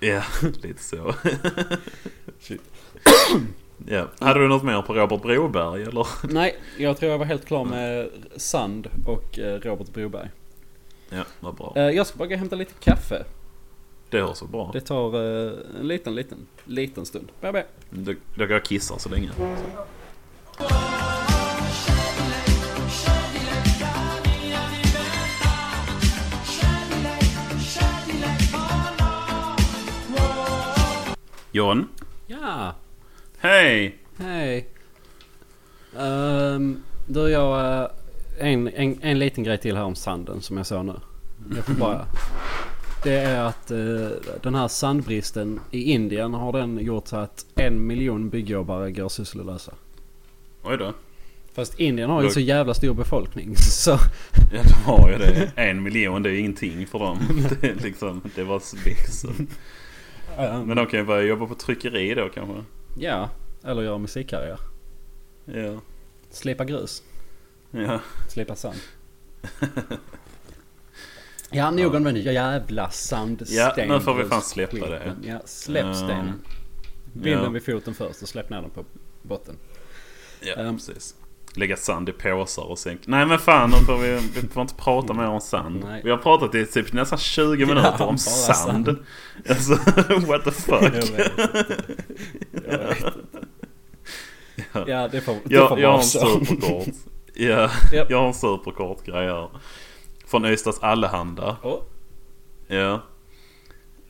Ja, 0.00 0.22
lite 0.62 0.82
så. 0.82 1.14
ja. 3.86 4.04
Hade 4.18 4.40
du 4.40 4.48
något 4.48 4.62
mer 4.62 4.82
på 4.82 4.94
Robert 4.94 5.22
Broberg 5.22 5.82
eller? 5.82 6.06
Nej, 6.32 6.56
jag 6.78 6.96
tror 6.96 7.10
jag 7.10 7.18
var 7.18 7.26
helt 7.26 7.44
klar 7.46 7.64
med 7.64 8.08
Sand 8.36 8.88
och 9.06 9.38
eh, 9.38 9.60
Robert 9.60 9.92
Broberg. 9.92 10.28
Ja, 11.10 11.24
vad 11.40 11.54
bra. 11.54 11.72
Eh, 11.76 11.82
Jag 11.82 12.06
ska 12.06 12.18
bara 12.18 12.28
gå 12.28 12.34
och 12.34 12.38
hämta 12.38 12.56
lite 12.56 12.72
kaffe. 12.80 13.24
Det 14.10 14.20
hörs 14.20 14.36
så 14.36 14.46
bra. 14.46 14.70
Det 14.72 14.80
tar 14.80 15.14
eh, 15.14 15.52
en 15.80 15.88
liten, 15.88 16.14
liten, 16.14 16.46
liten 16.64 17.06
stund. 17.06 17.28
Bye, 17.40 17.52
bye. 17.52 17.64
Då, 17.90 18.12
då 18.34 18.44
går 18.44 18.50
jag 18.50 18.60
och 18.60 18.66
kissar 18.66 18.98
så 18.98 19.08
länge. 19.08 19.30
John? 31.52 31.88
Ja, 32.26 32.74
Hej! 33.40 33.98
hej. 34.16 34.66
Um, 35.96 36.82
du, 37.06 37.28
jag... 37.28 37.80
eh, 37.82 37.90
en, 38.38 38.68
en, 38.68 38.98
en 39.02 39.18
liten 39.18 39.44
grej 39.44 39.58
till 39.58 39.76
här 39.76 39.84
om 39.84 39.94
sanden 39.94 40.40
som 40.40 40.56
jag 40.56 40.66
såg 40.66 40.84
nu. 40.84 40.94
Jag 41.56 41.64
får 41.64 41.74
bara... 41.74 42.06
Det 43.04 43.14
är 43.14 43.42
att 43.44 43.70
eh, 43.70 44.08
den 44.42 44.54
här 44.54 44.68
sandbristen 44.68 45.60
i 45.70 45.82
Indien 45.82 46.34
har 46.34 46.52
den 46.52 46.78
gjort 46.78 47.08
så 47.08 47.16
att 47.16 47.46
en 47.54 47.86
miljon 47.86 48.28
byggjobbare 48.28 48.92
går 48.92 49.08
sysslolösa. 49.08 49.72
Oj 50.62 50.76
då. 50.78 50.92
Fast 51.54 51.80
Indien 51.80 52.10
har 52.10 52.22
ju 52.22 52.30
så 52.30 52.40
jävla 52.40 52.74
stor 52.74 52.94
befolkning 52.94 53.56
så... 53.56 53.98
Ja, 54.52 54.62
de 54.62 54.84
har 54.84 55.10
ju 55.10 55.18
det. 55.18 55.52
En 55.56 55.82
miljon, 55.82 56.22
det 56.22 56.30
är 56.30 56.38
ingenting 56.38 56.86
för 56.86 56.98
dem. 56.98 57.18
Det 57.60 57.68
är 57.68 57.74
liksom, 57.74 58.22
det 58.34 58.44
var 58.44 58.84
växer. 58.84 59.30
Men 60.66 60.76
de 60.76 60.86
kan 60.86 61.00
ju 61.00 61.06
börja 61.06 61.22
jobba 61.22 61.46
på 61.46 61.54
tryckeri 61.54 62.14
då 62.14 62.28
kanske. 62.34 62.64
Ja, 62.98 63.30
eller 63.64 63.82
göra 63.82 63.98
musikkarriär. 63.98 64.58
Ja. 65.44 65.80
Slipa 66.30 66.64
grus. 66.64 67.02
Ja. 67.70 68.00
Slipa 68.28 68.56
sand. 68.56 68.76
Ja, 71.50 71.70
nog 71.70 71.94
om 71.94 72.04
den 72.04 72.16
jävla 72.16 72.90
sandsten. 72.90 73.56
Ja, 73.56 73.74
nu 73.88 74.00
får 74.00 74.14
vi 74.14 74.24
fan 74.24 74.42
släppa 74.42 74.86
det. 74.90 75.16
Ja, 75.22 75.40
släpp 75.44 75.84
Um, 75.84 75.94
stenen. 75.94 76.40
Bind 77.12 77.36
ja. 77.36 77.42
den 77.42 77.52
vid 77.52 77.64
foten 77.64 77.94
först 77.94 78.22
och 78.22 78.28
släpp 78.28 78.50
ner 78.50 78.60
den 78.60 78.70
på 78.70 78.84
botten. 79.22 79.56
Ja, 80.40 80.54
Ehm. 80.54 80.76
precis. 80.76 81.14
Lägga 81.58 81.76
sand 81.76 82.08
i 82.08 82.12
påsar 82.12 82.62
och 82.62 82.78
sen... 82.78 82.98
Nej 83.06 83.26
men 83.26 83.38
fan, 83.38 83.70
får 83.72 83.98
vi, 83.98 84.18
vi 84.42 84.48
får 84.48 84.62
inte 84.62 84.74
prata 84.74 85.12
mer 85.12 85.26
om 85.26 85.40
sand. 85.40 85.84
Nej. 85.88 86.00
Vi 86.04 86.10
har 86.10 86.18
pratat 86.18 86.54
i 86.54 86.66
typ 86.66 86.92
nästan 86.92 87.18
20 87.18 87.66
minuter 87.66 87.94
Ja, 87.98 88.04
om 88.04 88.18
sand. 88.18 88.56
sand. 88.86 88.98
Alltså, 89.48 89.72
what 90.26 90.44
the 90.44 90.50
fuck. 90.50 90.82
Jag 90.82 90.90
vet 90.90 91.04
inte. 91.04 91.30
Jag 92.64 92.78
vet 92.78 93.04
inte. 93.04 93.12
Ja, 94.86 95.08
det 95.08 95.20
får, 95.20 95.32
det 95.32 95.54
Jag, 95.54 95.68
får 95.68 95.80
jag 95.80 95.88
har 95.88 95.92
vara 95.92 96.02
en 96.02 96.08
superkort. 96.46 96.94
Ja, 97.34 97.70
Japp. 97.92 98.10
jag 98.10 98.18
har 98.20 98.26
en 98.28 98.34
superkort 98.34 99.04
grej 99.06 99.26
här. 99.26 99.48
Från 100.26 100.44
Ystads 100.44 100.78
Allehanda. 100.78 101.56
Åh, 101.62 101.78
Ja. 102.70 103.02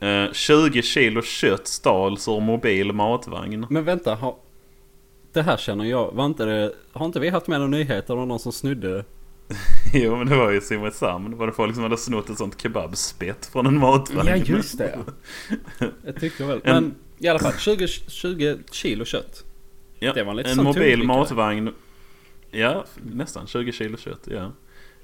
Eh, 0.01 0.33
20 0.33 0.83
kilo 0.83 1.23
kött 1.23 1.67
stals 1.69 2.29
ur 2.29 2.41
mobil 2.41 2.93
matvagn. 2.93 3.67
Men 3.71 3.85
vänta, 3.85 4.15
har... 4.15 4.35
Det 5.39 5.43
här 5.43 5.57
känner 5.57 5.85
jag. 5.85 6.13
Var 6.13 6.27
inte 6.27 6.45
det... 6.45 6.73
Har 6.93 7.07
inte 7.07 7.21
vi 7.21 7.29
haft 7.29 7.47
med 7.47 7.61
några 7.61 7.71
nyheter 7.71 8.17
om 8.17 8.29
någon 8.29 8.39
som 8.39 8.53
snodde? 8.53 9.05
Jo 9.95 10.17
men 10.17 10.27
det 10.27 10.37
var 10.37 10.51
ju 10.51 10.59
i 10.59 10.61
Simrishamn. 10.61 11.37
Var 11.37 11.47
det 11.47 11.53
folk 11.53 11.75
som 11.75 11.83
hade 11.83 11.97
snott 11.97 12.31
ett 12.31 12.39
sånt 12.39 12.63
kebabspett 12.63 13.47
från 13.47 13.67
en 13.67 13.79
matvagn. 13.79 14.29
Ja, 14.29 14.37
just 14.37 14.79
det. 14.79 14.99
Jag 16.05 16.21
tyckte 16.21 16.45
väl. 16.45 16.61
En- 16.65 16.75
Men 16.75 16.95
i 17.19 17.29
alla 17.29 17.39
fall 17.39 17.53
20, 17.59 17.87
20 17.89 18.59
kilo 18.71 19.05
kött. 19.05 19.45
Ja, 19.99 20.13
Det 20.13 20.25
var 20.25 20.35
lite 20.35 20.51
en 20.51 20.65
mobil 20.65 21.03
matvagn. 21.03 21.75
Ja, 22.51 22.85
nästan 23.03 23.47
20 23.47 23.73
kilo 23.73 23.97
kött. 23.97 24.29
Ja. 24.31 24.53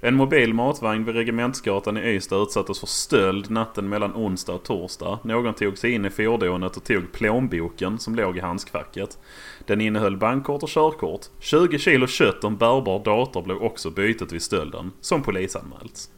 En 0.01 0.15
mobil 0.15 0.55
matvagn 0.55 1.05
vid 1.05 1.15
Regementsgatan 1.15 1.97
i 1.97 2.01
Ystad 2.01 2.43
utsattes 2.43 2.81
för 2.81 2.87
stöld 2.87 3.51
natten 3.51 3.89
mellan 3.89 4.13
onsdag 4.15 4.53
och 4.53 4.63
torsdag. 4.65 5.19
Någon 5.25 5.55
tog 5.55 5.79
sig 5.79 5.91
in 5.93 6.05
i 6.05 6.11
fordonet 6.11 6.77
och 6.77 6.85
tog 6.85 7.13
plånboken 7.13 7.99
som 7.99 8.15
låg 8.15 8.37
i 8.37 8.41
handskfacket. 8.41 9.19
Den 9.67 9.81
innehöll 9.81 10.17
bankkort 10.17 10.63
och 10.63 10.69
körkort. 10.69 11.27
20 11.41 11.79
kilo 11.79 12.07
kött 12.07 12.45
och 12.45 12.51
en 12.51 12.57
bärbar 12.57 13.05
dator 13.05 13.43
blev 13.43 13.57
också 13.57 13.91
bytet 13.91 14.33
vid 14.33 14.43
stölden, 14.43 14.93
som 15.01 15.23
polisanmälts. 15.23 16.11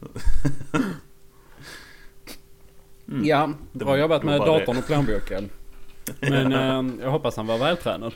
Mm. 3.08 3.24
Ja, 3.26 3.52
bra 3.72 3.98
jobbat 3.98 4.22
med 4.22 4.40
datorn 4.40 4.76
och 4.76 4.86
plånboken. 4.86 5.50
Men 6.20 6.52
eh, 6.52 7.04
jag 7.04 7.10
hoppas 7.10 7.36
han 7.36 7.46
var 7.46 7.58
vältränad. 7.58 8.12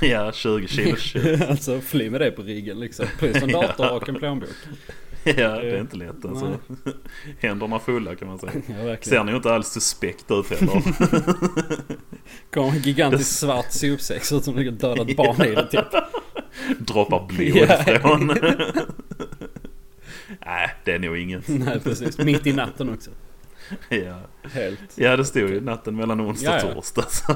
Ja, 0.00 0.32
20 0.32 0.68
kilo 0.68 0.96
kött. 0.98 1.50
alltså 1.50 1.80
fly 1.80 2.10
med 2.10 2.20
det 2.20 2.30
på 2.30 2.42
riggen 2.42 2.80
liksom. 2.80 3.06
Plus 3.18 3.36
en 3.36 3.52
dator 3.52 3.92
och 3.92 4.08
en 4.08 4.14
plånbok. 4.14 4.48
Ja, 5.36 5.48
det 5.48 5.70
är 5.70 5.80
inte 5.80 5.96
lätt 5.96 6.24
alltså. 6.24 6.58
Händerna 7.40 7.78
fulla 7.78 8.14
kan 8.14 8.28
man 8.28 8.38
säga. 8.38 8.52
Ja. 8.84 8.96
Ser 9.00 9.24
ni 9.24 9.30
ju 9.30 9.36
inte 9.36 9.54
alls 9.54 9.68
suspekt 9.68 10.30
ut 10.30 10.50
heller. 10.50 10.82
Kom 12.52 12.70
en 12.70 12.78
gigantisk 12.82 13.38
svart 13.38 13.72
sopsäck. 13.72 14.24
Ser 14.24 14.36
ut 14.36 14.44
som 14.44 14.56
det 14.56 14.70
dödat 14.70 15.16
barn 15.16 15.42
i 15.46 15.54
den 15.54 15.68
typ. 15.68 15.84
Droppar 16.78 17.26
blod 17.26 17.56
Ja. 17.56 17.98
från... 18.00 18.26
Nej, 20.46 20.74
det 20.84 20.92
är 20.92 20.98
nog 20.98 21.18
inget. 21.18 21.48
Nej 21.48 21.80
precis. 21.80 22.18
Mitt 22.18 22.46
i 22.46 22.52
natten 22.52 22.94
också. 22.94 23.10
Ja. 23.88 24.20
Helt. 24.52 24.80
ja, 24.94 25.16
det 25.16 25.24
stod 25.24 25.50
ju 25.50 25.60
natten 25.60 25.96
mellan 25.96 26.20
onsdag 26.20 26.64
och 26.64 26.74
torsdag. 26.74 27.04
Så. 27.10 27.34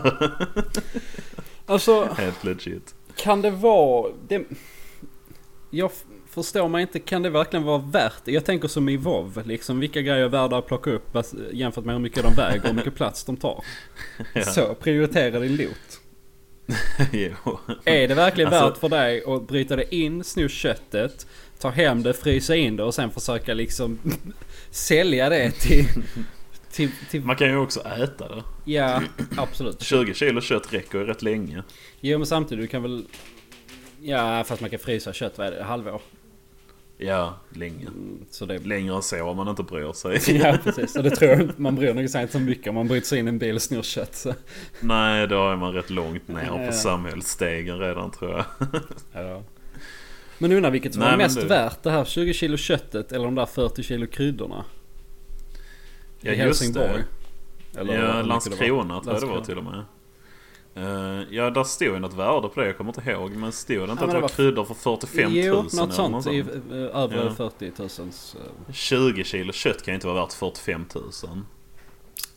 Alltså, 1.66 2.08
Helt 2.16 2.44
legit. 2.44 2.94
kan 3.16 3.42
det 3.42 3.50
vara... 3.50 4.12
Det... 4.28 4.44
Jag 5.70 5.90
förstår 6.30 6.68
mig 6.68 6.82
inte, 6.82 6.98
kan 6.98 7.22
det 7.22 7.30
verkligen 7.30 7.64
vara 7.64 7.78
värt 7.78 8.24
det? 8.24 8.32
Jag 8.32 8.44
tänker 8.44 8.68
som 8.68 8.88
i 8.88 8.96
WoW 8.96 9.42
liksom, 9.46 9.80
vilka 9.80 10.02
grejer 10.02 10.24
är 10.24 10.28
värda 10.28 10.58
att 10.58 10.66
plocka 10.66 10.90
upp 10.90 11.16
jämfört 11.52 11.84
med 11.84 11.94
hur 11.94 12.02
mycket 12.02 12.22
de 12.22 12.34
väger 12.34 12.60
och 12.60 12.66
hur 12.68 12.74
mycket 12.74 12.94
plats 12.94 13.24
de 13.24 13.36
tar. 13.36 13.64
Ja. 14.34 14.42
Så, 14.42 14.74
prioritera 14.74 15.38
din 15.40 15.56
loot. 15.56 16.00
Är 17.84 18.08
det 18.08 18.14
verkligen 18.14 18.52
Alltså- 18.52 18.68
värt 18.70 18.78
för 18.78 18.88
dig 18.88 19.22
att 19.26 19.48
bryta 19.48 19.76
det 19.76 19.94
in, 19.94 20.24
sno 20.24 20.48
köttet, 20.48 21.26
ta 21.58 21.68
hem 21.70 22.02
det, 22.02 22.12
frysa 22.14 22.56
in 22.56 22.76
det 22.76 22.82
och 22.82 22.94
sen 22.94 23.10
försöka 23.10 23.54
liksom 23.54 23.98
sälja 24.70 25.28
det 25.28 25.50
till... 25.50 25.86
till, 26.70 26.90
till 27.10 27.22
Man 27.22 27.36
kan 27.36 27.48
ju 27.48 27.56
också 27.56 27.80
äta 27.80 28.28
det. 28.28 28.42
ja, 28.64 29.02
absolut. 29.36 29.82
20 29.82 30.14
kilo 30.14 30.40
kött 30.40 30.72
räcker 30.72 30.98
ju 30.98 31.04
rätt 31.04 31.22
länge. 31.22 31.62
Jo 32.00 32.18
men 32.18 32.26
samtidigt, 32.26 32.64
du 32.64 32.68
kan 32.68 32.82
väl... 32.82 33.04
Ja, 34.02 34.44
fast 34.44 34.60
man 34.60 34.70
kan 34.70 34.78
frysa 34.78 35.12
kött, 35.12 35.38
vad 35.38 35.46
är 35.46 35.50
det? 35.50 35.62
Halvår? 35.62 36.00
Ja, 37.00 37.34
länge. 37.50 37.86
Mm, 37.86 38.24
Så 38.30 38.46
det... 38.46 38.58
Längre 38.58 38.94
än 38.94 39.02
så 39.02 39.24
om 39.24 39.36
man 39.36 39.48
inte 39.48 39.62
bryr 39.62 39.92
sig. 39.92 40.38
Ja 40.42 40.58
precis, 40.64 40.96
och 40.96 41.02
det 41.02 41.10
tror 41.10 41.30
jag 41.30 41.50
man 41.60 41.74
bryr 41.76 41.94
nog 41.94 42.10
sig 42.10 42.20
inte 42.22 42.32
så 42.32 42.38
mycket 42.40 42.66
om 42.68 42.74
man 42.74 42.88
bryter 42.88 43.06
sig 43.06 43.18
in 43.18 43.26
i 43.26 43.28
en 43.28 43.38
bil 43.38 43.54
och 43.54 43.62
snor 43.62 43.82
kött. 43.82 44.14
Så. 44.16 44.34
Nej, 44.80 45.26
då 45.26 45.48
är 45.50 45.56
man 45.56 45.72
rätt 45.72 45.90
långt 45.90 46.28
ner 46.28 46.44
Ja. 46.46 46.66
på 46.66 46.72
samhällsstegen 46.72 47.78
redan 47.78 48.10
tror 48.10 48.30
jag. 48.30 48.44
Ja. 49.24 49.42
Men 50.38 50.52
undrar 50.52 50.70
vilket 50.70 50.92
som 50.94 51.00
Nej, 51.02 51.10
var 51.10 51.16
mest 51.18 51.40
du- 51.40 51.46
värt, 51.46 51.82
det 51.82 51.90
här 51.90 52.04
20 52.04 52.32
kilo 52.34 52.56
köttet 52.56 53.12
eller 53.12 53.24
de 53.24 53.34
där 53.34 53.46
40 53.46 53.82
kilo 53.82 54.06
kryddorna? 54.06 54.64
Ja, 56.20 56.32
I 56.32 56.36
Helsingborg. 56.36 56.88
det. 57.72 57.80
Eller 57.80 57.94
ja. 58.04 58.22
Landskrona 58.22 59.00
tror 59.00 59.14
jag 59.14 59.22
det 59.22 59.26
var 59.26 59.44
till 59.44 59.58
och 59.58 59.64
med. 59.64 59.82
Eh, 60.78 61.22
ja, 61.30 61.50
där 61.50 61.64
stod 61.64 61.88
ju 61.88 61.98
något 61.98 62.14
värde 62.14 62.48
på 62.48 62.60
det. 62.60 62.66
Jag 62.66 62.76
kommer 62.76 62.90
inte 62.98 63.10
ihåg. 63.10 63.30
Men 63.36 63.52
stod 63.52 63.76
det 63.76 63.82
inte 63.82 63.86
men 63.94 63.98
att 64.04 64.10
det 64.10 64.14
var 64.14 64.20
var- 64.20 64.28
kryddor 64.28 64.64
för 64.64 64.74
45 64.74 65.32
000? 65.32 65.44
Jo, 65.44 65.54
något 65.72 65.94
sånt. 65.94 66.26
I, 66.26 66.38
eh, 66.40 66.46
över 66.76 67.16
Ja. 67.24 67.34
40 67.34 67.72
000. 67.78 67.88
eh. 68.68 68.72
20 68.74 69.24
kilo 69.24 69.52
kött 69.52 69.82
kan 69.84 69.92
ju 69.92 69.94
inte 69.94 70.06
vara 70.06 70.20
värt 70.20 70.32
45 70.32 70.84
000. 70.94 71.04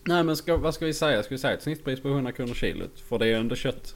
Nej 0.03 0.23
men 0.23 0.35
ska, 0.35 0.57
vad 0.57 0.73
ska 0.73 0.85
vi 0.85 0.93
säga? 0.93 1.23
Ska 1.23 1.35
vi 1.35 1.39
säga 1.39 1.53
ett 1.53 1.63
snittpris 1.63 2.01
på 2.01 2.07
100 2.07 2.31
kronor 2.31 2.53
kilot? 2.53 2.99
För 3.09 3.19
det 3.19 3.27
är 3.27 3.37
ändå 3.39 3.55
kött. 3.55 3.95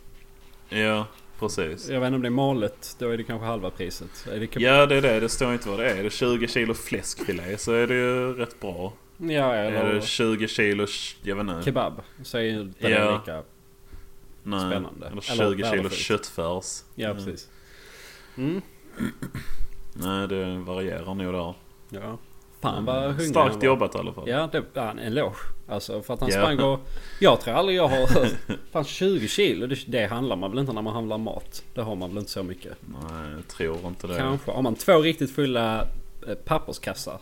Ja, 0.69 1.05
precis. 1.39 1.89
Jag 1.89 1.99
vet 1.99 2.07
inte 2.07 2.15
om 2.15 2.21
det 2.21 2.27
är 2.27 2.29
malet. 2.29 2.95
Då 2.99 3.09
är 3.09 3.17
det 3.17 3.23
kanske 3.23 3.45
halva 3.47 3.69
priset. 3.69 4.27
Är 4.33 4.39
det? 4.39 4.59
Ja, 4.59 4.85
det 4.85 4.95
är 4.95 5.01
det. 5.01 5.19
Det 5.19 5.29
står 5.29 5.53
inte 5.53 5.69
vad 5.69 5.79
det 5.79 5.89
är. 5.91 5.95
Är 5.95 6.03
det 6.03 6.09
20 6.09 6.47
kilo 6.47 6.73
fläskfilé 6.73 7.57
så 7.57 7.71
är 7.73 7.87
det 7.87 7.93
ju 7.93 8.33
rätt 8.33 8.59
bra. 8.59 8.93
Ja, 9.17 9.53
Är 9.55 9.71
eller 9.71 9.93
det 9.93 10.01
20 10.01 10.47
kilo, 10.47 10.87
jag 11.23 11.35
vet 11.35 11.43
inte. 11.43 11.61
kebab. 11.65 12.01
Så 12.23 12.37
är 12.37 12.41
ju 12.41 12.71
Ja. 12.79 13.19
lika... 13.19 13.43
Nej. 14.45 14.59
spännande. 14.59 15.05
Eller 15.07 15.11
Eller 15.11 15.21
20 15.21 15.55
kilo 15.55 15.67
värdefullt. 15.69 15.93
köttfärs. 15.93 16.83
Ja, 16.95 17.13
precis. 17.13 17.49
Mm. 18.37 18.61
Nej, 19.93 20.27
det 20.27 20.57
varierar 20.57 21.13
nog 21.13 21.33
där. 21.33 21.53
Ja. 22.01 22.17
Fan 22.61 22.85
vad 22.85 23.03
hungrig 23.03 23.15
han 23.25 23.29
Starkt 23.29 23.55
var. 23.55 23.63
jobbat 23.63 23.95
i 23.95 23.97
alla 23.97 24.13
fall. 24.13 24.29
Ja, 24.29 24.49
det 24.51 24.63
ja, 24.73 24.89
en 24.91 24.99
eloge. 24.99 25.35
Alltså 25.67 26.01
för 26.01 26.13
att 26.13 26.19
han 26.19 26.29
Ja. 26.29 26.41
sprang 26.41 26.59
och... 26.59 26.79
Jag 27.19 27.41
tror 27.41 27.53
aldrig 27.53 27.77
jag 27.77 27.87
har... 27.87 28.07
Fan 28.71 28.83
20 28.83 29.27
kilo, 29.27 29.67
det, 29.67 29.75
det 29.87 30.05
handlar 30.07 30.35
man 30.35 30.51
väl 30.51 30.59
inte 30.59 30.73
när 30.73 30.81
man 30.81 30.93
handlar 30.93 31.17
mat. 31.17 31.63
Det 31.73 31.81
har 31.81 31.95
man 31.95 32.09
väl 32.09 32.17
inte 32.17 32.31
så 32.31 32.43
mycket. 32.43 32.77
Nej, 32.81 33.31
jag 33.35 33.47
tror 33.47 33.79
inte 33.87 34.07
det. 34.07 34.17
Kanske. 34.17 34.51
Har 34.51 34.61
man 34.61 34.75
två 34.75 34.99
riktigt 34.99 35.31
fulla 35.35 35.81
eh, 36.27 36.33
papperskassar 36.45 37.19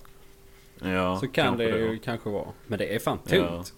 Ja, 0.79 1.19
så 1.19 1.27
kan 1.27 1.45
kanske 1.45 1.63
det 1.63 1.77
ju 1.77 1.99
kanske 1.99 2.29
vara. 2.29 2.47
Men 2.67 2.79
det 2.79 2.95
är 2.95 2.99
fan 2.99 3.19
Ja. 3.25 3.29
tungt. 3.47 3.73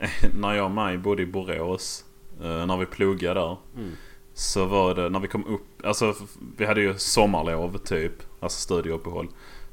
när 0.40 0.54
jag 0.54 0.64
och 0.64 0.70
Maj 0.70 0.98
bodde 0.98 1.22
i 1.22 1.26
Borås, 1.26 2.04
när 2.38 2.76
vi 2.76 2.86
pluggade 2.86 3.40
där. 3.40 3.56
Mm. 3.76 3.90
Så 4.34 4.64
var 4.64 4.94
det 4.94 5.08
när 5.08 5.20
vi 5.20 5.28
kom 5.28 5.46
upp, 5.46 5.86
alltså 5.86 6.14
vi 6.56 6.66
hade 6.66 6.80
ju 6.80 6.94
sommarlov 6.98 7.78
typ, 7.78 8.12
alltså 8.40 8.60
studieuppehåll. 8.60 9.28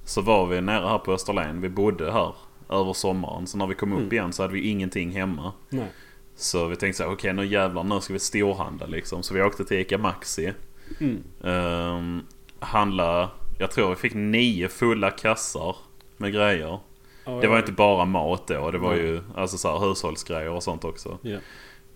Så 0.06 0.22
var 0.22 0.46
vi 0.48 0.62
nere 0.62 0.88
här 0.88 0.98
på 0.98 1.14
Österlen, 1.14 1.62
vi 1.62 1.70
bodde 1.70 2.12
här 2.12 2.36
över 2.70 2.94
sommaren. 2.94 3.48
Så 3.48 3.58
när 3.58 3.68
vi 3.68 3.76
kom 3.76 3.92
upp 3.94 4.00
Mm. 4.00 4.14
igen 4.14 4.34
så 4.34 4.42
hade 4.44 4.54
vi 4.54 4.70
ingenting 4.70 5.12
hemma. 5.12 5.54
Nej. 5.70 5.88
Så 6.36 6.68
vi 6.68 6.76
tänkte 6.76 6.98
så 6.98 7.04
här, 7.04 7.12
okej 7.14 7.34
nu 7.34 7.46
jävlar 7.46 7.84
nu 7.84 8.02
ska 8.02 8.14
vi 8.14 8.20
storhandla 8.20 8.86
liksom. 8.86 9.24
Så 9.24 9.34
vi 9.34 9.42
åkte 9.42 9.66
till 9.66 9.78
Ica 9.78 9.98
Maxi. 9.98 10.54
Mm. 11.00 11.24
Um, 11.42 12.26
handla, 12.60 13.30
jag 13.60 13.72
tror 13.72 13.90
vi 13.90 13.96
fick 13.96 14.14
nio 14.14 14.68
fulla 14.68 15.12
kassar 15.12 15.76
med 16.18 16.34
grejer. 16.34 16.80
Ja, 17.26 17.32
Det 17.42 17.48
var 17.48 17.56
ja. 17.56 17.60
inte 17.60 17.72
bara 17.72 18.06
mat 18.06 18.48
då, 18.48 18.72
det 18.72 18.78
var 18.78 18.92
Nej. 18.96 19.00
ju 19.06 19.22
alltså 19.36 19.58
så 19.58 19.72
här, 19.80 19.88
hushållsgrejer 19.88 20.50
och 20.50 20.64
sånt 20.64 20.84
också. 20.84 21.18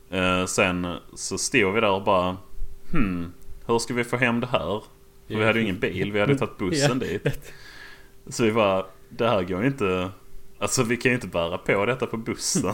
Eh, 0.10 0.46
sen 0.46 0.88
så 1.14 1.38
stod 1.38 1.74
vi 1.74 1.82
där 1.82 1.92
och 1.92 2.04
bara 2.04 2.38
Hmm, 2.92 3.34
hur 3.68 3.80
ska 3.80 3.94
vi 3.94 4.04
få 4.04 4.18
hem 4.18 4.40
det 4.40 4.48
här? 4.48 4.84
För 5.28 5.36
vi 5.36 5.46
hade 5.46 5.60
ju 5.60 5.64
ingen 5.64 5.80
bil, 5.80 6.12
vi 6.12 6.20
hade 6.20 6.38
tagit 6.38 6.58
bussen 6.58 7.00
dit. 7.00 7.52
Så 8.30 8.44
vi 8.44 8.52
bara, 8.52 8.86
det 9.10 9.30
här 9.30 9.44
går 9.44 9.62
ju 9.62 9.68
inte... 9.68 10.10
Alltså 10.60 10.84
vi 10.84 10.98
kan 10.98 11.12
ju 11.12 11.16
inte 11.16 11.28
bära 11.28 11.58
på 11.58 11.86
detta 11.86 12.06
på 12.06 12.18
bussen. 12.18 12.74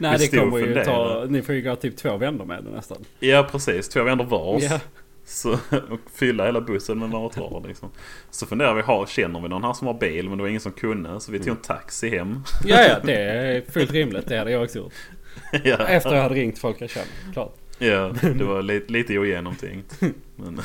Nej 0.00 0.18
det 0.18 0.28
kommer 0.38 0.58
ju 0.58 0.84
ta... 0.84 1.26
Ni 1.28 1.42
får 1.42 1.54
ju 1.54 1.62
gå 1.62 1.76
typ 1.76 1.96
två 1.96 2.16
vändor 2.16 2.44
med 2.44 2.64
det 2.64 2.70
nästan. 2.70 3.04
ja 3.20 3.48
precis, 3.50 3.88
två 3.88 4.02
vändor 4.02 4.24
vars. 4.24 4.62
Ja. 4.62 4.80
Så, 5.24 5.52
och 5.70 6.00
fylla 6.14 6.44
hela 6.44 6.60
bussen 6.60 6.98
med 6.98 7.10
matvaror 7.10 7.64
liksom. 7.68 7.90
Så 8.30 8.46
funderade 8.46 8.76
vi, 8.76 8.82
har, 8.82 9.06
känner 9.06 9.40
vi 9.40 9.48
någon 9.48 9.64
här 9.64 9.72
som 9.72 9.86
har 9.86 9.94
bil? 9.94 10.28
Men 10.28 10.38
det 10.38 10.42
var 10.42 10.48
ingen 10.48 10.60
som 10.60 10.72
kunde. 10.72 11.20
Så 11.20 11.32
vi 11.32 11.38
tog 11.38 11.48
en 11.48 11.56
taxi 11.56 12.08
hem. 12.08 12.42
ja, 12.64 12.82
ja, 12.82 12.96
det 13.04 13.14
är 13.14 13.72
fullt 13.72 13.92
rimligt. 13.92 14.26
Det 14.28 14.38
hade 14.38 14.50
jag 14.50 14.62
också 14.62 14.78
gjort. 14.78 14.92
ja. 15.64 15.86
Efter 15.86 16.14
jag 16.14 16.22
hade 16.22 16.34
ringt 16.34 16.58
folk 16.58 16.80
jag 16.80 16.90
känner. 16.90 17.32
Klart. 17.32 17.54
ja, 17.78 18.14
det 18.22 18.44
var 18.44 18.62
lite, 18.62 18.92
lite 18.92 19.18
ogenomtänkt. 19.18 20.00
Men, 20.36 20.60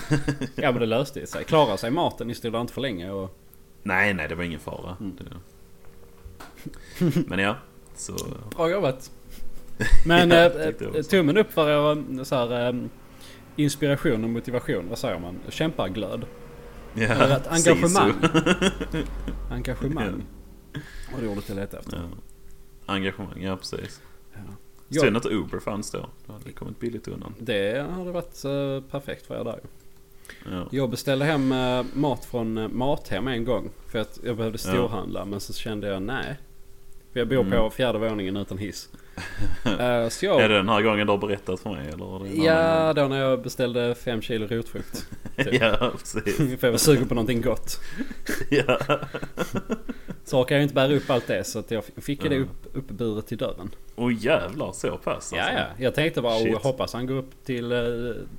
Ja 0.55 0.71
men 0.71 0.79
det 0.79 0.85
löste 0.85 1.27
sig. 1.27 1.43
Klarade 1.43 1.77
sig 1.77 1.91
maten. 1.91 2.27
Ni 2.27 2.35
stod 2.35 2.53
där 2.53 2.61
inte 2.61 2.73
för 2.73 2.81
länge 2.81 3.11
och... 3.11 3.37
nej, 3.83 4.13
nej, 4.13 4.27
det 4.27 4.35
var 4.35 4.43
ingen 4.43 4.59
fara. 4.59 4.97
Mm. 4.99 5.15
Men 7.27 7.39
ja, 7.39 7.55
så... 7.95 8.13
Bra 8.55 8.69
jobbat. 8.69 9.11
Men 10.05 10.29
Ja, 10.29 10.45
eh, 10.45 11.03
tummen 11.09 11.37
upp 11.37 11.51
för 11.51 11.69
er 11.69 12.23
så 12.23 12.35
här, 12.35 12.69
eh, 12.69 12.81
inspiration 13.55 14.23
och 14.23 14.29
motivation. 14.29 14.89
Vad 14.89 14.97
säger 14.97 15.19
man? 15.19 15.39
Kämpaglöd. 15.49 16.25
Ja, 16.93 17.03
Eller 17.03 17.37
ett 17.37 17.47
engagemang. 17.47 18.13
Engagemang. 19.51 20.25
Var 21.13 21.21
det 21.21 21.27
ordet 21.27 21.49
jag 21.49 21.55
letade 21.55 21.79
efter. 21.79 21.97
Ja. 21.97 22.03
Engagemang, 22.93 23.41
ja 23.41 23.57
precis. 23.57 24.01
Ja. 24.89 25.01
Synd 25.01 25.17
att 25.17 25.25
Uber 25.25 25.59
fanns 25.59 25.91
då. 25.91 26.05
Då 26.25 26.33
hade 26.33 26.45
det 26.45 26.51
kommit 26.51 26.79
billigt 26.79 27.07
undan. 27.07 27.33
Det 27.39 27.87
hade 27.91 28.11
varit 28.11 28.45
eh, 28.45 28.89
perfekt 28.91 29.27
för 29.27 29.39
er 29.39 29.43
där. 29.43 29.59
Ja. 30.51 30.67
Jag 30.71 30.89
beställde 30.89 31.25
hem 31.25 31.51
eh, 31.51 31.85
mat 31.93 32.25
från 32.25 32.57
eh, 32.57 32.67
Mathem 32.67 33.27
en 33.27 33.45
gång. 33.45 33.69
För 33.87 33.99
att 33.99 34.19
jag 34.23 34.37
behövde 34.37 34.59
Ja. 34.65 34.69
storhandla. 34.71 35.25
Men 35.25 35.39
så 35.39 35.53
kände 35.53 35.87
jag 35.87 36.01
nej. 36.01 36.37
För 37.13 37.19
jag 37.19 37.27
bor 37.27 37.43
på 37.43 37.55
Mm. 37.57 37.71
fjärde 37.71 37.99
våningen 37.99 38.37
utan 38.37 38.57
hiss. 38.57 38.89
Eh, 39.79 40.09
så 40.09 40.25
jag... 40.25 40.41
Är 40.41 40.49
det 40.49 40.55
den 40.55 40.69
här 40.69 40.81
gången 40.81 41.07
du 41.07 41.13
har 41.13 41.17
berättat 41.17 41.59
för 41.59 41.69
mig? 41.69 41.87
Eller 41.93 42.43
Ja, 42.45 42.93
då 42.93 43.07
när 43.07 43.19
jag 43.19 43.41
beställde 43.41 43.95
fem 43.95 44.21
kilo 44.21 44.47
rotfrukt. 44.47 45.07
typ. 45.37 45.61
ja, 45.61 45.91
precis. 45.97 46.37
För 46.59 46.67
jag 46.67 46.71
var 46.71 46.77
sugen 46.77 47.07
på 47.07 47.15
någonting 47.15 47.41
gott. 47.41 47.79
ja. 48.49 48.79
Så 50.25 50.41
orkar 50.41 50.55
jag 50.55 50.63
inte 50.63 50.75
bära 50.75 50.93
upp 50.95 51.09
allt 51.09 51.27
det 51.27 51.43
så 51.43 51.59
att 51.59 51.71
jag 51.71 51.83
fick 51.97 52.23
ju 52.23 52.29
det 52.29 52.35
Ja. 52.35 52.41
upp, 52.41 52.65
uppburet 52.73 53.27
till 53.27 53.37
dörren. 53.37 53.75
Och 53.95 54.11
jävlar 54.11 54.71
så 54.71 54.97
pass 54.97 55.15
alltså. 55.15 55.35
Ja, 55.35 55.43
ja. 55.57 55.65
Jag 55.77 55.95
tänkte 55.95 56.21
bara, 56.21 56.35
oh, 56.37 56.47
jag 56.49 56.59
hoppas 56.59 56.93
han 56.93 57.07
går 57.07 57.15
upp 57.15 57.45
till, 57.45 57.71
eh, 57.71 57.79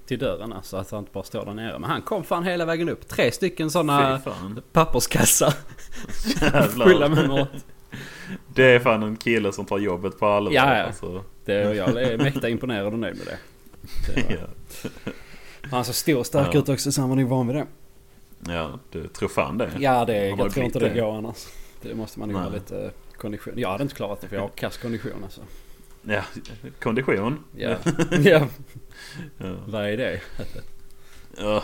till 0.06 0.18
dörren 0.18 0.52
alltså, 0.52 0.76
att 0.76 0.90
han 0.90 0.98
inte 1.00 1.12
bara 1.12 1.24
står 1.24 1.44
där 1.44 1.54
nere. 1.54 1.78
Men 1.78 1.90
han 1.90 2.02
kom 2.02 2.24
fan 2.24 2.44
hela 2.44 2.64
vägen 2.64 2.88
upp. 2.88 3.08
Tre 3.08 3.30
stycken 3.32 3.70
sådana 3.70 4.20
papperskassar 4.72 5.54
fulla 6.68 7.08
med 7.08 7.28
mat. 7.28 7.48
Det 8.58 8.64
är 8.74 8.78
fan 8.80 9.02
en 9.02 9.16
kille 9.16 9.52
som 9.52 9.64
tar 9.64 9.78
jobbet 9.78 10.18
på 10.18 10.26
allvar. 10.26 10.52
Ja, 10.52 10.76
ja. 10.76 10.82
Alltså. 10.82 11.24
Det, 11.44 11.54
jag 11.74 12.02
är 12.02 12.18
mäkta 12.18 12.48
imponerad 12.48 12.92
och 12.92 12.98
nöjd 12.98 13.16
med 13.18 13.26
det. 13.26 13.38
det 14.14 14.22
var, 14.28 14.36
Ja. 14.36 15.10
Han 15.70 15.84
ser 15.84 15.92
stor 15.92 16.18
och 16.18 16.26
stark 16.26 16.54
Ja. 16.54 16.58
ut 16.58 16.68
också 16.68 16.92
så 16.92 17.00
han 17.00 17.10
var 17.10 17.16
nog 17.16 17.28
van 17.28 17.46
vid 17.46 17.56
det. 17.56 17.66
ja, 18.52 18.78
du 18.90 19.08
tror 19.08 19.28
fan 19.28 19.58
det. 19.58 19.70
Ja, 19.78 20.04
det, 20.04 20.28
jag 20.28 20.52
tror 20.52 20.64
inte 20.64 20.78
det 20.78 21.00
går 21.00 21.16
annars. 21.16 21.46
Det 21.82 21.94
måste 21.94 22.18
man 22.18 22.28
nog 22.28 22.40
ha 22.40 22.48
lite 22.50 22.84
eh, 22.84 22.90
kondition. 23.16 23.52
Jag 23.56 23.68
hade 23.70 23.82
inte 23.82 23.94
klarat 23.94 24.20
det 24.20 24.28
för 24.28 24.36
jag 24.36 24.42
har 24.42 24.48
kass 24.48 24.76
kondition 24.78 25.12
alltså. 25.24 25.40
Ja, 26.02 26.22
kondition. 26.80 27.44
Ja, 27.56 27.68
ja. 28.10 28.46
Ja. 29.38 29.54
vad 29.66 29.84
är 29.88 29.96
det? 29.96 30.20
Ja. 31.36 31.62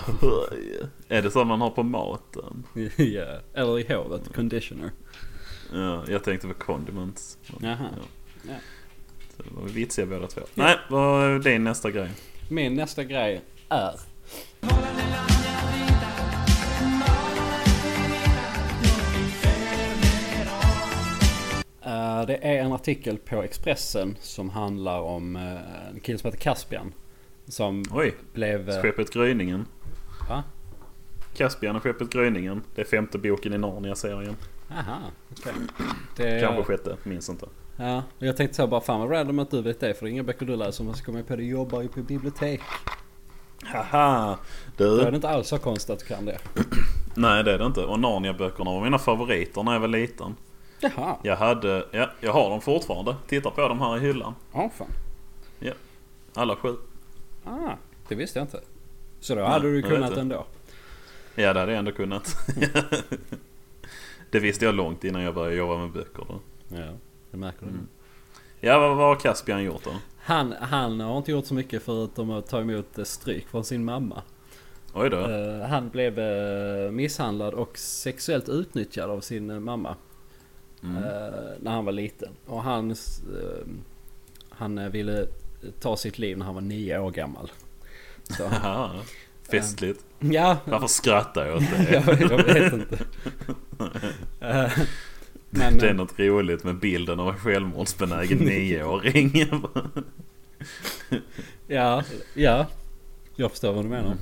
Är 1.09 1.23
det 1.23 1.31
så 1.31 1.45
man 1.45 1.61
har 1.61 1.71
på 1.71 1.83
maten? 1.83 2.65
ja. 2.97 3.39
Eller 3.55 3.79
i 3.79 3.95
håret, 3.95 4.35
conditioner. 4.35 4.91
Ja, 5.75 6.05
jag 6.09 6.25
tänkte 6.25 6.49
på 6.49 6.55
condiments. 6.55 7.39
Men, 7.47 7.70
Jaha. 7.70 7.89
Ja. 7.97 8.03
Ja. 8.49 8.55
Så 9.37 9.43
det 9.43 9.51
var 9.61 9.68
vitsiga 9.68 10.07
båda 10.07 10.27
två. 10.27 10.41
Nej, 10.55 10.77
vad 10.91 11.25
är 11.25 11.39
din 11.39 11.64
nästa 11.64 11.91
grej? 11.91 12.11
Min 12.49 12.75
nästa 12.75 13.05
grej 13.05 13.41
är 13.68 13.95
Eh, 21.85 22.27
det 22.27 22.37
är 22.37 22.64
en 22.64 22.72
artikel 22.72 23.18
på 23.18 23.43
Expressen 23.43 24.16
som 24.20 24.51
handlar 24.51 25.01
om 25.01 25.37
eh, 25.37 25.89
en 25.91 26.01
kille 26.01 26.18
som 26.18 26.29
heter 26.29 26.41
Caspian. 26.41 26.93
Som 27.47 27.85
Oj, 27.91 28.14
blev... 28.33 28.83
skeppet 28.83 29.12
Gryningen. 29.12 29.66
Va? 30.29 30.45
Caspian 31.37 31.77
och 31.77 31.83
skeppet 31.83 32.11
Gryningen. 32.11 32.62
Det 32.75 32.81
är 32.81 32.85
femte 32.85 33.18
boken 33.18 33.53
i 33.53 33.59
Narnia-serien. 33.59 34.37
Aha, 34.71 34.99
okej. 35.33 35.53
Det- 36.17 36.41
Kanske 36.41 36.62
sjätte, 36.65 36.97
minns 37.03 37.29
inte. 37.29 37.47
Ja, 37.77 38.03
och 38.19 38.27
jag 38.27 38.37
tänkte 38.37 38.57
så 38.57 38.67
bara 38.67 38.81
fan 38.81 39.01
vad 39.01 39.11
random 39.12 39.39
att 39.39 39.51
du 39.51 39.62
vet 39.62 39.81
det 39.81 39.95
för 39.95 40.05
det 40.07 40.11
är 40.11 40.12
inga 40.12 40.23
böcker 40.23 40.47
du 40.47 40.57
läser 40.57 40.85
men 40.85 40.95
så 40.95 41.05
kommer 41.05 41.19
jag 41.19 41.29
på 41.29 41.37
du 41.37 41.45
jobbar 41.47 41.83
ju 41.83 41.89
på 41.89 42.03
bibliotek. 42.03 42.61
Haha! 43.65 44.39
Då 44.77 44.85
är 44.85 45.05
Du, 45.05 45.11
det 45.11 45.17
inte 45.17 45.29
alls 45.29 45.49
så 45.49 45.59
konstigt 45.59 45.91
att 45.91 45.99
du 45.99 46.07
kan 46.07 46.25
det. 46.25 46.39
nej 47.17 47.45
det 47.45 47.53
är 47.53 47.59
det 47.59 47.67
inte. 47.67 47.85
Och 47.85 47.99
Narnia-böckerna 48.01 48.71
var 48.73 48.81
mina 48.85 48.99
favoriter 48.99 49.62
när 49.62 49.73
jag 49.73 49.81
var 49.81 49.89
liten. 49.89 50.37
Jaha, 50.81 51.17
Jag 51.23 51.37
hade, 51.37 51.87
ja, 51.93 52.11
jag 52.21 52.33
har 52.33 52.51
dem 52.51 52.61
fortfarande. 52.61 53.17
Titta 53.29 53.51
på 53.51 53.69
dem 53.69 53.81
här 53.81 53.97
i 53.97 54.01
hyllan. 54.01 54.35
ja 54.53 54.71
fan. 54.79 54.89
Alla 56.37 56.57
sju. 56.57 56.77
Ah, 57.45 57.73
det 58.09 58.15
visste 58.15 58.39
jag 58.39 58.45
inte. 58.47 58.61
Så 59.21 59.35
då 59.35 59.41
Nej, 59.41 59.51
hade 59.51 59.73
du 59.73 59.83
kunnat 59.83 60.17
ändå. 60.17 60.47
Ja, 61.35 61.53
det 61.53 61.61
hade 61.61 61.73
jag 61.73 61.79
ändå 61.79 61.93
kunnat. 61.93 62.37
det 64.35 64.41
visste 64.41 64.64
jag 64.64 64.74
långt 64.74 65.05
innan 65.05 65.22
jag 65.22 65.35
började 65.35 65.57
jobba 65.57 65.78
med 65.78 65.91
böcker. 65.93 66.24
Då. 66.28 66.41
Ja, 66.68 66.89
det 67.30 67.37
märker 67.37 67.61
du. 67.61 67.68
Mm. 67.68 67.89
Ja, 68.61 68.78
vad, 68.78 68.97
vad 68.97 69.07
har 69.07 69.16
Caspian 69.16 69.64
gjort 69.64 69.85
då? 69.85 69.91
Han, 70.18 70.53
han 70.53 71.01
har 71.01 71.18
inte 71.18 71.30
gjort 71.30 71.47
så 71.47 71.55
mycket 71.55 71.82
förutom 71.82 72.30
att 72.30 72.47
ta 72.47 72.61
emot 72.61 72.99
eh, 72.99 73.05
stryk 73.05 73.49
från 73.49 73.64
sin 73.64 73.85
mamma. 73.85 74.22
Oj 74.95 75.11
då. 75.11 75.30
Eh, 75.30 75.68
han 75.68 75.89
blev 75.89 76.18
eh, 76.18 76.91
misshandlad 76.91 77.55
och 77.55 77.78
sexuellt 77.78 78.49
utnyttjad 78.49 79.11
av 79.11 79.20
sin 79.20 79.62
mamma. 79.62 79.97
Mm. 80.82 81.03
när 81.61 81.70
han 81.70 81.85
var 81.85 81.93
liten. 81.93 82.32
Och 82.47 82.62
han, 82.62 82.95
han 84.49 84.91
ville 84.91 85.26
ta 85.80 85.97
sitt 85.97 86.18
liv 86.18 86.39
när 86.39 86.47
han 86.47 86.55
var 86.55 86.62
nio 86.62 86.99
år 86.99 87.11
gammal. 87.11 87.53
Så, 88.22 88.51
Festligt. 89.51 90.05
Ja, 90.33 90.57
Varför 90.64 90.87
skrattar 90.87 91.47
jag 91.47 91.57
åt 91.57 91.62
det? 91.70 91.93
jag, 92.07 92.20
jag 92.20 92.45
vet 92.45 92.72
inte. 92.72 92.99
Eh, 94.41 94.72
Men, 95.51 95.79
Det 95.79 95.89
är 95.89 95.95
något 95.95 96.18
roligt 96.18 96.64
med 96.64 96.79
bilden 96.79 97.20
av 97.20 97.29
en 97.29 97.39
självmordsbenägen 97.39 98.39
nioåring. 98.45 99.33
ja, 101.66 102.03
ja. 102.35 102.66
Jag 103.37 103.51
förstår 103.51 103.72
vad 103.72 103.85
du 103.85 103.89
menar. 103.89 104.16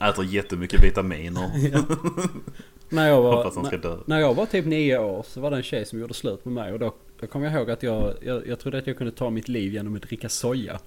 Äter 0.00 0.24
jättemycket 0.24 0.84
vitaminer. 0.84 1.50
Ja. 1.72 1.82
När, 2.88 3.08
jag 3.08 3.22
var, 3.22 4.08
när 4.08 4.18
jag 4.18 4.34
var 4.34 4.46
typ 4.46 4.66
nio 4.66 4.98
år 4.98 5.24
så 5.28 5.40
var 5.40 5.50
det 5.50 5.56
en 5.56 5.62
tjej 5.62 5.86
som 5.86 6.00
gjorde 6.00 6.14
slut 6.14 6.44
med 6.44 6.54
mig 6.54 6.72
och 6.72 6.78
då, 6.78 6.94
då 7.20 7.26
kom 7.26 7.42
jag 7.42 7.52
ihåg 7.52 7.70
att 7.70 7.82
jag, 7.82 8.14
jag, 8.22 8.46
jag 8.46 8.58
trodde 8.58 8.78
att 8.78 8.86
jag 8.86 8.98
kunde 8.98 9.12
ta 9.12 9.30
mitt 9.30 9.48
liv 9.48 9.72
genom 9.72 9.96
att 9.96 10.02
dricka 10.02 10.28
soja. 10.28 10.78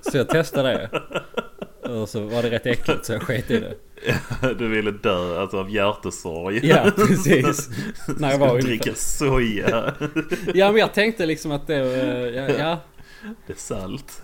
så 0.00 0.16
jag 0.16 0.28
testade 0.28 0.68
det. 0.68 0.90
Och 1.84 2.08
så 2.08 2.20
var 2.20 2.42
det 2.42 2.50
rätt 2.50 2.66
äckligt 2.66 3.04
så 3.06 3.12
jag 3.12 3.22
sket 3.22 3.50
i 3.50 3.60
det. 3.60 3.74
Du 4.58 4.68
ville 4.68 4.90
dö 4.90 5.40
alltså, 5.40 5.58
av 5.60 5.70
hjärtesorg. 5.70 6.60
Ja, 6.66 6.90
precis. 6.96 7.68
När 8.18 8.30
jag 8.30 8.38
var 8.38 8.58
Dricka 8.60 8.94
soja. 8.94 9.94
Ja, 10.54 10.70
men 10.72 10.76
jag 10.80 10.94
tänkte 10.94 11.26
liksom 11.26 11.52
att 11.52 11.66
det... 11.66 11.76
eh, 11.76 12.34
Ja, 12.34 12.48
ja, 12.58 12.80
Det 13.46 13.52
är 13.52 13.56
salt. 13.56 14.22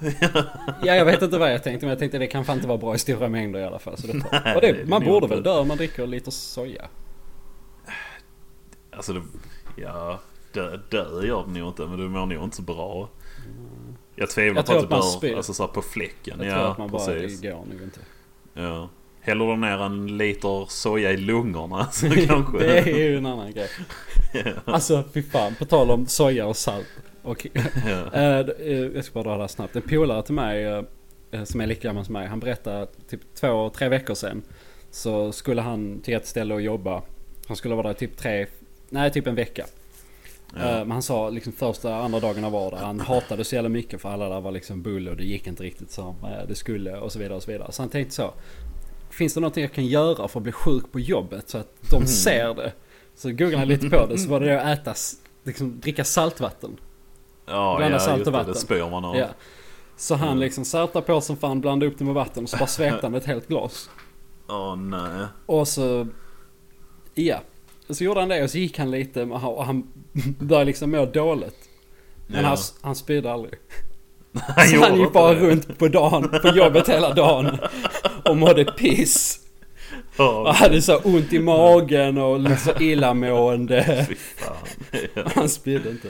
ja, 0.83 0.95
jag 0.95 1.05
vet 1.05 1.23
inte 1.23 1.39
vad 1.39 1.53
jag 1.53 1.63
tänkte 1.63 1.87
men 1.87 1.91
jag 1.91 1.99
tänkte 1.99 2.19
det 2.19 2.27
kan 2.27 2.45
fan 2.45 2.57
inte 2.57 2.69
vara 2.69 2.79
bra 2.79 2.95
i 2.95 2.99
stora 2.99 3.29
mängder 3.29 3.61
i 3.61 3.65
alla 3.65 3.79
fall. 3.79 3.97
Så 3.99 4.07
det, 4.07 4.13
Nej, 4.45 4.55
och 4.55 4.61
det 4.61 4.73
det, 4.73 4.87
man 4.89 5.05
borde 5.05 5.27
väl 5.27 5.43
dö 5.43 5.59
om 5.59 5.69
man 5.69 5.77
dricker 5.77 6.07
lite 6.07 6.31
soja. 6.31 6.89
Alltså, 8.97 9.13
det, 9.13 9.23
ja. 9.77 10.21
Dö, 10.53 10.77
dö 10.91 11.27
gör 11.27 11.45
det 11.47 11.59
nog 11.61 11.69
inte, 11.69 11.83
men 11.87 11.99
du 11.99 12.09
mår 12.09 12.27
nog 12.27 12.45
inte 12.45 12.57
så 12.57 12.63
bra. 12.63 13.09
Jag 14.21 14.31
tvivlar 14.31 14.59
Jag 14.59 14.67
på 14.67 14.73
att 14.73 14.85
att 14.85 14.91
man 14.91 15.03
spyr. 15.03 15.37
alltså, 15.37 15.55
så 15.55 15.69
på 15.69 15.83
fläcken. 15.83 16.39
Jag 16.39 16.47
ja, 16.47 16.55
tror 16.55 16.71
att 16.71 16.79
man 16.79 16.91
bara... 16.91 17.07
precis. 17.07 17.41
Det 17.41 17.49
går 17.49 17.57
nog 17.57 17.83
inte. 17.83 18.01
Ja. 18.55 18.89
Häller 19.21 19.47
du 19.47 19.57
ner 19.57 19.83
en 19.83 20.17
liter 20.17 20.67
soja 20.69 21.13
i 21.13 21.17
lungorna 21.17 21.87
så 21.93 22.11
kanske... 22.27 22.59
det 22.59 22.79
är 22.79 23.09
ju 23.09 23.17
en 23.17 23.27
annan 23.27 23.53
grej. 23.53 23.69
Alltså 24.65 25.05
fy 25.15 25.23
fan, 25.23 25.55
på 25.55 25.65
tal 25.65 25.91
om 25.91 26.07
soja 26.07 26.47
och 26.47 26.57
salt. 26.57 26.87
Och, 27.23 27.47
ja. 27.53 27.61
eh, 28.13 28.39
eh, 28.39 28.79
jag 28.95 29.05
ska 29.05 29.15
bara 29.15 29.25
dra 29.25 29.35
det 29.35 29.41
här 29.41 29.49
snabbt. 29.49 29.77
En 29.77 29.83
polare 29.83 30.23
till 30.23 30.35
mig 30.35 30.65
eh, 31.31 31.45
som 31.45 31.61
är 31.61 31.67
lika 31.67 31.89
gammal 31.89 32.05
som 32.05 32.13
mig. 32.13 32.27
Han 32.27 32.41
berättade 32.41 32.87
typ 33.09 33.21
två, 33.35 33.71
tre 33.71 33.89
veckor 33.89 34.15
sedan. 34.15 34.43
Så 34.91 35.33
skulle 35.33 35.63
han 35.63 36.01
till 36.01 36.15
ett 36.15 36.27
ställe 36.27 36.55
och 36.55 36.63
jobba. 36.63 37.03
Han 37.47 37.57
skulle 37.57 37.75
vara 37.75 37.87
där 37.87 37.95
typ 37.95 38.17
tre, 38.17 38.47
nej 38.89 39.11
typ 39.11 39.27
en 39.27 39.35
vecka. 39.35 39.67
Ja. 40.55 40.61
Eh, 40.61 40.79
Men 40.79 40.91
han 40.91 41.03
sa 41.03 41.31
liksom 41.31 41.53
första, 41.53 41.95
andra 41.97 42.21
dagarna 42.21 42.51
var 42.51 42.71
där. 42.71 42.79
Han 42.79 43.01
hatade 43.01 43.45
så 43.45 43.55
jävla 43.55 43.69
mycket 43.69 44.01
för 44.01 44.09
alla 44.09 44.29
där 44.29 44.41
var 44.41 44.51
liksom 44.51 44.83
bull 44.83 45.09
och 45.09 45.17
det 45.17 45.25
gick 45.25 45.47
inte 45.47 45.63
riktigt 45.63 45.91
som 45.91 46.17
eh, 46.25 46.49
det 46.49 46.55
skulle 46.55 46.97
och 46.97 47.13
så 47.13 47.19
vidare 47.19 47.37
och 47.37 47.43
så 47.43 47.51
vidare. 47.53 47.73
Så 47.73 47.83
han 47.83 47.89
tänkte 47.89 48.15
så. 48.15 48.35
Finns 49.11 49.35
det 49.35 49.41
någonting 49.41 49.63
jag 49.63 49.73
kan 49.73 49.87
göra 49.87 50.29
för 50.29 50.41
att 50.41 50.43
bli 50.43 50.53
sjuk 50.53 50.93
på 50.93 51.01
jobbet 51.01 51.49
så 51.49 51.59
att 51.59 51.91
de 51.91 52.07
ser 52.07 52.55
det? 52.55 52.73
Så 53.15 53.29
googlade 53.31 53.57
han 53.59 53.69
lite 53.69 53.89
på 53.91 54.07
det 54.07 54.19
så 54.19 54.29
var 54.31 54.41
det 54.41 54.63
att 54.63 54.79
äta, 54.79 54.95
liksom 55.45 55.81
dricka 55.81 56.05
saltvatten. 56.05 56.77
Ja, 57.47 57.75
Blanda 57.77 57.97
ja 57.97 58.01
salt 58.01 58.27
och 58.27 58.33
vatten. 58.33 58.53
Det 58.53 58.59
spyr 58.59 58.91
man 58.91 59.05
av. 59.05 59.17
Ja. 59.17 59.27
Så 59.97 60.15
han 60.15 60.29
Mm. 60.29 60.39
liksom 60.41 60.65
särtade 60.65 61.07
på 61.07 61.21
som 61.21 61.37
fan, 61.37 61.61
blandade 61.61 61.93
upp 61.93 61.99
det 61.99 62.05
med 62.05 62.15
vatten 62.15 62.43
och 62.43 62.49
så 62.51 62.57
bara 62.57 62.67
svepte 62.79 63.07
han 63.07 63.15
ett 63.15 63.25
helt 63.25 63.49
glas. 63.49 63.91
Åh 64.49 64.77
nej. 64.77 65.27
Och 65.47 65.69
så... 65.69 66.07
Ja. 67.15 67.41
Så 67.95 68.05
gjorde 68.05 68.21
han 68.21 68.29
det 68.29 68.43
och 68.43 68.51
så 68.51 68.59
gick 68.59 68.79
han 68.79 68.91
lite 68.91 69.23
och 69.23 69.65
han- 69.65 69.87
började 70.39 70.65
liksom 70.65 70.91
må 70.91 71.07
dåligt. 71.07 71.69
Men 72.27 72.43
Ja. 72.43 72.49
han, 72.49 72.59
han 72.81 72.95
spydde 72.95 73.33
aldrig. 73.33 73.55
Han 74.57 74.67
Så 74.69 74.81
han 74.81 75.01
gick 75.01 75.13
bara 75.13 75.35
det. 75.35 75.41
runt 75.41 75.79
på 75.79 75.89
dagen, 75.89 76.29
på 76.43 76.49
jobbet 76.49 76.89
hela 76.89 77.15
dagen. 77.15 77.59
Och 78.25 78.37
mådde 78.37 78.65
piss. 78.65 79.41
Ja, 80.17 80.41
Och 80.49 80.55
hade 80.55 80.83
så 80.83 80.99
ont 80.99 81.33
i 81.33 81.39
magen 81.39 82.19
och 82.19 82.59
så 82.59 82.83
illamående. 82.83 84.07
Han 85.35 85.49
spydde 85.49 85.91
inte. 85.91 86.09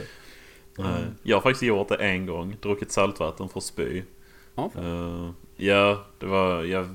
Nej. 0.77 1.03
Jag 1.23 1.35
har 1.37 1.41
faktiskt 1.41 1.63
gjort 1.63 1.89
det 1.89 1.95
en 1.95 2.25
gång. 2.25 2.55
Druckit 2.61 2.91
saltvatten 2.91 3.49
för 3.49 3.57
att 3.59 3.63
spy. 3.63 4.01
Ja. 4.55 4.71
Ja, 5.63 6.05
det 6.19 6.25
var, 6.25 6.63
jag 6.63 6.87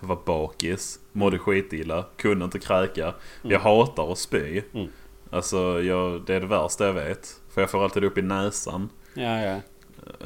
var 0.00 0.18
bakis. 0.26 0.98
Mådde 1.12 1.38
skitilla. 1.38 2.04
Kunde 2.16 2.44
inte 2.44 2.58
kräka. 2.58 3.14
Jag 3.42 3.60
hatar 3.60 4.12
att 4.12 4.18
spy. 4.18 4.62
Mm. 4.74 4.88
Alltså, 5.30 5.82
jag, 5.82 6.22
det 6.26 6.34
är 6.34 6.40
det 6.40 6.46
värsta 6.46 6.86
jag 6.86 6.92
vet. 6.92 7.40
För 7.50 7.60
jag 7.60 7.70
får 7.70 7.84
alltid 7.84 8.04
upp 8.04 8.18
i 8.18 8.22
näsan. 8.22 8.88
Ja, 9.14 9.40
ja. 9.40 9.60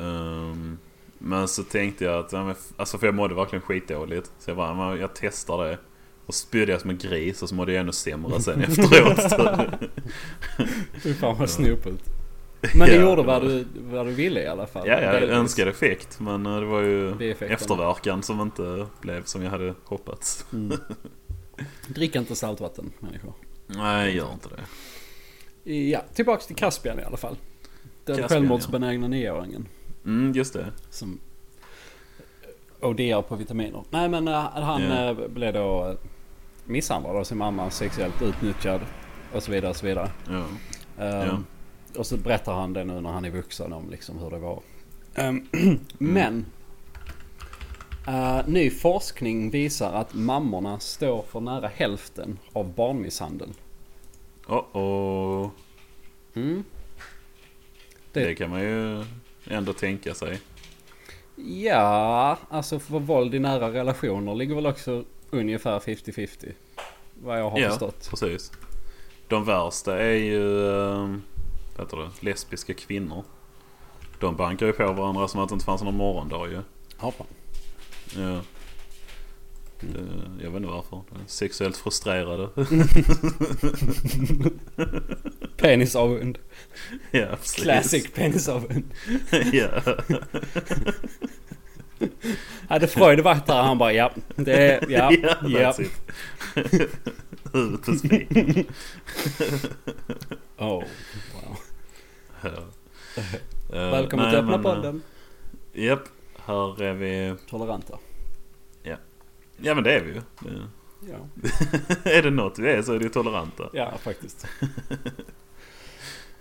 Ehm, 0.00 0.78
men 1.18 1.48
så 1.48 1.62
tänkte 1.62 2.04
jag 2.04 2.18
att, 2.18 2.34
alltså 2.76 2.98
för 2.98 3.06
jag 3.06 3.14
mådde 3.14 3.34
verkligen 3.34 3.62
skitdåligt. 3.62 4.32
Så 4.38 4.50
jag 4.50 4.56
bara, 4.56 4.96
jag 4.96 5.10
testar 5.14 5.64
det. 5.64 5.78
Och 6.26 6.34
spydde 6.34 6.72
jag 6.72 6.80
som 6.80 6.90
en 6.90 6.98
gris 6.98 7.42
och 7.42 7.48
så 7.48 7.54
mådde 7.54 7.72
jag 7.72 7.80
ännu 7.80 7.92
sämre 7.92 8.40
sen 8.40 8.62
efteråt. 8.62 9.32
Fy 11.02 11.14
fan 11.14 11.38
vad 11.38 11.50
snopet. 11.50 12.13
Men 12.74 12.88
det 12.88 12.94
Ja, 12.94 13.02
gjorde 13.10 13.22
vad 13.22 13.42
du, 13.42 13.64
vad 13.74 14.06
du 14.06 14.12
ville 14.12 14.42
i 14.42 14.46
alla 14.46 14.66
fall. 14.66 14.88
ja, 14.88 15.00
jag 15.00 15.12
Delvis. 15.14 15.30
önskade 15.30 15.70
effekt. 15.70 16.20
Men 16.20 16.46
eh, 16.46 16.60
det 16.60 16.66
var 16.66 16.80
ju 16.80 17.32
efterverkan 17.40 18.22
som 18.22 18.40
inte 18.40 18.86
blev 19.00 19.24
som 19.24 19.42
jag 19.42 19.50
hade 19.50 19.74
hoppats. 19.84 20.46
Mm. 20.52 20.78
Drick 21.88 22.14
inte 22.16 22.36
saltvatten 22.36 22.92
människor. 23.00 23.32
Nej, 23.66 24.16
gör 24.16 24.32
inte 24.32 24.48
det. 24.48 25.72
Ja, 25.72 26.02
tillbaks 26.14 26.46
till 26.46 26.56
Caspian 26.56 27.00
i 27.00 27.02
alla 27.02 27.16
fall. 27.16 27.36
Den 28.04 28.16
Caspian, 28.16 28.28
självmordsbenägna 28.28 29.08
nioåringen. 29.08 29.68
Mm, 30.04 30.32
just 30.32 30.52
det. 30.52 30.66
Som 30.90 31.20
ODR 32.80 33.22
på 33.22 33.36
vitaminer. 33.36 33.82
Nej 33.90 34.08
men 34.08 34.28
äh, 34.28 34.34
han 34.42 34.82
Ja. 34.82 35.10
äh, 35.10 35.28
blev 35.28 35.52
då 35.52 35.96
misshandlad 36.64 37.16
av 37.16 37.24
sin 37.24 37.38
mamma, 37.38 37.70
sexuellt 37.70 38.22
utnyttjad 38.22 38.80
och 39.32 39.42
så 39.42 39.50
vidare. 39.52 39.70
Och, 39.70 39.76
så 39.76 39.86
vidare. 39.86 40.10
Ja. 40.28 40.44
Ehm, 41.04 41.26
Ja. 41.28 41.38
Och 41.96 42.06
så 42.06 42.16
berättar 42.16 42.54
han 42.54 42.72
det 42.72 42.84
nu 42.84 43.00
när 43.00 43.10
han 43.10 43.24
är 43.24 43.30
vuxen 43.30 43.72
om 43.72 43.90
liksom 43.90 44.18
hur 44.18 44.30
det 44.30 44.38
var. 44.38 44.60
Ehm, 45.14 45.46
Mm. 45.52 45.80
Men 45.98 46.46
äh, 48.06 48.40
ny 48.46 48.70
forskning 48.70 49.50
visar 49.50 49.92
att 49.92 50.14
mammorna 50.14 50.78
står 50.80 51.22
för 51.22 51.40
nära 51.40 51.68
hälften 51.68 52.38
av 52.52 52.74
barnmisshandel. 52.74 53.48
Oh, 54.46 54.76
oh. 54.76 55.50
Mm. 56.34 56.64
Det... 58.12 58.24
Det- 58.24 58.34
kan 58.34 58.50
man 58.50 58.60
ju 58.62 59.04
ändå 59.46 59.72
tänka 59.72 60.14
sig. 60.14 60.40
Ja, 61.36 62.38
alltså 62.48 62.78
för 62.78 62.98
våld 62.98 63.34
i 63.34 63.38
nära 63.38 63.72
relationer 63.72 64.34
ligger 64.34 64.54
väl 64.54 64.66
också 64.66 65.04
ungefär 65.30 65.78
50-50. 65.78 66.52
Vad 67.22 67.40
jag 67.40 67.50
har 67.50 67.58
ja, 67.58 67.68
förstått. 67.70 68.06
precis. 68.10 68.52
De 69.28 69.44
värsta 69.44 69.98
är 70.02 70.14
ju 70.14 70.42
vad 70.62 71.20
heter 71.82 71.96
det? 71.96 72.10
lesbiska 72.20 72.74
kvinnor. 72.74 73.24
De 74.20 74.36
bankar 74.36 74.66
ju 74.66 74.72
på 74.72 74.92
varandra 74.92 75.28
som 75.28 75.40
att 75.40 75.48
det 75.48 75.52
inte 75.52 75.64
fanns 75.64 75.82
någon 75.82 75.96
morgondag 75.96 76.48
ju. 76.48 76.62
Ja, 77.00 77.10
fan. 77.10 77.26
Ja. 78.16 78.40
Det, 79.80 79.98
jag 80.44 80.50
vet 80.50 80.56
inte 80.56 80.68
varför. 80.68 81.02
Sexuellt 81.26 81.76
frustrerade. 81.76 82.48
Penisavund. 85.56 86.38
Ja, 87.10 87.26
precis. 87.26 87.62
Classic 87.62 88.12
penisavund. 88.12 88.84
ja. 89.52 89.68
Hade 92.68 92.86
Freud 92.86 93.20
varit 93.20 93.46
där 93.46 93.62
han 93.62 93.78
bara 93.78 93.92
ja. 93.92 94.10
Det 94.36 94.52
är, 94.72 94.84
ja, 94.90 95.12
ja, 95.22 95.36
ja. 95.48 95.74
Huvudet 97.52 97.82
på 97.86 97.92
spiken. 97.94 98.64
Oh, 100.58 100.66
wow. 100.68 100.84
Ja. 102.42 102.50
Eh, 103.72 103.90
Välkommen 103.90 104.30
till 104.30 104.38
Öppna 104.38 104.54
eh, 104.54 104.62
podden. 104.62 105.02
Japp, 105.72 106.00
här 106.46 106.82
är 106.82 106.92
vi. 106.94 107.34
Toleranta. 107.50 107.98
Ja 109.56 109.74
men 109.74 109.84
det 109.84 109.92
är 109.92 110.00
vi 110.04 110.08
ju. 110.12 110.20
Det- 110.40 110.68
Ja, 111.10 111.44
är 112.04 112.22
det 112.22 112.30
något 112.30 112.58
vi 112.58 112.70
är 112.70 112.82
så 112.82 112.92
är 112.92 112.98
det 112.98 113.04
ju 113.04 113.10
toleranta. 113.10 113.70
ja 113.72 113.92
faktiskt. 114.02 114.46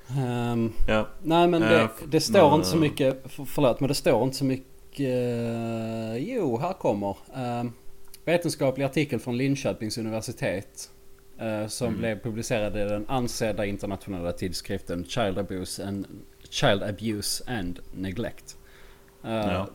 Ehm, 0.10 0.72
Ja. 0.88 1.08
nej 1.24 1.48
men 1.48 1.62
det, 1.62 1.82
Eh, 1.82 1.90
det 2.08 2.22
står 2.22 2.50
men, 2.50 2.56
inte 2.60 2.68
så 2.68 2.78
mycket, 2.78 3.32
för, 3.32 3.46
förlåt 3.46 3.80
men 3.80 3.88
det 3.88 3.96
står 3.96 4.24
inte 4.24 4.38
så 4.38 4.46
mycket. 4.46 4.68
Eh, 5.00 6.16
jo, 6.18 6.58
här 6.58 6.74
kommer. 6.74 7.18
Um, 7.36 7.74
vetenskaplig 8.26 8.86
artikel 8.86 9.20
från 9.20 9.38
Linköpings 9.38 9.98
universitet. 9.98 10.90
eh, 11.40 11.68
som 11.68 11.88
Mm. 11.88 12.00
blev 12.00 12.20
publicerad 12.20 12.78
i 12.78 12.80
den 12.80 13.06
ansedda 13.10 13.66
internationella 13.66 14.32
tidskriften 14.32 15.06
Child 15.06 15.38
Abuse 15.40 15.86
and, 15.88 16.08
Child 16.50 16.84
Abuse 16.84 17.44
and 17.60 17.80
Neglect. 17.94 18.58
Eh, 19.24 19.32
Ja. 19.32 19.68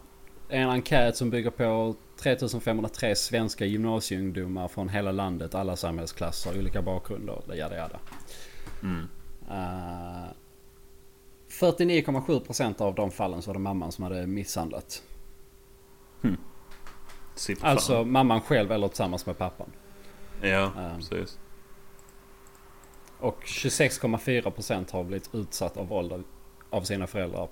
En 0.48 0.68
enkät 0.70 1.16
som 1.16 1.30
bygger 1.30 1.50
på 1.50 1.94
3503 2.22 3.14
svenska 3.16 3.64
gymnasieungdomar 3.64 4.68
från 4.68 4.88
hela 4.88 5.12
landet, 5.12 5.54
alla 5.54 5.76
samhällsklasser, 5.76 6.58
olika 6.58 6.82
bakgrunder, 6.82 7.42
jada 7.54 7.76
jada. 7.76 7.98
Mm. 8.82 9.08
Uh, 11.62 11.68
49,7% 11.68 12.82
av 12.82 12.94
de 12.94 13.10
fallen 13.10 13.42
så 13.42 13.50
var 13.50 13.54
det 13.54 13.60
mamman 13.60 13.92
som 13.92 14.04
hade 14.04 14.26
misshandlat. 14.26 15.02
Fan. 17.38 17.56
Alltså 17.60 18.04
mamman 18.04 18.40
själv 18.40 18.72
eller 18.72 18.88
tillsammans 18.88 19.26
med 19.26 19.38
pappan. 19.38 19.72
Ja, 20.42 20.72
ehm. 20.78 20.96
precis. 20.96 21.38
Och 23.18 23.42
26,4% 23.44 24.92
har 24.92 25.04
blivit 25.04 25.34
utsatt 25.34 25.76
av 25.76 25.88
våld 25.88 26.24
av, 26.70 26.82
sina 26.82 27.06
föräldrar 27.06 27.48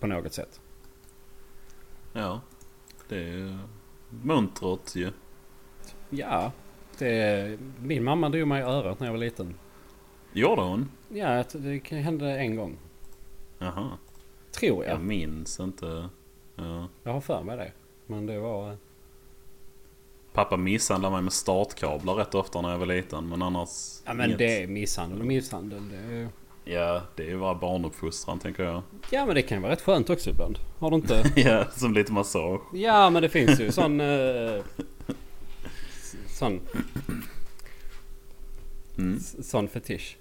på 0.00 0.06
något 0.06 0.32
sätt. 0.32 0.60
Ja. 2.12 2.40
Det 3.08 3.16
är 3.16 3.58
muntert 4.10 4.96
ju. 4.96 5.12
Ja, 6.10 6.52
det, 6.98 7.58
min 7.78 8.04
mamma 8.04 8.28
drog 8.28 8.48
mig 8.48 8.60
i 8.60 8.64
örat 8.64 9.00
när 9.00 9.06
jag 9.06 9.12
var 9.12 9.20
liten. 9.20 9.54
Gjorde 10.32 10.62
hon? 10.62 10.90
Ja, 11.08 11.44
det 11.52 11.90
hände 11.90 12.38
en 12.38 12.56
gång. 12.56 12.78
Jaha. 13.58 13.98
Tror 14.52 14.84
jag. 14.84 14.94
Jag 14.94 15.00
minns 15.00 15.60
inte. 15.60 16.08
Ja. 16.54 16.88
Jag 17.02 17.12
har 17.12 17.20
för 17.20 17.42
mig 17.42 17.56
det. 17.56 17.72
Men 18.06 18.26
det 18.26 18.38
var... 18.38 18.70
eh, 18.70 18.76
Pappa 20.32 20.56
misshandlade 20.56 21.12
mig 21.14 21.22
med 21.22 21.32
startkablar 21.32 22.14
rätt 22.14 22.34
ofta 22.34 22.60
när 22.62 22.70
jag 22.70 22.78
var 22.78 22.86
liten. 22.86 23.28
Men 23.28 23.42
annars... 23.42 24.00
Ja 24.04 24.14
men 24.14 24.26
inget. 24.26 24.38
det 24.38 24.62
är 24.62 24.66
misshandel 24.66 25.20
och 25.20 25.26
misshandel. 25.26 25.88
Det 25.90 25.96
är... 26.16 26.28
Ja, 26.64 27.02
det 27.16 27.22
är 27.22 27.28
ju 27.28 27.38
bara 27.38 27.54
barnuppfostran 27.54 28.38
tänker 28.38 28.62
jag. 28.64 28.82
Ja 29.10 29.26
men 29.26 29.34
det 29.34 29.42
kan 29.42 29.58
ju 29.58 29.62
vara 29.62 29.72
rätt 29.72 29.82
skönt 29.82 30.10
också 30.10 30.30
ibland. 30.30 30.58
Har 30.78 30.90
du 30.90 30.96
inte? 30.96 31.32
ja, 31.40 31.64
som 31.70 31.92
lite 31.92 32.12
massage. 32.12 32.60
Ja 32.72 33.10
men 33.10 33.22
det 33.22 33.28
finns 33.28 33.60
ju 33.60 33.72
sån... 33.72 34.00
Eh, 34.00 34.62
sån, 36.26 36.60
Mm. 38.98 39.20
sån 39.20 39.68
fetisch. 39.68 40.16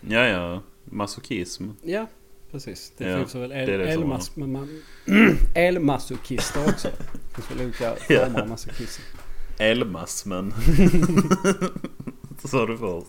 Ja, 0.00 0.24
ja. 0.26 0.62
Masochism. 0.84 1.68
Ja 1.82 2.06
precis. 2.50 2.92
Det 2.98 3.10
Ja, 3.10 3.18
finns 3.18 3.34
väl 3.34 3.48
det 3.50 3.76
det 3.76 3.92
el, 3.92 4.04
man, 4.36 4.68
elmasochister 5.54 6.64
också. 6.68 6.88
Det 7.12 7.34
finns 7.34 7.50
väl 7.50 7.66
olika 7.66 7.84
Ja. 8.08 8.24
former 8.24 8.40
av 8.40 8.48
masochism. 8.48 9.02
Elmasmen. 9.58 10.52
Sa 12.44 12.66
du 12.66 12.78
först. 12.78 13.06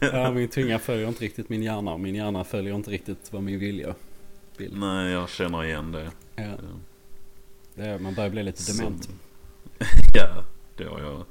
Ja 0.00 0.30
min 0.32 0.48
tunga 0.48 0.78
följer 0.78 1.08
inte 1.08 1.24
riktigt 1.24 1.48
min 1.48 1.62
hjärna 1.62 1.92
och 1.92 2.00
min 2.00 2.14
hjärna 2.14 2.44
följer 2.44 2.74
inte 2.74 2.90
riktigt 2.90 3.32
vad 3.32 3.42
min 3.42 3.58
vilja 3.58 3.94
vill. 4.56 4.76
Nej, 4.78 5.12
jag 5.12 5.28
känner 5.28 5.64
igen 5.64 5.92
det. 5.92 6.10
Ja, 6.36 6.52
det 7.74 7.82
är, 7.84 7.98
man 7.98 8.14
börjar 8.14 8.30
bli 8.30 8.42
lite 8.42 8.62
Som- 8.62 8.76
dement. 8.84 9.08
Ja, 10.14 10.44
det 10.76 10.84
har 10.84 11.00
jag 11.00 11.24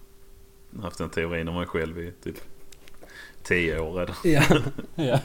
haft 0.82 1.00
en 1.00 1.10
teorin 1.10 1.48
om 1.48 1.56
mig 1.56 1.66
själv 1.68 2.00
i 2.00 2.12
typ 2.24 2.36
10 3.44 3.80
år 3.80 3.94
redan. 3.94 4.16
Ja, 4.24 4.44
ja. 4.96 5.20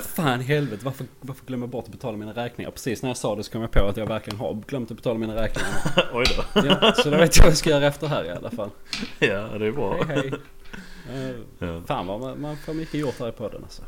Fan 0.00 0.40
helvete, 0.40 0.84
varför, 0.84 1.06
varför 1.20 1.46
glömmer 1.46 1.66
jag 1.66 1.70
bort 1.70 1.84
att 1.84 1.92
betala 1.92 2.16
mina 2.16 2.32
räkningar? 2.32 2.70
Precis 2.70 3.02
när 3.02 3.10
jag 3.10 3.16
sa 3.16 3.36
det 3.36 3.44
så 3.44 3.52
kom 3.52 3.60
jag 3.60 3.70
på 3.70 3.84
att 3.86 3.96
jag 3.96 4.06
verkligen 4.06 4.38
har 4.38 4.62
glömt 4.66 4.90
att 4.90 4.96
betala 4.96 5.18
mina 5.18 5.42
räkningar. 5.42 5.70
Oj 6.12 6.24
då. 6.36 6.60
Ja, 6.64 6.92
så 6.96 7.10
då 7.10 7.16
vet 7.16 7.36
jag 7.36 7.44
vad 7.44 7.50
jag 7.50 7.58
ska 7.58 7.70
göra 7.70 7.86
efter 7.86 8.06
här 8.06 8.24
i 8.24 8.30
alla 8.30 8.50
fall. 8.50 8.70
Ja, 9.18 9.58
det 9.58 9.66
är 9.66 9.72
bra. 9.72 10.02
Hej 10.08 10.16
hej. 10.16 11.28
Eh, 11.30 11.34
Ja. 11.68 11.82
Fan 11.86 12.06
vad 12.06 12.20
man, 12.20 12.40
man 12.40 12.56
får 12.56 12.74
mycket 12.74 12.94
gjort 13.00 13.18
här 13.20 13.28
i 13.28 13.32
podden 13.32 13.62
alltså. 13.62 13.82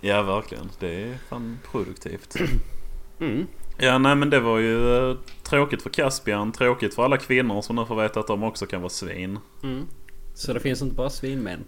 ja, 0.00 0.22
verkligen. 0.22 0.70
Det 0.78 1.02
är 1.02 1.18
fan 1.28 1.58
produktivt. 1.72 2.36
Mm. 3.20 3.46
Ja, 3.78 3.98
nej 3.98 4.16
men 4.16 4.30
det 4.30 4.40
var 4.40 4.58
ju 4.58 4.96
eh, 5.10 5.16
tråkigt 5.42 5.82
för 5.82 5.90
Caspian. 5.90 6.52
Tråkigt 6.52 6.94
för 6.94 7.04
alla 7.04 7.16
kvinnor 7.16 7.62
som 7.62 7.76
nu 7.76 7.86
får 7.86 7.96
veta 7.96 8.20
att 8.20 8.26
de 8.26 8.42
också 8.42 8.66
kan 8.66 8.80
vara 8.80 8.90
svin. 8.90 9.38
Mm. 9.62 9.86
Så 10.34 10.52
det 10.52 10.60
finns 10.60 10.82
inte 10.82 10.94
bara 10.94 11.10
svinmän. 11.10 11.64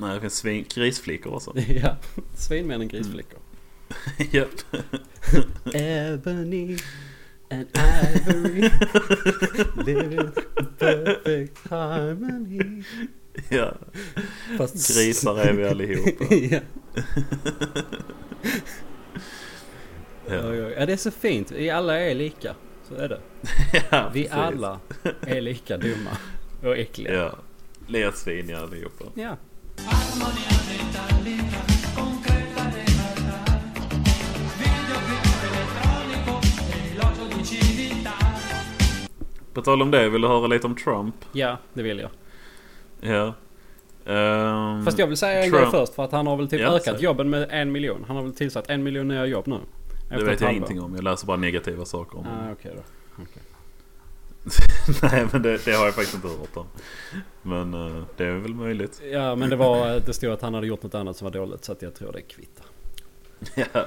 Nej, 0.00 0.14
det 0.14 0.20
finns 0.20 0.36
svin, 0.36 0.64
grisflickor 0.74 1.34
också. 1.34 1.52
ja, 1.68 1.96
svinmän 2.34 2.80
och 2.80 2.88
grisflickor. 2.88 3.38
Japp. 4.30 4.48
Ebony 5.74 6.78
and 7.50 7.66
ivory 7.76 8.70
live 9.86 10.14
in 10.14 10.30
perfect 10.78 11.66
harmony. 11.70 12.82
ja, 13.48 13.74
Fast 14.58 14.96
grisar 14.96 15.38
är 15.38 15.52
vi 15.52 15.64
allihopa. 15.68 16.24
ja. 16.34 16.60
Ja. 20.28 20.54
Ja, 20.54 20.86
det 20.86 20.92
är 20.92 20.96
så 20.96 21.10
fint. 21.10 21.50
Vi 21.52 21.70
alla 21.70 21.98
är 22.00 22.14
lika. 22.14 22.54
Så 22.88 22.94
är 22.94 23.08
det. 23.08 23.20
Ja, 23.90 24.10
Vi 24.14 24.22
precis. 24.22 24.36
alla 24.38 24.80
är 25.20 25.40
lika 25.40 25.76
dumma 25.78 26.10
och 26.62 26.76
äckliga. 26.78 27.14
Ja, 27.14 27.38
ledsvin 27.86 28.54
allihopa. 28.56 29.04
Ja. 29.14 29.36
På 39.54 39.62
tal 39.62 39.82
om 39.82 39.90
det, 39.90 40.08
vill 40.08 40.20
du 40.22 40.28
höra 40.28 40.46
lite 40.46 40.66
om 40.66 40.74
Trump? 40.76 41.14
ja, 41.32 41.56
det 41.72 41.82
vill 41.82 41.98
jag. 41.98 42.10
Ja. 43.14 43.34
Ehm, 44.12 44.84
Fast 44.84 44.98
jag 44.98 45.06
vill 45.06 45.16
säga 45.16 45.44
en 45.44 45.50
Trump- 45.50 45.60
grej 45.62 45.70
först 45.70 45.94
för 45.94 46.04
att 46.04 46.12
han 46.12 46.26
har 46.26 46.36
väl 46.36 46.48
typ 46.48 46.60
Ja, 46.60 46.66
ökat 46.68 46.94
säg. 46.94 47.04
jobben 47.04 47.30
med 47.30 47.46
en 47.50 47.72
miljon. 47.72 48.04
Han 48.06 48.16
har 48.16 48.22
väl 48.22 48.32
tillsatt 48.32 48.70
en 48.70 48.82
miljon 48.82 49.08
nya 49.08 49.26
jobb 49.26 49.46
nu. 49.46 49.58
Det 50.08 50.24
vet 50.24 50.40
jag 50.40 50.52
ingenting 50.52 50.80
om. 50.82 50.94
Jag 50.94 51.04
läser 51.04 51.26
bara 51.26 51.36
negativa 51.36 51.84
saker 51.84 52.18
om 52.18 52.24
honom. 52.24 52.48
Ah, 52.48 52.52
okej 52.52 52.72
då. 52.76 52.82
Okej. 53.22 53.42
Nej 55.02 55.26
men 55.32 55.42
det, 55.42 55.64
det, 55.64 55.72
har 55.72 55.84
jag 55.84 55.94
faktiskt 55.94 56.14
inte 56.14 56.28
hört 56.28 56.56
om. 56.56 56.66
Men 57.42 57.70
det 58.16 58.24
är 58.24 58.32
väl 58.32 58.54
möjligt. 58.54 59.02
Ja 59.12 59.36
men 59.36 59.50
det 59.50 59.56
var 59.56 60.00
det 60.06 60.12
stod 60.12 60.30
att 60.30 60.42
han 60.42 60.54
hade 60.54 60.66
gjort 60.66 60.82
något 60.82 60.94
annat 60.94 61.16
som 61.16 61.24
var 61.24 61.32
dåligt 61.32 61.64
så 61.64 61.72
att 61.72 61.82
jag 61.82 61.94
tror 61.94 62.12
det 62.12 62.22
kvittar. 62.22 62.66
ja, 63.54 63.86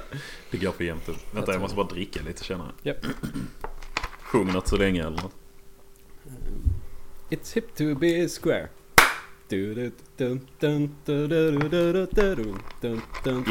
det 0.51 0.57
går 0.57 0.71
för 0.71 0.83
jämnt 0.83 1.09
upp. 1.09 1.17
Vänta 1.31 1.51
jag, 1.51 1.55
jag 1.55 1.61
måste 1.61 1.75
bara 1.75 1.87
dricka 1.87 2.19
lite 2.25 2.43
känner 2.43 2.65
jag. 2.83 2.95
Yep. 2.95 3.05
Sjung 4.23 4.53
något 4.53 4.67
så 4.67 4.77
länge 4.77 5.01
eller 5.01 5.21
något. 5.21 5.33
It's 7.29 7.55
hip 7.55 7.75
to 7.75 7.95
be 7.95 8.29
square. 8.29 8.69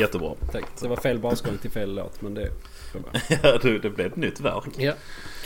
Jättebra. 0.00 0.34
Tack. 0.52 0.64
Det 0.80 0.88
var 0.88 0.96
fel 0.96 1.18
basgång 1.18 1.58
till 1.58 1.70
fel 1.70 1.94
låt 1.94 2.22
men 2.22 2.34
det... 2.34 2.50
ja 3.42 3.58
du, 3.62 3.78
det 3.78 3.90
blev 3.90 4.06
ett 4.06 4.16
nytt 4.16 4.40
verk. 4.40 4.64
Ja. 4.78 4.92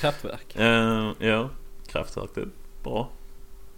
Kraftverk. 0.01 0.57
Eh, 0.57 1.12
ja, 1.18 1.51
Kraftwerk 1.86 2.30
det 2.34 2.40
är 2.40 2.49
bra. 2.82 3.11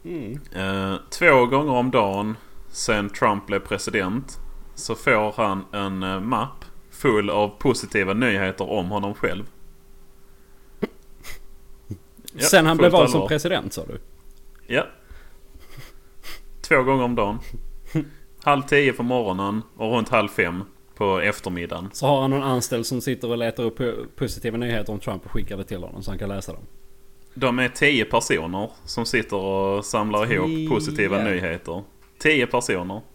Mm. 0.04 0.40
Eh, 0.52 0.96
två 1.10 1.46
gånger 1.46 1.72
om 1.72 1.90
dagen 1.90 2.36
sen 2.70 3.10
Trump 3.10 3.46
blev 3.46 3.60
president 3.60 4.38
så 4.74 4.94
får 4.94 5.32
han 5.36 5.64
en 5.72 6.02
eh, 6.02 6.20
mapp 6.20 6.64
full 6.90 7.30
av 7.30 7.48
positiva 7.48 8.14
nyheter 8.14 8.70
om 8.70 8.86
honom 8.86 9.14
själv. 9.14 9.44
Ja, 12.32 12.44
Sen 12.44 12.66
han 12.66 12.76
blev 12.76 12.92
vald 12.92 13.10
som 13.10 13.28
president 13.28 13.72
sa 13.72 13.84
du? 13.86 14.00
Ja. 14.66 14.86
Två 16.60 16.82
gånger 16.82 17.04
om 17.04 17.14
dagen. 17.14 17.38
Halv 18.42 18.62
tio 18.62 18.92
på 18.92 19.02
morgonen 19.02 19.62
och 19.76 19.92
runt 19.92 20.08
halv 20.08 20.28
fem 20.28 20.64
på 20.98 21.20
eftermiddagen. 21.20 21.88
Så 21.92 22.06
har 22.06 22.20
han 22.20 22.30
någon 22.30 22.42
anställd 22.42 22.86
som 22.86 23.00
sitter 23.00 23.30
och 23.30 23.38
letar 23.38 23.62
upp 23.62 23.78
po- 23.78 24.06
positiva 24.16 24.56
nyheter 24.56 24.92
om 24.92 24.98
Trump 25.00 25.24
och 25.26 25.30
skickar 25.32 25.56
det 25.56 25.64
till 25.64 25.82
honom 25.82 26.02
så 26.02 26.10
han 26.10 26.18
kan 26.18 26.28
läsa 26.28 26.52
dem. 26.52 26.62
De 27.34 27.58
är 27.58 27.68
tio 27.68 28.04
personer 28.04 28.70
som 28.84 29.06
sitter 29.06 29.36
och 29.36 29.84
samlar 29.84 30.32
ihop 30.32 30.46
Tio. 30.46 30.68
positiva 30.68 31.24
nyheter. 31.24 31.82
Tio 32.18 32.46
personer. 32.46 33.00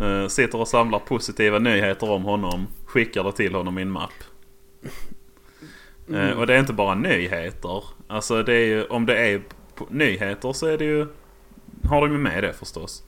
Eh, 0.00 0.26
sitter 0.28 0.60
och 0.60 0.68
samlar 0.68 0.98
positiva 0.98 1.58
nyheter 1.58 2.10
om 2.10 2.22
honom. 2.24 2.66
Skickar 2.84 3.24
det 3.24 3.32
till 3.32 3.54
honom 3.54 3.78
i 3.78 3.82
en 3.82 3.90
mapp. 3.90 4.12
Eh, 6.14 6.30
och 6.30 6.46
det 6.46 6.54
är 6.54 6.58
inte 6.60 6.72
bara 6.72 6.94
nyheter. 6.94 7.84
Alltså 8.06 8.42
det 8.42 8.54
är 8.54 8.66
ju, 8.66 8.84
om 8.84 9.06
det 9.06 9.16
är 9.18 9.42
nyheter 9.88 10.52
så 10.52 10.66
är 10.66 10.78
det 10.78 10.84
ju... 10.84 11.06
Har 11.88 12.00
de 12.00 12.12
ju 12.12 12.18
med 12.18 12.42
det 12.44 12.52
förstås. 12.52 13.02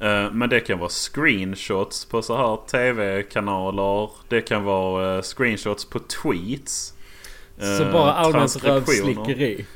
Eh, 0.00 0.32
men 0.32 0.48
det 0.48 0.60
kan 0.60 0.78
vara 0.78 0.88
screenshots 0.88 2.04
på 2.04 2.22
så 2.22 2.36
här 2.36 2.56
tv-kanaler. 2.66 4.10
Det 4.28 4.40
kan 4.40 4.64
vara 4.64 5.16
eh, 5.16 5.22
screenshots 5.22 5.84
på 5.84 5.98
tweets. 5.98 6.94
Så 7.58 7.82
Eh, 7.82 7.92
bara 7.92 8.12
allmänt 8.12 8.64
rövslickeri. 8.64 9.66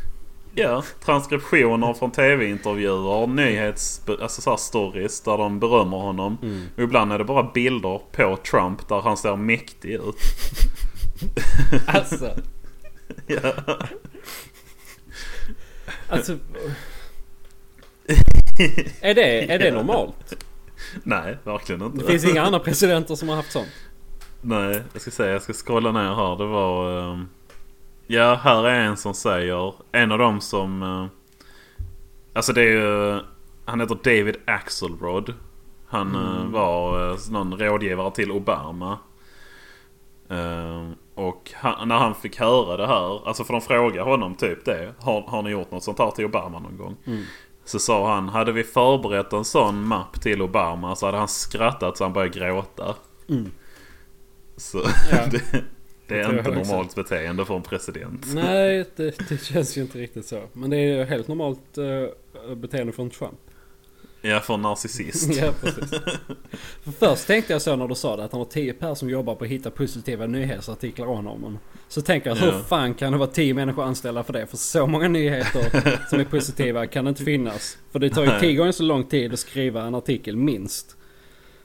Ja, 0.54 0.84
transkriptioner 1.04 1.94
från 1.94 2.10
tv-intervjuer, 2.10 3.26
nyhets... 3.26 4.02
Alltså 4.20 4.42
så 4.42 4.56
stories 4.56 5.20
där 5.20 5.38
de 5.38 5.60
berömmer 5.60 5.96
honom. 5.96 6.38
Mm. 6.42 6.66
Och 6.76 6.82
ibland 6.82 7.12
är 7.12 7.18
det 7.18 7.24
bara 7.24 7.42
bilder 7.42 8.00
på 8.12 8.38
Trump 8.50 8.88
där 8.88 9.00
han 9.00 9.16
ser 9.16 9.36
mäktig 9.36 9.90
ut. 9.90 10.16
Alltså. 11.86 12.30
Ja. 13.26 13.52
Alltså. 16.08 16.38
Är 19.00 19.14
det, 19.14 19.52
är 19.52 19.58
det 19.58 19.70
normalt? 19.70 20.44
Nej, 21.02 21.36
verkligen 21.44 21.82
inte. 21.82 21.98
Det 21.98 22.04
finns 22.04 22.24
inga 22.24 22.42
andra 22.42 22.58
presidenter 22.58 23.14
som 23.14 23.28
har 23.28 23.36
haft 23.36 23.52
sånt. 23.52 23.68
Nej, 24.40 24.82
jag 24.92 25.02
ska 25.02 25.10
säga, 25.10 25.32
jag 25.32 25.42
ska 25.42 25.52
scrolla 25.52 25.92
ner 25.92 26.14
här. 26.14 26.36
Det 26.36 26.46
var... 26.46 27.00
ehm, 27.12 27.28
ja, 28.06 28.34
här 28.34 28.64
är 28.66 28.80
en 28.80 28.96
som 28.96 29.14
säger... 29.14 29.74
En 29.92 30.12
av 30.12 30.18
dem 30.18 30.40
som... 30.40 30.82
eh, 30.82 31.06
alltså 32.32 32.52
det 32.52 32.60
är 32.62 32.66
ju... 32.72 33.20
Han 33.64 33.80
heter 33.80 33.94
David 33.94 34.36
Axelrod. 34.44 35.34
Han 35.86 36.14
eh, 36.14 36.44
var 36.52 37.10
eh, 37.10 37.16
någon 37.30 37.58
rådgivare 37.58 38.10
till 38.10 38.30
Obama. 38.32 38.98
Ehm, 40.30 40.94
och 41.14 41.50
han, 41.54 41.88
när 41.88 41.98
han 41.98 42.14
fick 42.14 42.38
höra 42.40 42.76
det 42.76 42.86
här, 42.86 43.28
alltså 43.28 43.44
för 43.44 43.52
de 43.52 43.60
frågade 43.62 44.10
honom 44.10 44.34
typ 44.34 44.64
det. 44.64 44.94
Har, 44.98 45.22
har 45.22 45.42
ni 45.42 45.50
gjort 45.50 45.70
något 45.70 45.84
sånt 45.84 45.98
här 45.98 46.10
till 46.10 46.24
Obama 46.24 46.58
någon 46.58 46.76
gång? 46.76 46.96
Så 47.70 47.78
sa 47.78 48.14
han, 48.14 48.28
hade 48.28 48.52
vi 48.52 48.64
förberett 48.64 49.32
en 49.32 49.44
sån 49.44 49.82
mapp 49.84 50.20
till 50.20 50.42
Obama 50.42 50.96
så 50.96 51.06
hade 51.06 51.18
han 51.18 51.28
skrattat 51.28 51.96
så 51.96 52.04
han 52.04 52.12
började 52.12 52.38
gråta. 52.38 52.94
Så 54.56 54.78
Ja. 55.12 55.26
det, 55.30 55.30
det 55.52 55.62
Det 56.06 56.20
är 56.20 56.24
tror 56.24 56.38
inte 56.38 56.50
jag 56.50 56.58
också. 56.60 56.72
normalt 56.72 56.94
beteende 56.94 57.44
för 57.44 57.56
en 57.56 57.62
president. 57.62 58.26
Nej, 58.34 58.84
det, 58.96 59.28
det 59.28 59.44
känns 59.44 59.78
ju 59.78 59.82
inte 59.82 59.98
riktigt 59.98 60.26
så. 60.26 60.42
Men 60.52 60.70
det 60.70 60.76
är 60.76 60.98
ju 60.98 61.04
helt 61.04 61.28
normalt 61.28 61.78
uh, 61.78 62.54
beteende 62.54 62.92
från 62.92 63.10
Trump. 63.10 63.38
Ja, 64.22 64.40
för 64.40 64.54
en 64.54 64.62
narcissist. 64.62 65.34
ja, 65.40 65.52
precis. 65.60 65.90
För 66.84 66.92
först 66.98 67.26
tänkte 67.26 67.52
jag 67.52 67.62
så 67.62 67.76
när 67.76 67.88
du 67.88 67.94
sa 67.94 68.16
det 68.16 68.24
att 68.24 68.32
han 68.32 68.40
har 68.40 68.46
10 68.46 68.72
personer 68.72 68.94
som 68.94 69.10
jobbar 69.10 69.34
på 69.34 69.44
att 69.44 69.50
hitta 69.50 69.70
positiva 69.70 70.26
nyhetsartiklar 70.26 71.06
om 71.06 71.26
honom. 71.26 71.58
Så 71.88 72.02
tänker 72.02 72.30
jag, 72.30 72.38
Ja. 72.38 72.40
hur 72.42 72.62
fan 72.62 72.94
kan 72.94 73.12
det 73.12 73.18
vara 73.18 73.30
10 73.30 73.54
människor 73.54 73.84
anställda 73.84 74.22
för 74.22 74.32
det? 74.32 74.46
För 74.46 74.56
så 74.56 74.86
många 74.86 75.08
nyheter 75.08 75.98
som 76.10 76.20
är 76.20 76.24
positiva 76.24 76.86
kan 76.86 77.04
det 77.04 77.08
inte 77.08 77.24
finnas. 77.24 77.78
För 77.92 77.98
det 77.98 78.10
tar 78.10 78.24
ju. 78.24 78.40
10 78.40 78.54
gånger 78.54 78.72
så 78.72 78.82
lång 78.82 79.04
tid 79.04 79.32
att 79.32 79.38
skriva 79.38 79.82
en 79.82 79.94
artikel, 79.94 80.36
minst. 80.36 80.96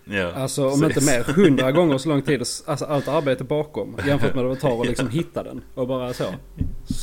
Ja, 0.05 0.31
Alltså 0.33 0.69
om 0.69 0.81
precis. 0.81 0.97
inte 1.09 1.33
mer, 1.33 1.43
100 1.45 1.71
gånger 1.71 1.97
så 1.97 2.09
lång 2.09 2.21
tid. 2.21 2.39
Alltså 2.65 2.85
allt 2.85 3.07
arbete 3.07 3.43
bakom. 3.43 3.97
Jämfört 4.07 4.35
med 4.35 4.43
vad 4.45 4.55
det 4.57 4.61
tar 4.61 4.81
att 4.81 4.87
liksom 4.87 5.09
hitta 5.09 5.43
den. 5.43 5.61
Och 5.73 5.87
bara 5.87 6.13
så. 6.13 6.23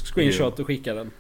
Screenshot 0.05 0.59
och 0.61 0.67
skicka 0.67 0.95
den. 0.95 1.11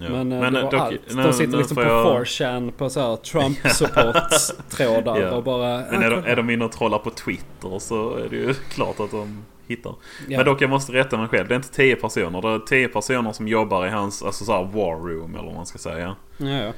Ja. 0.00 0.08
Men, 0.10 0.28
men 0.28 0.52
det 0.52 0.62
var 0.62 0.70
dock- 0.70 0.80
allt. 0.80 1.08
De 1.16 1.32
sitter 1.32 1.50
nu 1.52 1.58
liksom 1.58 1.74
på 1.76 1.82
jag- 1.82 2.06
4chan 2.24 2.70
på 2.70 2.90
så 2.90 3.00
här 3.00 3.16
Trump 3.16 3.58
support-trådar 3.58 5.20
Ja. 5.22 5.30
och 5.30 5.42
bara... 5.44 5.82
Men 5.90 6.02
är 6.02 6.06
"Ah, 6.12 6.20
de, 6.20 6.30
är 6.30 6.36
de 6.36 6.50
inne 6.50 6.64
och 6.64 6.72
trollar 6.72 6.98
på 6.98 7.10
Twitter 7.10 7.78
så 7.78 8.14
är 8.14 8.28
det 8.28 8.36
ju 8.36 8.54
klart 8.70 9.00
att 9.00 9.10
de 9.10 9.44
hittar. 9.66 9.94
Ja. 10.28 10.36
Men 10.38 10.46
dock 10.46 10.62
jag 10.62 10.70
måste 10.70 10.92
rätta 10.92 11.16
mig 11.18 11.28
själv. 11.28 11.48
Det 11.48 11.54
är 11.54 11.56
inte 11.56 11.68
10 11.72 11.96
personer. 11.96 12.42
Det 12.42 12.48
är 12.48 12.58
10 12.58 12.88
personer 12.88 13.32
som 13.32 13.48
jobbar 13.48 13.86
i 13.86 13.90
hans 13.90 14.22
alltså 14.22 14.44
så 14.44 14.52
war 14.64 14.96
room 14.96 15.34
eller 15.34 15.44
vad 15.46 15.54
man 15.54 15.66
ska 15.66 15.78
säga. 15.78 16.16
Ja. 16.38 16.72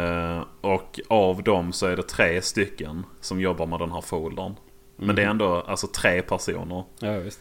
Eh, 0.00 0.44
och 0.60 1.00
av 1.08 1.42
dem 1.42 1.72
så 1.72 1.86
är 1.86 1.96
det 1.96 2.02
tre 2.02 2.42
stycken 2.42 3.06
som 3.20 3.40
jobbar 3.40 3.66
med 3.66 3.78
den 3.78 3.92
här 3.92 4.00
foldern. 4.00 4.54
Men 4.96 5.06
Mhm. 5.06 5.16
det 5.16 5.22
är 5.22 5.26
ändå 5.26 5.60
alltså 5.66 5.86
tre 5.86 6.22
personer. 6.22 6.84
ja 6.98 7.12
visst. 7.18 7.40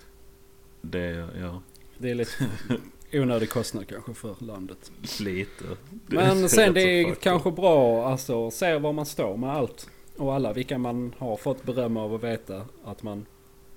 Det 0.82 1.00
är, 1.00 1.28
ja, 1.42 1.62
Det 1.98 2.12
är 2.12 2.16
lite 2.16 2.32
onödig 3.14 3.49
kostnad 3.49 3.88
kanske 3.88 4.14
för 4.14 4.36
landet. 4.39 4.91
lite. 5.20 5.64
Men 6.07 6.49
sen 6.49 6.74
det 6.74 6.82
är 6.82 7.16
kanske 7.16 7.51
bra 7.51 8.07
alltså 8.07 8.47
att 8.47 8.53
se 8.53 8.78
var 8.78 8.93
man 8.93 9.05
står 9.05 9.38
med 9.38 9.49
allt. 9.49 9.89
Och 10.18 10.34
alla 10.34 10.53
vilka 10.53 10.78
man 10.78 11.16
har 11.18 11.38
fått 11.38 11.64
beröm 11.64 11.97
av 11.97 12.14
att 12.14 12.24
veta 12.24 12.66
att 12.86 13.03
man 13.03 13.26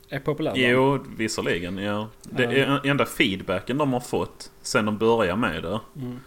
är 0.09 0.21
populär. 0.21 0.53
Jo, 0.57 1.05
visserligen. 1.17 1.79
Ja. 1.79 2.09
Det 2.23 2.45
är 2.45 2.87
enda 2.87 3.07
feedbacken 3.07 3.79
de 3.79 3.93
har 3.93 4.01
fått 4.01 4.51
sen 4.63 4.87
de 4.87 4.99
började 4.99 5.41
med 5.41 5.63
det. 5.63 5.81
Mm. 5.97 6.21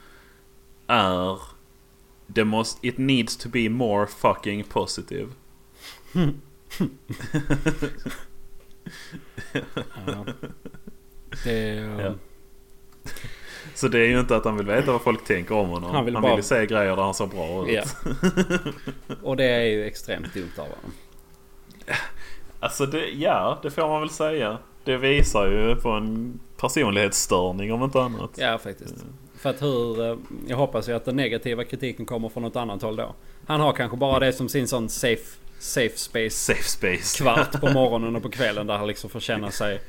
Är... 0.88 1.42
Det 2.28 2.44
måste, 2.44 2.88
it 2.88 2.98
needs 2.98 3.38
to 3.38 3.50
be 3.50 3.70
more 3.70 4.08
fucking 4.08 4.64
positive. 4.64 5.30
Ja. 10.08 10.26
Det 11.44 11.52
är... 11.52 12.02
Ja. 12.02 12.14
Så 13.76 13.88
det 13.88 14.00
är 14.00 14.06
ju 14.06 14.20
inte 14.20 14.36
att 14.36 14.46
han 14.46 14.58
vill 14.58 14.66
veta 14.68 14.92
vad 14.92 15.02
folk 15.02 15.26
tänker 15.26 15.56
om 15.56 15.68
honom. 15.70 15.84
Han 15.84 15.96
Han 15.96 16.06
vill 16.06 16.14
vill, 16.14 16.22
bara- 16.22 16.36
ju 16.36 16.42
se 16.42 16.66
grejer 16.66 16.96
där 16.96 17.04
han 17.04 17.14
ser 17.14 17.26
bra 17.26 17.68
ut. 17.70 17.74
Ja. 17.76 18.12
Och 19.24 19.38
det 19.38 19.46
är 19.46 19.62
ju 19.66 19.86
extremt 19.86 20.34
dumt 20.34 20.52
av 20.58 20.64
honom. 20.64 20.92
Alltså 22.60 22.86
det, 22.86 23.10
ja, 23.10 23.60
det 23.64 23.72
får 23.72 23.88
man 23.88 24.00
väl 24.02 24.10
säga. 24.10 24.58
Det 24.84 24.98
visar 24.98 25.48
ju 25.52 25.76
på 25.76 25.90
en 25.90 26.40
personlighetsstörning 26.58 27.74
om 27.74 27.84
inte 27.84 28.02
annat. 28.02 28.30
Ja 28.36 28.58
faktiskt. 28.58 28.96
För 29.38 29.50
att 29.50 29.62
hur... 29.62 30.06
eh, 30.12 30.18
Jag 30.48 30.58
hoppas 30.58 30.90
ju 30.90 30.94
att 30.94 31.06
den 31.06 31.16
negativa 31.16 31.64
kritiken 31.64 32.06
kommer 32.06 32.30
från 32.30 32.44
något 32.44 32.56
annat 32.56 32.82
håll 32.82 32.96
då. 32.96 33.16
Han 33.48 33.60
har 33.60 33.74
kanske 33.74 33.98
bara 33.98 34.20
det 34.20 34.34
som 34.34 34.50
sin 34.50 34.68
sån 34.68 34.90
safe, 34.90 35.38
safe 35.60 35.98
space 35.98 36.30
Safe 36.54 36.64
space. 36.64 37.24
kvart 37.24 37.62
på 37.62 37.70
morgonen 37.74 38.16
och 38.16 38.22
på 38.24 38.30
kvällen 38.30 38.68
där 38.68 38.78
han 38.78 38.88
liksom 38.88 39.10
får 39.10 39.20
känna 39.20 39.52
sig 39.52 39.80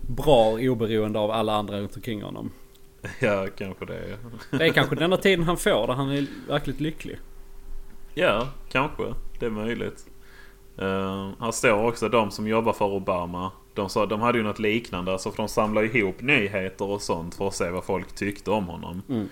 bra 0.00 0.52
oberoende 0.60 1.18
av 1.18 1.30
alla 1.30 1.52
andra 1.54 1.78
runt 1.80 1.96
omkring 1.96 2.22
honom. 2.22 2.50
ja, 3.20 3.46
kanske 3.58 3.84
det. 3.84 4.18
Det 4.50 4.66
är 4.66 4.72
kanske 4.72 4.94
den 4.94 5.04
enda 5.04 5.16
tiden 5.16 5.44
han 5.44 5.56
får 5.56 5.86
där 5.86 5.94
han 5.94 6.10
är 6.10 6.26
verkligt 6.48 6.80
lycklig. 6.80 7.18
Ja, 8.14 8.48
kanske. 8.68 9.04
Det 9.38 9.46
är 9.46 9.50
möjligt. 9.50 10.06
Uh, 10.82 11.30
här 11.40 11.50
står 11.50 11.88
också 11.88 12.08
de 12.08 12.30
som 12.30 12.48
jobbar 12.48 12.72
för 12.72 12.84
Obama. 12.84 13.50
De, 13.74 13.88
sa, 13.88 14.06
de 14.06 14.20
hade 14.20 14.38
ju 14.38 14.44
något 14.44 14.58
liknande. 14.58 15.12
Alltså 15.12 15.30
för 15.30 15.36
de 15.36 15.48
samlade 15.48 15.86
ihop 15.98 16.20
nyheter 16.20 16.84
och 16.84 17.02
sånt 17.02 17.34
för 17.34 17.48
att 17.48 17.54
se 17.54 17.70
vad 17.70 17.84
folk 17.84 18.14
tyckte 18.14 18.50
om 18.50 18.64
honom. 18.64 19.02
Mm. 19.08 19.28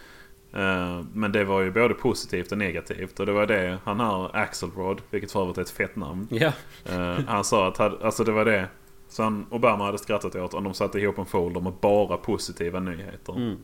Eh, 0.53 1.05
men 1.13 1.33
det 1.33 1.45
var 1.45 1.61
ju 1.61 1.71
både 1.71 1.95
positivt 1.95 2.53
och 2.53 2.59
negativt. 2.59 3.21
Och 3.21 3.27
det 3.27 3.33
var 3.33 3.47
det 3.47 3.79
han 3.85 4.01
här 4.01 4.37
Axelrod, 4.37 5.01
vilket 5.11 5.33
för 5.33 5.43
övrigt 5.43 5.59
är 5.59 5.63
ett 5.63 5.71
fett 5.71 5.97
namn. 5.97 6.29
Ja. 6.31 6.53
Eh, 6.85 7.19
han 7.27 7.45
sa 7.45 7.69
att 7.69 7.81
alltså 7.81 8.25
det 8.25 8.33
var 8.33 8.45
det 8.45 8.69
som 9.17 9.47
Obama 9.51 9.85
hade 9.85 9.99
skrattat 9.99 10.35
åt 10.37 10.55
om 10.55 10.65
de 10.65 10.75
satte 10.75 10.99
ihop 10.99 11.19
en 11.19 11.27
folder 11.27 11.61
med 11.61 11.73
bara 11.81 12.17
positiva 12.17 12.81
nyheter. 12.81 13.37
Mm. 13.37 13.57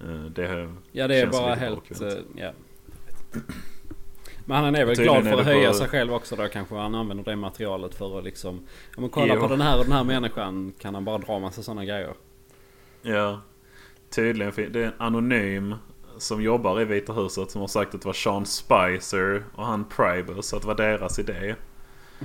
Eh, 0.00 0.24
det, 0.30 0.70
Ja 0.92 1.08
det 1.08 1.16
är 1.20 1.26
bara 1.26 1.54
helt... 1.54 2.00
eh, 2.02 2.08
ja. 2.36 2.52
Men 4.44 4.64
han 4.64 4.74
är 4.74 4.84
väl 4.84 4.96
glad 4.96 5.24
för 5.24 5.38
att 5.38 5.44
höja 5.44 5.68
på- 5.68 5.74
sig 5.74 5.88
själv 5.88 6.14
också 6.14 6.36
då 6.36 6.48
kanske. 6.48 6.74
Han 6.74 6.94
använder 6.94 7.24
det 7.24 7.36
materialet 7.36 7.94
för 7.94 8.18
att 8.18 8.24
liksom... 8.24 8.66
Ja 8.94 9.00
men 9.00 9.10
kolla 9.10 9.34
Jo. 9.34 9.40
på 9.40 9.48
den 9.48 9.60
här 9.60 9.78
och 9.78 9.84
den 9.84 9.92
här 9.92 10.04
människan. 10.04 10.72
Kan 10.78 10.94
han 10.94 11.04
bara 11.04 11.18
dra 11.18 11.38
massa 11.38 11.62
sådana 11.62 11.84
grejer. 11.84 12.14
Ja, 13.02 13.40
tydligen. 14.10 14.52
Det 14.72 14.80
är 14.82 14.86
en 14.86 14.92
anonym 14.98 15.74
som 16.18 16.42
jobbar 16.42 16.80
i 16.80 16.84
Vita 16.84 17.12
huset 17.12 17.50
som 17.50 17.60
har 17.60 17.68
sagt 17.68 17.94
att 17.94 18.00
det 18.02 18.06
var 18.06 18.12
Sean 18.12 18.46
Spicer 18.46 19.44
och 19.54 19.66
han 19.66 19.84
Pribus. 19.84 20.54
Att 20.54 20.60
det 20.62 20.68
var 20.68 20.74
deras 20.74 21.18
idé. 21.18 21.54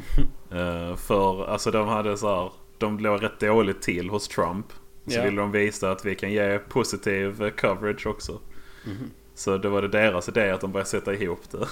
Eh, 0.52 0.96
för 0.96 1.46
alltså 1.46 1.72
de 1.72 1.88
hade 1.88 2.18
så 2.18 2.36
här, 2.36 2.52
De 2.78 3.00
låg 3.00 3.24
rätt 3.24 3.40
dåligt 3.40 3.82
till 3.82 4.10
hos 4.10 4.28
Trump. 4.28 4.66
Så 5.08 5.16
Ja. 5.18 5.24
ville 5.24 5.42
de 5.42 5.52
visa 5.52 5.92
att 5.92 6.06
vi 6.06 6.16
kan 6.16 6.32
ge 6.32 6.60
positiv 6.60 7.44
eh, 7.44 7.50
coverage 7.50 8.08
också. 8.08 8.40
Mhm. 8.86 9.12
Så 9.36 9.58
det 9.58 9.70
var 9.70 9.82
det 9.82 9.88
deras 9.88 10.30
idé 10.30 10.50
att 10.52 10.62
de 10.62 10.72
började 10.72 10.90
sätta 10.90 11.14
ihop 11.14 11.40
det. 11.52 11.68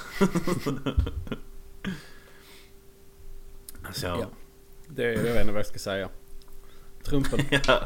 Alltså, 3.83 4.07
Ja. 4.07 4.25
Det, 4.87 5.03
det 5.03 5.17
vet 5.17 5.25
jag 5.27 5.41
inte 5.41 5.51
vad 5.51 5.59
jag 5.59 5.65
ska 5.67 5.79
säga. 5.79 6.09
Trumpen. 7.03 7.39
Ja, 7.67 7.79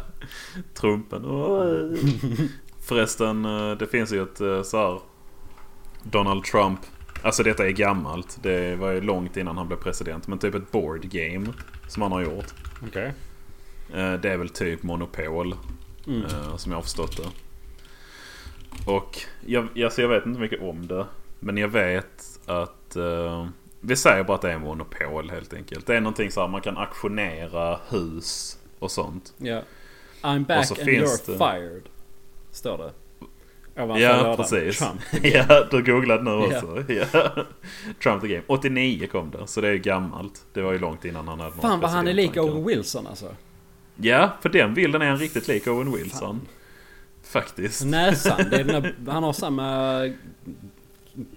Trumpen. 0.74 1.24
Förresten, 2.80 3.46
eh, 3.46 3.72
det 3.78 3.88
finns 3.88 4.12
ju 4.14 4.24
ett 4.24 4.66
så 4.68 4.78
här 4.78 5.00
Donald 6.04 6.44
Trump. 6.44 6.80
Alltså 7.22 7.44
detta 7.44 7.68
är 7.68 7.72
gammalt. 7.72 8.38
Det 8.42 8.76
var 8.76 8.92
ju 8.92 9.02
långt 9.02 9.38
innan 9.38 9.58
han 9.58 9.68
blev 9.68 9.78
president. 9.78 10.28
Men 10.28 10.40
typ 10.40 10.56
ett 10.56 10.72
board 10.72 11.02
game 11.02 11.48
som 11.88 12.02
han 12.02 12.12
har 12.12 12.22
gjort. 12.22 12.54
Okej. 12.88 13.14
Eh, 13.94 14.14
Det 14.14 14.30
är 14.32 14.38
väl 14.38 14.50
typ 14.50 14.84
Monopol. 14.84 15.56
Mm. 16.08 16.26
eh, 16.26 16.56
Som 16.58 16.72
jag 16.72 16.78
har 16.78 16.84
förstått 16.84 17.18
det. 17.18 17.30
Och 18.92 19.18
jag, 19.46 19.84
alltså 19.84 20.02
jag 20.02 20.10
vet 20.10 20.26
inte 20.26 20.40
mycket 20.40 20.62
om 20.62 20.88
det. 20.88 21.06
Men 21.40 21.58
jag 21.58 21.68
vet 21.68 22.40
att 22.46 22.96
eh, 22.96 23.48
Vi 23.82 23.96
säger 23.96 24.24
bara 24.24 24.36
att 24.36 24.42
det 24.42 24.52
är 24.52 24.60
monopol 24.60 25.30
helt 25.30 25.54
enkelt. 25.54 25.88
Det 25.88 25.96
är 25.96 26.02
någonting 26.02 26.32
så 26.32 26.42
här 26.42 26.48
man 26.48 26.62
kan 26.62 26.78
auktionera 26.78 27.80
hus 27.90 28.60
och 28.80 28.92
sånt. 28.92 29.34
Ja. 29.38 29.62
I'm 30.22 30.46
back 30.46 30.72
and 30.72 30.80
you're 30.90 31.26
det- 31.26 31.38
fired. 31.38 31.84
Står 32.52 32.78
det. 32.78 32.92
Ja, 33.88 34.36
precis. 34.38 34.84
Ja, 35.24 35.68
du 35.72 35.84
googlade 35.84 36.24
nu 36.24 36.32
Ja. 36.32 36.46
också. 36.46 36.84
Ja. 36.94 37.30
Trump 38.04 38.22
the 38.22 38.28
Game. 38.28 38.44
89 38.48 39.08
kom 39.12 39.32
det, 39.32 39.48
så 39.48 39.62
det 39.62 39.68
är 39.68 39.72
ju 39.72 39.78
gammalt. 39.80 40.42
Det 40.54 40.62
var 40.62 40.72
ju 40.72 40.80
långt 40.80 41.06
innan 41.06 41.28
han 41.28 41.40
hade 41.40 41.56
Fan 41.62 41.80
vad 41.80 41.90
han 41.92 42.08
är 42.08 42.14
lik. 42.14 42.38
Owen 42.38 42.66
Wilson 42.66 43.08
alltså. 43.08 43.36
Ja, 43.96 44.30
på 44.42 44.48
den 44.48 44.74
bilden 44.74 45.02
är 45.02 45.10
han 45.10 45.18
riktigt 45.18 45.48
lik 45.48 45.68
Owen 45.68 45.92
Wilson. 45.92 46.42
Faktiskt. 47.24 47.86
Näsan, 47.86 48.50
det 48.50 48.56
är 48.60 48.64
den 48.64 48.82
där, 48.84 48.96
han 49.12 49.24
har 49.24 49.34
samma... 49.34 50.02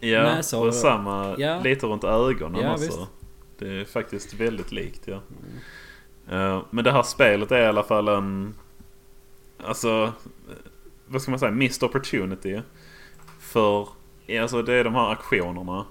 Ja, 0.00 0.22
näsa 0.22 0.58
och- 0.58 0.66
och 0.66 0.74
samma 0.74 1.34
Ja. 1.38 1.60
lite 1.60 1.86
runt 1.86 2.04
ögonen 2.04 2.62
Ja, 2.62 2.72
också. 2.72 2.84
visst. 2.84 2.96
Mm. 2.96 3.08
Det 3.58 3.80
är 3.80 3.84
faktiskt 3.84 4.34
väldigt 4.34 4.72
likt 4.72 5.00
ja. 5.04 5.20
Eh, 6.30 6.62
men 6.70 6.84
det 6.84 6.92
här 6.92 7.02
spelet 7.02 7.52
är 7.52 7.62
i 7.62 7.66
alla 7.66 7.82
fall 7.82 8.08
en... 8.08 8.54
Alltså... 9.64 10.12
Vad 11.12 11.22
ska 11.22 11.30
man 11.30 11.38
säga? 11.40 11.52
Missed 11.52 11.82
opportunity. 11.88 12.60
För... 13.40 13.88
Alltså 14.40 14.62
det 14.62 14.74
är 14.74 14.84
de 14.84 14.94
här 14.94 15.10
aktionerna. 15.12 15.86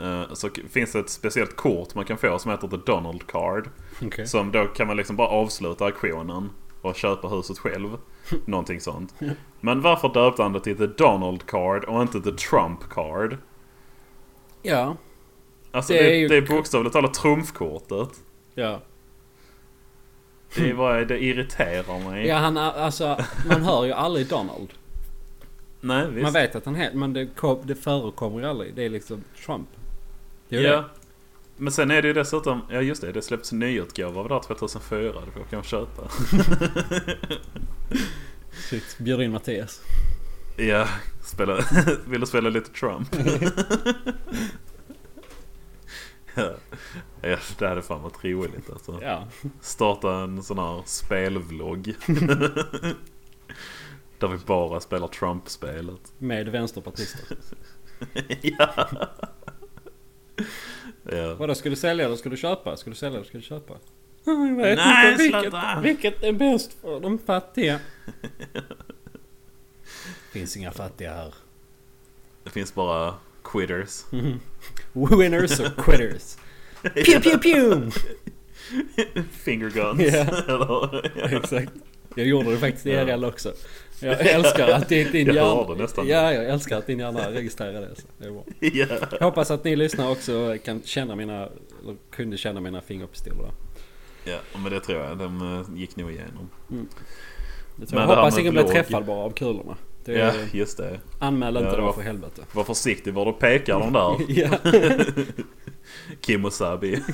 Eh, 0.00 0.32
så 0.34 0.48
finns 0.70 0.92
det 0.92 0.98
ett 0.98 1.10
speciellt 1.10 1.56
kort 1.56 1.94
man 1.94 2.04
kan 2.04 2.18
få 2.18 2.38
som 2.38 2.50
heter 2.50 2.68
The 2.68 2.76
Donald 2.76 3.26
Card. 3.26 3.70
Okej. 4.02 4.26
Som 4.26 4.52
då 4.52 4.64
kan 4.64 4.86
man 4.86 4.96
liksom 4.96 5.16
bara 5.16 5.28
avsluta 5.28 5.84
auktionen 5.84 6.50
och 6.82 6.94
köpa 6.96 7.28
huset 7.28 7.58
själv. 7.58 7.96
Någonting 8.44 8.80
sånt. 8.80 9.14
Men 9.60 9.80
varför 9.80 10.08
döpte 10.08 10.42
han 10.42 10.52
det 10.52 10.60
till 10.60 10.76
The 10.76 10.86
Donald 10.86 11.46
Card 11.46 11.84
och 11.84 12.02
inte 12.02 12.20
The 12.20 12.32
Trump 12.32 12.80
Card? 12.90 13.36
Ja, 14.62 14.96
Alltså 15.70 15.92
Det 15.92 15.98
det 15.98 16.04
är 16.08 16.10
är, 16.12 16.16
ju- 16.16 16.28
det 16.28 16.36
är 16.36 16.42
bokstavligt 16.56 16.92
talat 16.92 17.14
trumfkortet. 17.14 18.08
ja. 18.54 18.80
Det, 20.54 20.70
är 20.70 20.74
bara, 20.74 21.04
det 21.04 21.24
irriterar 21.24 22.10
mig. 22.10 22.26
Ja, 22.26 22.36
han 22.36 22.56
alltså 22.56 23.18
man 23.48 23.62
hör 23.62 23.84
ju 23.84 23.92
aldrig 23.92 24.28
Donald. 24.28 24.68
Nej 25.80 26.10
visst. 26.10 26.22
Man 26.22 26.32
vet 26.32 26.56
att 26.56 26.64
han 26.64 26.74
heter, 26.74 26.96
men 26.96 27.12
det, 27.12 27.26
kom, 27.26 27.60
det 27.64 27.74
förekommer 27.74 28.40
ju 28.40 28.46
aldrig. 28.46 28.74
Det 28.74 28.84
är 28.84 28.90
liksom 28.90 29.24
Trump. 29.46 29.68
Det 30.48 30.56
är 30.56 30.62
ja. 30.62 30.76
det. 30.76 30.84
Men 31.56 31.72
sen 31.72 31.90
är 31.90 32.02
det 32.02 32.08
ju 32.08 32.14
dessutom, 32.14 32.60
ja 32.70 32.80
just 32.80 33.00
det, 33.00 33.12
det 33.12 33.22
släpptes 33.22 33.52
en 33.52 33.58
nyutgåva 33.58 34.20
av 34.20 34.28
det 34.28 34.34
där 34.34 34.40
2004. 34.40 35.00
Det 35.02 35.12
får 35.12 35.42
jag 35.42 35.50
kanske 35.50 35.70
köpa. 35.70 36.08
Shit, 38.52 38.98
bjud 38.98 39.20
in 39.20 39.32
Mattias. 39.32 39.82
ja, 40.56 40.88
spela, 41.24 41.64
vill 42.06 42.20
du 42.20 42.26
spela 42.26 42.48
lite 42.48 42.70
Trump? 42.70 43.16
ja. 46.34 46.50
det 47.58 47.68
hade 47.68 47.82
fan 47.82 48.02
varit 48.02 48.24
roligt 48.24 48.70
alltså. 48.70 48.98
Ja. 49.02 49.26
Starta 49.60 50.14
en 50.14 50.42
sån 50.42 50.58
här 50.58 50.82
spelvlogg. 50.86 51.94
Där 54.18 54.28
vi 54.28 54.38
bara 54.38 54.80
spelar 54.80 55.08
Trump-spelet. 55.08 56.12
Med 56.18 56.48
vänsterpartister. 56.48 57.36
ja. 58.42 58.88
ja. 61.02 61.34
Vadå, 61.34 61.54
ska 61.54 61.70
du 61.70 61.76
sälja 61.76 62.04
eller 62.04 62.16
ska 62.16 62.28
du 62.28 62.36
köpa? 62.36 62.76
Ska 62.76 62.90
du 62.90 62.96
sälja 62.96 63.18
eller 63.18 63.28
ska 63.28 63.38
du 63.38 63.44
köpa? 63.44 63.74
Jag 64.24 64.56
vet 64.56 64.78
Nej, 64.78 65.12
inte 65.12 65.22
vilket, 65.22 65.40
sluta. 65.40 65.80
vilket 65.82 66.22
är 66.22 66.32
bäst 66.32 66.72
för 66.80 67.00
de 67.00 67.18
fattiga. 67.18 67.80
Finns 70.32 70.56
inga 70.56 70.72
fattiga 70.72 71.14
här. 71.14 71.34
Det 72.44 72.50
finns 72.50 72.74
bara 72.74 73.14
quitters. 73.52 74.04
Winners 74.92 75.60
och 75.60 75.84
quitters. 75.84 76.36
Pew 76.94 77.20
pew 77.20 77.38
pew! 77.38 77.90
Finger 79.32 79.70
guns. 79.70 80.14
Ja. 80.48 81.02
Exakt. 81.30 81.72
Jag 82.14 82.26
gjorde 82.26 82.50
det 82.50 82.58
faktiskt 82.58 82.86
i 82.86 82.90
Ja. 82.92 83.02
IRL 83.02 83.24
också. 83.24 83.52
Jag 84.00 84.20
älskar 84.26 84.68
att 84.68 84.88
din, 84.88 85.12
din 85.12 85.26
Jag 85.26 85.34
hjärna... 85.34 85.86
Ja, 85.96 86.32
jag 86.32 86.44
älskar 86.44 86.78
att 86.78 86.86
din 86.86 86.98
hjärna 86.98 87.30
registrerar 87.30 87.80
det. 87.80 87.94
Så 87.96 88.06
det 88.18 88.26
är 88.26 88.30
bra. 88.30 88.44
ja. 88.60 88.86
Jag 89.20 89.26
hoppas 89.26 89.50
att 89.50 89.64
ni 89.64 89.76
lyssnar 89.76 90.10
också 90.10 90.56
kan 90.64 90.82
känna 90.82 91.16
mina, 91.16 91.48
kunde 92.10 92.36
känna 92.36 92.60
mina 92.60 92.80
fingerpistoler 92.80 93.50
ja, 94.24 94.38
men 94.58 94.72
det 94.72 94.80
tror 94.80 94.98
jag. 95.00 95.18
De 95.18 95.54
eh, 95.72 95.78
gick 95.78 95.96
nog 95.96 96.10
igenom. 96.10 96.50
Det 96.68 96.76
tror 96.76 96.86
Men 97.76 98.08
jag 98.08 98.08
det 98.08 98.14
här 98.14 98.16
hoppas 98.22 98.38
ingen 98.38 98.52
vlogg- 98.58 98.70
träffad 98.72 99.04
bara 99.04 99.24
av 99.24 99.30
kulorna. 99.30 99.76
Det 100.08 100.18
Ja, 100.18 100.26
är, 100.26 100.48
just 100.52 100.76
det. 100.76 101.00
Anmäl 101.18 101.54
Ja, 101.54 101.60
inte 101.60 101.70
det 101.70 101.76
dem 101.76 101.86
var- 101.86 101.92
för 101.92 102.02
helvete. 102.02 102.42
Var 102.52 102.64
försiktig 102.64 103.14
var 103.14 103.26
du 103.26 103.32
pekar 103.32 103.80
de 103.80 103.92
där. 103.92 104.16
ja. 104.28 104.50
Kim 106.20 106.44
och 106.44 106.52
Sabi. 106.52 107.02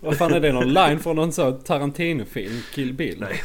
Vad 0.00 0.16
fan 0.16 0.32
är 0.34 0.40
det? 0.40 0.52
Någon 0.52 0.72
line 0.72 0.98
från 0.98 1.16
någon 1.16 1.32
sån 1.32 1.62
Tarantino-film? 1.62 2.60
Kill 2.74 2.94
Bill? 2.94 3.16
Nej, 3.20 3.40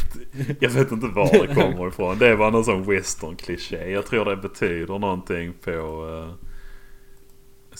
jag 0.60 0.70
vet 0.70 0.92
inte 0.92 1.08
var 1.08 1.48
det 1.48 1.54
kommer 1.54 1.88
ifrån. 1.88 2.18
Det 2.20 2.28
är 2.28 2.38
bara 2.38 2.50
någon 2.50 2.66
sån 2.66 2.84
western-kliché. 2.84 3.88
Jag 3.90 4.06
tror 4.06 4.26
det 4.26 4.36
betyder 4.38 5.00
någonting 5.00 5.54
på... 5.64 5.72
Uh, 5.72 6.47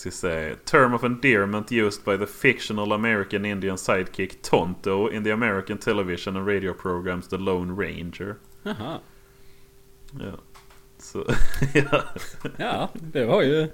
jag 0.06 0.12
ska 0.12 0.20
säga... 0.20 0.56
Term 0.64 0.94
of 0.94 1.04
endearment 1.04 1.72
used 1.72 2.04
by 2.04 2.18
the 2.18 2.26
fictional 2.26 2.92
American 2.92 3.44
Indian 3.44 3.78
sidekick 3.78 4.42
Tonto 4.42 5.10
in 5.10 5.24
the 5.24 5.30
American 5.32 5.78
television 5.78 6.36
and 6.36 6.46
radio 6.46 6.72
programs 6.74 7.28
The 7.28 7.36
Lone 7.38 7.72
Ranger. 7.86 8.36
Jaha. 8.62 8.98
Ja. 10.12 10.32
Så, 10.98 11.24
ja. 11.74 12.04
Ja, 12.56 12.88
det 12.94 13.24
var 13.24 13.42
ju... 13.42 13.68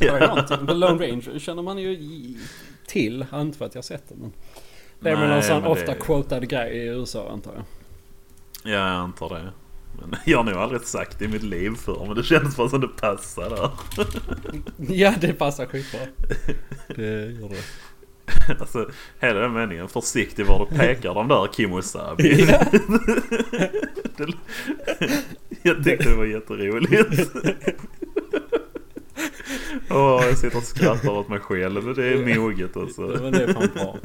Det 0.00 0.10
var 0.10 0.20
ju 0.20 0.26
någonting. 0.26 0.66
The 0.66 0.74
Lone 0.74 1.06
Ranger 1.06 1.38
känner 1.38 1.62
man 1.62 1.78
ju 1.78 1.96
till. 2.86 3.26
Inte 3.34 3.58
för 3.58 3.64
att 3.64 3.74
jag 3.74 3.84
sett 3.84 4.08
den 4.08 4.18
men... 4.18 4.32
Det 5.00 5.10
är 5.10 5.16
väl 5.16 5.28
någon 5.28 5.42
sån 5.42 5.64
ofta 5.64 5.92
det- 5.92 5.98
quotad 5.98 6.48
grej 6.48 6.76
i 6.76 6.86
USA 6.86 7.30
antar 7.30 7.52
jag. 7.54 7.64
Ja, 8.72 8.78
jag 8.78 8.96
antar 8.96 9.28
det. 9.28 9.52
Men 10.00 10.16
jag 10.24 10.38
har 10.38 10.44
nog 10.44 10.54
aldrig 10.54 10.80
sagt 10.82 11.18
det 11.18 11.24
i 11.24 11.28
mitt 11.28 11.42
liv 11.42 11.70
för 11.76 12.06
men 12.06 12.16
det 12.16 12.22
känns 12.22 12.56
bara 12.56 12.68
som 12.68 12.80
det 12.80 12.88
passar 12.88 13.50
där. 13.50 13.70
Ja, 14.94 15.14
det 15.20 15.32
passar 15.32 15.66
skitbra. 15.66 16.00
Det 16.96 17.26
gör 17.32 17.48
det. 17.48 17.62
Alltså, 18.60 18.90
hela 19.20 19.40
den 19.40 19.52
meningen. 19.52 19.88
Försiktig 19.88 20.46
var 20.46 20.66
du 20.70 20.76
pekar 20.78 21.14
de 21.14 21.28
där 21.28 21.46
Kim 21.52 21.72
och 21.72 21.84
Sabi. 21.84 22.46
Ja. 22.50 22.64
Det- 24.16 24.32
Jag 25.62 25.84
tyckte 25.84 26.08
det 26.10 26.16
var 26.16 26.24
jätteroligt. 26.24 27.30
Åh, 29.90 30.20
jag 30.26 30.38
sitter 30.38 30.56
och 30.58 30.62
skrattar 30.64 31.10
åt 31.10 31.28
mig 31.28 31.38
själv. 31.40 31.94
Det 31.94 32.06
är 32.08 32.38
moget 32.38 32.76
alltså. 32.76 33.00
Men 33.02 33.32
det 33.32 33.42
är 33.44 33.52
fan 33.52 33.68
bra. 33.74 33.96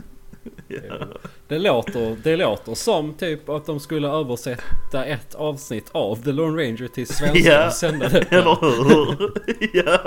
Ja. 0.68 1.08
Det 1.48 1.60
låter, 1.60 2.18
det 2.24 2.36
låter 2.36 2.76
som 2.76 3.14
typ 3.14 3.50
att 3.50 3.66
de 3.66 3.80
skulle 3.80 4.08
översätta 4.08 5.06
ett 5.06 5.36
avsnitt 5.36 5.90
av 5.92 6.24
The 6.24 6.32
Lone 6.32 6.64
Ranger 6.64 6.88
till 6.88 7.08
svenska 7.08 7.52
Ja. 7.52 7.68
och 7.68 7.74
sända 7.74 8.10
det. 8.10 8.32
Eller 8.32 8.58
hur? 8.62 9.32
Ja. 9.74 10.00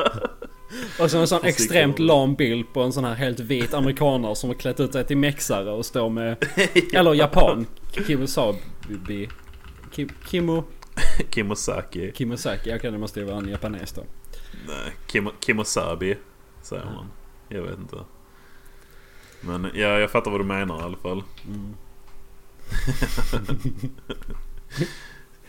Och 1.00 1.10
så 1.10 1.18
en 1.18 1.26
sån 1.28 1.44
extremt 1.44 1.98
lam 1.98 2.34
bild 2.34 2.72
på 2.72 2.82
en 2.82 2.92
sån 2.92 3.04
här 3.04 3.14
helt 3.14 3.40
vit 3.40 3.74
amerikaner 3.74 4.34
som 4.34 4.50
har 4.50 4.54
klätt 4.54 4.80
ut 4.80 4.92
sig 4.92 5.04
till 5.06 5.16
mexare 5.18 5.70
och 5.70 5.86
står 5.86 6.08
med... 6.10 6.36
Eller 6.94 7.14
japan. 7.14 7.66
Kimosabi. 8.06 9.28
Kim, 9.92 10.08
Kimo... 10.30 10.64
Kimosaki. 11.30 12.12
Kimosaki. 12.14 12.74
Okej 12.76 12.90
det 12.90 12.98
måste 12.98 13.20
ju 13.20 13.26
vara 13.26 13.36
en 13.36 13.48
japanes 13.48 13.92
då. 13.92 14.02
Nej, 14.66 14.92
Kim, 15.06 15.28
Kimosabi 15.46 16.16
säger 16.62 16.84
man. 16.84 17.06
Jag 17.48 17.62
vet 17.62 17.78
inte. 17.78 17.96
Men 19.46 19.70
ja, 19.74 19.98
jag 19.98 20.10
fattar 20.10 20.30
vad 20.30 20.40
du 20.40 20.44
menar 20.44 20.80
i 20.80 20.82
alla 20.82 20.96
fall. 20.96 21.22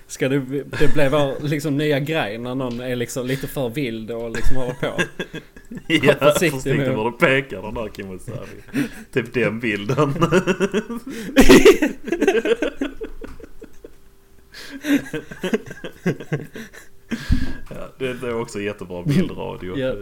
Ska 0.08 0.30
det, 0.30 0.40
det 0.64 0.94
bli 0.94 1.10
vår 1.10 1.48
liksom 1.48 1.78
nya 1.78 2.00
grej 2.00 2.38
när 2.38 2.56
någon 2.56 2.80
är 2.80 2.96
liksom 2.96 3.28
lite 3.28 3.48
för 3.48 3.70
vild 3.70 4.12
och 4.12 4.32
liksom 4.32 4.56
håller 4.58 4.74
på? 4.74 4.94
Ja, 5.88 6.14
försiktig 6.20 6.78
med- 6.78 6.96
var 6.96 7.06
du 7.12 7.18
pekar 7.18 7.62
den 7.62 7.74
där 7.74 7.90
Kimosabi. 7.96 8.48
typ 9.12 9.34
den 9.34 9.60
bilden. 9.60 10.14
ja, 17.70 17.90
det 18.00 18.08
är 18.08 18.40
också 18.42 18.62
jättebra 18.62 19.04
bildradio. 19.04 19.78
Ja. 19.78 19.94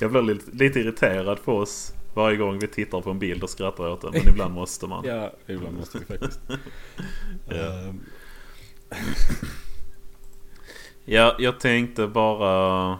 Jag 0.00 0.10
blir 0.12 0.22
lite, 0.22 0.50
lite 0.56 0.80
irriterad 0.80 1.44
på 1.44 1.56
oss 1.56 1.92
varje 2.20 2.36
gång 2.36 2.58
vi 2.58 2.66
tittar 2.66 3.00
på 3.00 3.10
en 3.10 3.18
bild 3.18 3.42
och 3.42 3.50
skrattar 3.50 3.88
åt 3.88 4.00
den. 4.00 4.10
Men 4.12 4.28
ibland 4.28 4.54
måste 4.54 4.86
man. 4.86 5.04
Ja, 5.04 5.32
ibland 5.46 5.76
måste 5.76 5.98
vi 5.98 6.04
faktiskt. 6.04 6.40
Ja. 7.48 7.54
Ehm, 7.56 8.00
Ja, 11.04 11.36
jag 11.38 11.60
tänkte 11.60 12.06
bara... 12.06 12.98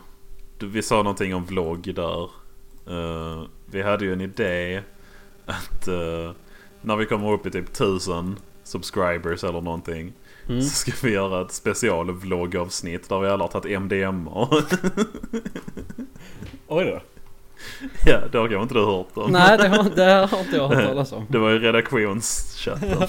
Vi 0.58 0.82
sa 0.82 0.96
någonting 0.96 1.34
om 1.34 1.44
vlogg 1.44 1.94
där. 1.94 2.22
Eh, 2.86 3.44
vi 3.66 3.82
hade 3.82 4.04
ju 4.04 4.12
en 4.12 4.20
idé 4.20 4.82
att 5.46 5.88
eh, 5.88 6.32
när 6.80 6.96
vi 6.96 7.06
kommer 7.06 7.32
upp 7.32 7.46
i 7.46 7.50
typ 7.50 7.72
tusen 7.72 8.36
subscribers 8.64 9.44
eller 9.44 9.60
någonting. 9.60 10.12
Mm. 10.48 10.62
Så 10.62 10.68
ska 10.68 10.92
vi 11.06 11.12
göra 11.12 11.42
ett 11.42 11.52
specialvloggavsnitt 11.52 13.08
där 13.08 13.20
vi 13.20 13.28
alla 13.28 13.44
har 13.44 13.48
tagit 13.48 13.80
MDMA. 13.80 14.48
Oj 16.68 16.84
då. 16.84 17.00
ja, 18.04 18.20
det 18.32 18.38
har 18.38 18.48
kanske 18.48 18.62
inte 18.62 18.74
du 18.74 18.84
hört 18.84 19.06
om. 19.14 19.32
Nej, 19.32 19.58
det 19.58 19.68
har, 19.68 19.90
det 19.96 20.26
har 20.30 20.40
inte 20.40 20.56
jag 20.56 20.68
hört 20.68 20.84
talas 20.86 21.12
om. 21.12 21.26
Det 21.28 21.38
var 21.38 21.50
ju 21.50 21.58
redaktionschatten. 21.58 23.08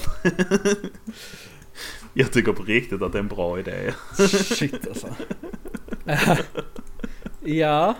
Jag 2.14 2.32
tycker 2.32 2.52
på 2.52 2.62
riktigt 2.62 3.02
att 3.02 3.12
det 3.12 3.18
är 3.18 3.22
en 3.22 3.28
bra 3.28 3.58
idé. 3.58 3.92
Shit 4.28 4.88
alltså. 4.88 5.06
ja, 7.44 7.94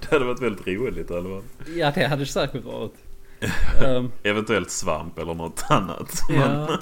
Det 0.00 0.10
hade 0.10 0.24
varit 0.24 0.42
väldigt 0.42 0.66
roligt 0.66 1.10
eller 1.10 1.30
vad? 1.30 1.42
ja 1.76 1.92
det 1.94 2.06
hade 2.06 2.26
säkert 2.26 2.64
varit. 2.64 2.94
Ehm, 3.84 4.10
Eventuellt 4.22 4.70
svamp 4.70 5.18
eller 5.18 5.34
något 5.34 5.64
annat. 5.68 6.20
ja, 6.28 6.78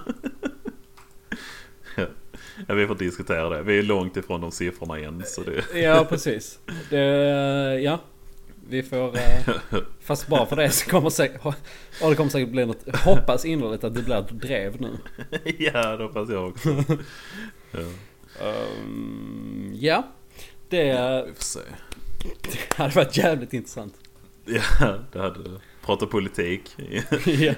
Ja, 2.68 2.74
vi 2.74 2.86
får 2.86 2.94
diskutera 2.94 3.48
det. 3.48 3.62
Vi 3.62 3.78
är 3.78 3.82
långt 3.82 4.16
ifrån 4.16 4.40
de 4.40 4.50
siffrorna 4.50 4.98
igen. 4.98 5.22
Så 5.26 5.42
det... 5.42 5.80
ja, 5.80 6.06
precis. 6.08 6.58
Det, 6.90 6.98
ja, 7.82 8.00
vi 8.68 8.82
får... 8.82 9.16
eh, 9.16 9.54
fast 10.00 10.26
bara 10.28 10.46
för 10.46 10.56
det 10.56 10.70
så 10.70 10.90
kommer 10.90 11.10
säkert... 11.10 11.40
Ja, 12.00 12.08
det 12.10 12.14
kommer 12.16 12.30
säkert 12.30 12.50
bli 12.50 12.66
något... 12.66 12.96
Hoppas 12.96 13.44
innerligt 13.44 13.84
att 13.84 13.94
det 13.94 14.02
blir 14.02 14.16
ett 14.16 14.30
drev 14.30 14.80
nu. 14.80 14.98
ja, 15.58 15.96
det 15.96 16.04
hoppas 16.04 16.30
jag 16.30 16.48
också. 16.48 16.68
Ja, 17.72 17.80
Ehm, 18.40 19.70
ja, 19.74 20.08
det, 20.68 21.24
vi 21.26 21.32
får 21.34 21.42
se. 21.42 21.60
det 22.42 22.74
hade 22.76 22.94
varit 22.94 23.16
jävligt 23.16 23.52
intressant. 23.52 23.94
Ja, 24.44 24.98
det 25.12 25.18
hade 25.18 25.60
Prata 25.82 26.06
politik. 26.06 26.76
ja. 26.90 27.02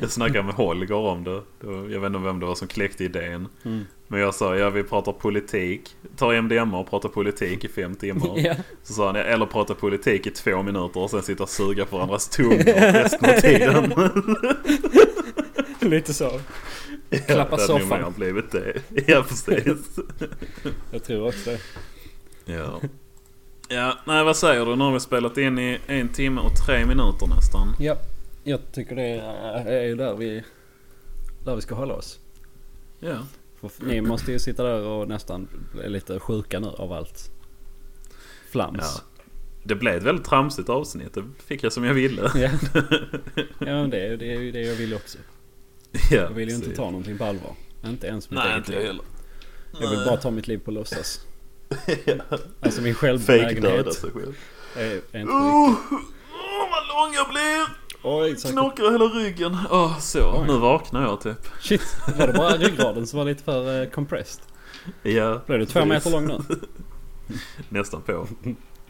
Jag 0.01 0.11
snackade 0.11 0.43
med 0.43 0.55
Holger 0.55 0.95
om 0.95 1.25
det. 1.25 1.43
det 1.61 1.67
jag 1.67 2.01
vet 2.01 2.07
inte 2.07 2.19
vem 2.19 2.41
det 2.41 2.47
var 2.47 2.55
som 2.55 2.69
kläckte 2.69 3.05
idén. 3.05 3.49
Mm. 3.65 3.85
Men 4.09 4.21
jag 4.21 4.35
sa, 4.35 4.57
ja 4.57 4.71
vi 4.71 4.83
pratar 4.83 5.13
politik. 5.13 5.97
Tar 6.17 6.35
MDMA 6.43 6.79
och 6.79 6.91
pratar 6.91 7.09
politik 7.09 7.65
i 7.65 7.69
fem 7.69 7.95
timmar. 7.95 8.33
ja. 8.39 8.55
Så 8.83 8.93
sa 8.93 9.07
han, 9.07 9.15
ja, 9.17 9.23
eller 9.23 9.47
prata 9.47 9.75
politik 9.75 10.27
i 10.27 10.31
två 10.31 10.63
minuter 10.63 11.01
och 11.01 11.11
sen 11.11 11.23
sitta 11.23 11.43
och 11.43 11.49
suga 11.49 11.85
på 11.85 11.97
varandras 11.97 12.29
tungor 12.29 12.59
resten 12.93 13.31
av 13.31 13.41
tiden. 13.41 13.93
Lite 15.91 16.15
så. 16.15 16.41
Ja, 17.11 17.19
Klappa 17.27 17.57
det 17.57 17.63
hade 17.63 17.73
nog 17.73 17.83
soffan. 17.83 18.13
blivit 18.17 18.53
det. 18.53 18.73
Ja, 19.07 19.25
precis. 19.29 19.99
Jag 20.91 21.05
tror 21.05 21.29
också 21.29 21.51
det. 21.51 22.53
Ja. 22.53 22.81
Ja, 23.69 23.99
nej 24.07 24.25
vad 24.25 24.37
säger 24.37 24.67
du? 24.67 24.77
Nu 24.77 24.85
har 24.85 24.93
vi 24.93 25.01
spelat 25.01 25.39
in 25.39 25.59
i 25.59 25.79
en 25.87 26.09
timme 26.09 26.41
och 26.41 26.53
tre 26.67 26.87
minuter 26.87 27.27
nästan. 27.37 27.69
Ja, 27.79 27.97
jag 28.45 28.61
tycker 28.73 28.97
det 28.97 29.03
är, 29.03 29.97
där 29.97 30.15
vi, 30.15 30.43
där 31.45 31.57
vi 31.57 31.63
ska 31.63 31.75
hålla 31.75 31.95
oss. 31.95 32.19
Ja. 33.01 33.17
För 33.61 33.71
ni 33.85 34.01
måste 34.01 34.33
ju 34.33 34.39
sitta 34.39 34.63
där 34.65 34.81
och 34.83 35.09
nästan 35.09 35.49
bli 35.73 35.89
lite 35.89 36.21
sjuka 36.21 36.61
nu 36.61 36.67
av 36.67 36.93
allt 36.93 37.31
flams. 38.51 38.79
ja. 38.83 39.03
Det 39.63 39.75
blev 39.75 39.97
ett 39.97 40.03
väldigt 40.03 40.25
tramsigt 40.27 40.69
avsnitt. 40.69 41.15
Det 41.15 41.25
fick 41.47 41.63
jag 41.65 41.73
som 41.73 41.85
jag 41.85 41.95
ville. 41.95 42.23
Ja, 42.35 42.41
ja 43.59 43.67
men 43.67 43.91
det, 43.91 44.17
det 44.17 44.33
är 44.35 44.41
ju 44.41 44.53
det 44.53 44.61
jag 44.61 44.75
vill 44.75 44.95
också. 44.95 45.19
Ja, 45.93 46.17
Jag 46.17 46.31
vill 46.31 46.49
ju 46.49 46.55
inte 46.55 46.75
ta 46.75 46.85
någonting 46.85 47.19
på 47.19 47.25
allvar. 47.25 47.55
Inte 47.85 48.07
ens 48.07 48.31
mitt 48.31 48.39
Nej, 48.39 48.49
eget 48.53 48.59
inte 48.59 48.71
liv. 48.79 48.87
heller. 48.87 49.05
Jag 49.81 49.91
vill 49.91 49.99
bara 50.07 50.17
ta 50.17 50.31
mitt 50.31 50.49
liv 50.49 50.59
på 50.59 50.71
låtsas. 50.71 51.21
Alltså 52.61 52.81
min 52.83 52.95
Fake 52.95 53.61
döda 53.61 53.91
sig 53.93 54.11
själv. 54.11 54.37
är, 54.77 54.83
är 54.83 54.95
inte 54.95 55.17
riktigt. 55.19 55.29
åh, 55.31 55.75
vad 56.71 56.89
lång 56.89 57.15
jag 57.15 57.29
blir! 57.29 57.78
Oj. 58.03 58.37
Knakar 58.37 58.93
hela 58.93 59.05
ryggen. 59.05 59.57
Åh, 59.71 59.99
så. 59.99 60.41
Oj. 60.41 60.47
Nu 60.47 60.59
vaknar 60.59 61.03
jag 61.03 61.21
typ. 61.21 61.47
Shit, 61.61 61.97
var 62.19 62.27
det 62.27 62.33
bara 62.33 62.57
ryggraden 62.57 63.07
som 63.07 63.19
var 63.19 63.25
lite 63.27 63.43
för 63.45 63.83
eh, 63.83 63.89
compressed? 63.91 64.43
Ja, 65.03 65.41
Blev 65.47 65.59
du 65.59 65.67
två 65.67 65.81
precis. 65.81 65.89
meter 65.89 66.11
lång 66.11 66.27
nu? 66.27 66.39
Nästan 67.69 68.03
på. 68.03 68.27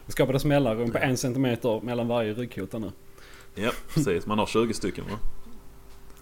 Det 0.05 0.11
skapades 0.11 0.45
mellanrum 0.45 0.91
på 0.91 0.97
en 0.97 1.17
centimeter 1.17 1.81
mellan 1.81 2.07
varje 2.07 2.33
ryggkota 2.33 2.79
nu. 2.79 2.91
Ja, 3.55 3.71
precis. 3.93 4.25
Man 4.25 4.39
har 4.39 4.45
20 4.45 4.73
stycken 4.73 5.05
va? 5.11 5.17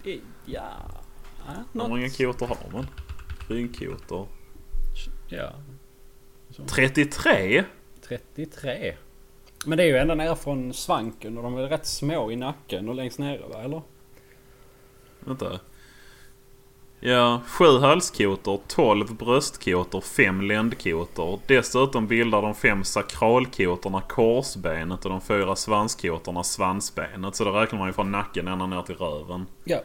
Ja... 0.04 0.12
ja, 0.44 0.62
Hur 1.46 1.78
något. 1.80 1.88
många 1.88 2.08
kotor 2.10 2.46
har 2.46 2.70
man? 2.72 2.86
Ryggkotor. 3.48 4.28
Ja. 5.28 5.52
Så. 6.50 6.64
33? 6.64 7.64
33. 8.08 8.94
Men 9.66 9.78
det 9.78 9.84
är 9.84 9.86
ju 9.86 9.96
ända 9.96 10.14
nere 10.14 10.36
från 10.36 10.74
svanken 10.74 11.36
och 11.36 11.42
de 11.42 11.56
är 11.56 11.62
rätt 11.62 11.86
små 11.86 12.32
i 12.32 12.36
nacken 12.36 12.88
och 12.88 12.94
längst 12.94 13.18
nere 13.18 13.42
va, 13.48 13.62
eller? 13.62 13.82
Vänta. 15.20 15.60
Ja, 17.00 17.40
sju 17.46 17.78
halskotor, 17.78 18.60
12 18.66 19.14
bröstkotor, 19.14 20.00
fem 20.00 20.42
ländkotor. 20.42 21.40
Dessutom 21.46 22.06
bildar 22.06 22.42
de 22.42 22.54
fem 22.54 22.84
sakralkotorna 22.84 24.00
korsbenet 24.00 25.04
och 25.04 25.10
de 25.10 25.20
fyra 25.20 25.56
svanskotorna 25.56 26.44
svansbenet. 26.44 27.36
Så 27.36 27.44
då 27.44 27.50
räknar 27.50 27.78
man 27.78 27.88
ju 27.88 27.92
från 27.92 28.12
nacken 28.12 28.48
ända 28.48 28.66
ner 28.66 28.82
till 28.82 28.94
röven. 28.94 29.46
Ja. 29.64 29.78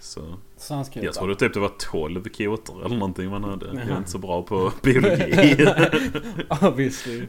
Så 0.00 0.20
Svanskota. 0.60 1.06
jag 1.06 1.14
trodde 1.14 1.34
typ 1.34 1.54
det 1.54 1.60
var 1.60 1.72
12 1.78 2.22
kotor 2.24 2.86
eller 2.86 2.96
någonting 2.96 3.30
man 3.30 3.44
hade. 3.44 3.66
Jag 3.66 3.88
är 3.88 3.96
inte 3.96 4.10
så 4.10 4.18
bra 4.18 4.42
på 4.42 4.72
biologi. 4.82 5.66
Obviously. 6.62 7.20
Uh, 7.20 7.26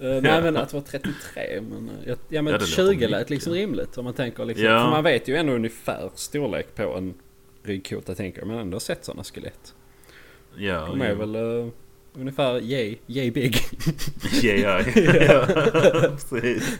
nej 0.00 0.42
men 0.42 0.56
att 0.56 0.68
det 0.68 0.76
var 0.76 0.80
33 0.82 1.12
men... 1.60 1.90
Uh, 2.06 2.16
ja, 2.28 2.42
men 2.42 2.52
Ja, 2.52 2.58
det 2.58 2.64
låter 2.64 2.66
20 2.66 2.90
mycket. 2.90 3.10
lät 3.10 3.30
liksom 3.30 3.52
rimligt 3.52 3.98
om 3.98 4.04
man 4.04 4.14
tänker 4.14 4.44
liksom. 4.44 4.66
Ja. 4.66 4.84
För 4.84 4.90
man 4.90 5.04
vet 5.04 5.28
ju 5.28 5.36
ändå 5.36 5.52
ungefär 5.52 6.10
storlek 6.14 6.74
på 6.74 6.82
en 6.82 7.14
ryggkota 7.62 8.14
tänker 8.14 8.38
jag. 8.38 8.48
Men 8.48 8.58
ändå 8.58 8.80
sett 8.80 9.04
sådana 9.04 9.24
skelett. 9.24 9.74
ja, 10.56 10.86
De 10.86 11.00
är 11.00 11.08
ja. 11.08 11.14
väl 11.14 11.36
uh, 11.36 11.68
ungefär 12.14 12.60
yay, 12.60 12.96
yay 13.06 13.30
big. 13.30 13.56
Ja, 14.42 14.54
ja. 14.54 14.82
Precis. 16.10 16.78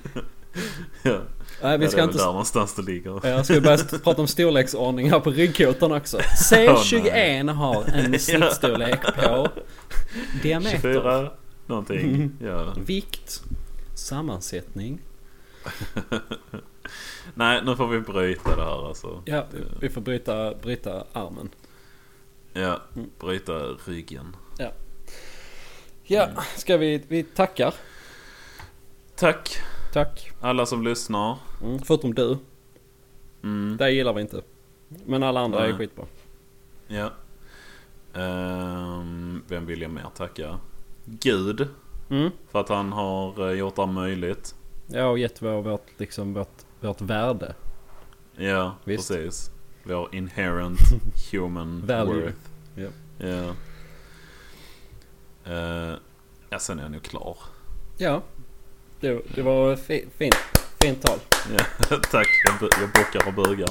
Ja. 1.02 1.20
Nej 1.62 1.78
vi 1.78 1.84
Ja, 1.84 1.90
ska 1.90 1.96
det 1.96 2.02
är 2.02 2.04
inte... 2.04 2.18
där 2.18 2.26
någonstans 2.26 2.74
det 2.74 2.82
ligger. 2.82 3.26
Jag 3.26 3.44
ska 3.44 3.60
börja 3.60 3.78
prata 4.04 4.20
om 4.20 4.28
storleksordning 4.28 5.10
här 5.10 5.20
på 5.20 5.30
ryggkotan 5.30 5.92
också. 5.92 6.18
C21 6.50 7.52
har 7.52 7.84
en 7.84 8.18
snittstorlek 8.18 9.00
på 9.02 9.48
diameter, 10.42 10.78
24 10.80 11.30
någonting. 11.66 12.30
Ja. 12.42 12.74
vikt, 12.86 13.42
sammansättning. 13.94 14.98
Nej, 17.34 17.62
nu 17.64 17.76
får 17.76 17.88
vi 17.88 18.00
bryta 18.00 18.56
det 18.56 18.62
här 18.62 18.88
alltså. 18.88 19.22
Ja, 19.24 19.46
vi 19.80 19.88
får 19.88 20.00
bryta, 20.00 20.54
bryta 20.54 21.04
armen. 21.12 21.48
Ja, 22.52 22.80
bryta 23.20 23.52
ryggen. 23.86 24.36
Ja, 26.08 26.28
ska 26.56 26.76
vi... 26.76 27.02
Vi 27.08 27.22
tackar. 27.22 27.74
Tack 29.16 29.58
Tack. 29.96 30.30
alla 30.40 30.66
som 30.66 30.82
lyssnar. 30.84 31.38
Mm, 31.62 31.78
förutom 31.78 32.14
du. 32.14 32.38
Mm, 33.42 33.76
Det 33.76 33.90
gillar 33.90 34.12
vi 34.12 34.20
inte. 34.20 34.42
Men 34.88 35.22
alla 35.22 35.40
andra 35.40 35.64
är 35.64 35.68
Nej. 35.68 35.78
skitbra. 35.78 36.04
ja. 36.86 37.10
Ehm, 38.14 39.42
vem 39.48 39.66
vill 39.66 39.82
jag 39.82 39.90
mer 39.90 40.06
tacka? 40.14 40.58
Gud. 41.04 41.68
Mm. 42.10 42.30
För 42.50 42.60
att 42.60 42.68
han 42.68 42.92
har 42.92 43.48
eh, 43.50 43.58
gjort 43.58 43.76
det 43.76 43.82
här 43.82 43.92
möjligt. 43.92 44.54
Ja, 44.86 45.06
och 45.06 45.18
gett 45.18 45.42
vår, 45.42 45.62
vårt, 45.62 45.86
liksom, 46.00 46.34
vårt, 46.34 46.64
vårt 46.80 47.00
värde. 47.00 47.54
Ja, 48.36 48.74
Visst. 48.84 49.08
precis. 49.08 49.50
Vår 49.84 50.14
inherent 50.14 50.78
human 51.32 51.86
Value. 51.86 52.14
worth. 52.22 52.38
Ja. 52.74 52.88
Ja. 53.18 53.54
Uh, 55.52 55.96
ja, 56.50 56.58
sen 56.58 56.78
är 56.78 56.82
jag 56.82 56.92
nog 56.92 57.02
klar. 57.02 57.36
Ja. 57.98 58.22
Det, 59.00 59.22
det 59.34 59.42
var 59.42 59.76
fi, 59.76 60.08
fint. 60.18 60.36
Fint 60.80 61.02
tal. 61.02 61.18
Ja, 61.58 61.64
tack, 62.10 62.28
jag, 62.44 62.70
jag 62.80 62.88
bockar 62.88 63.28
och 63.28 63.34
bugar. 63.34 63.68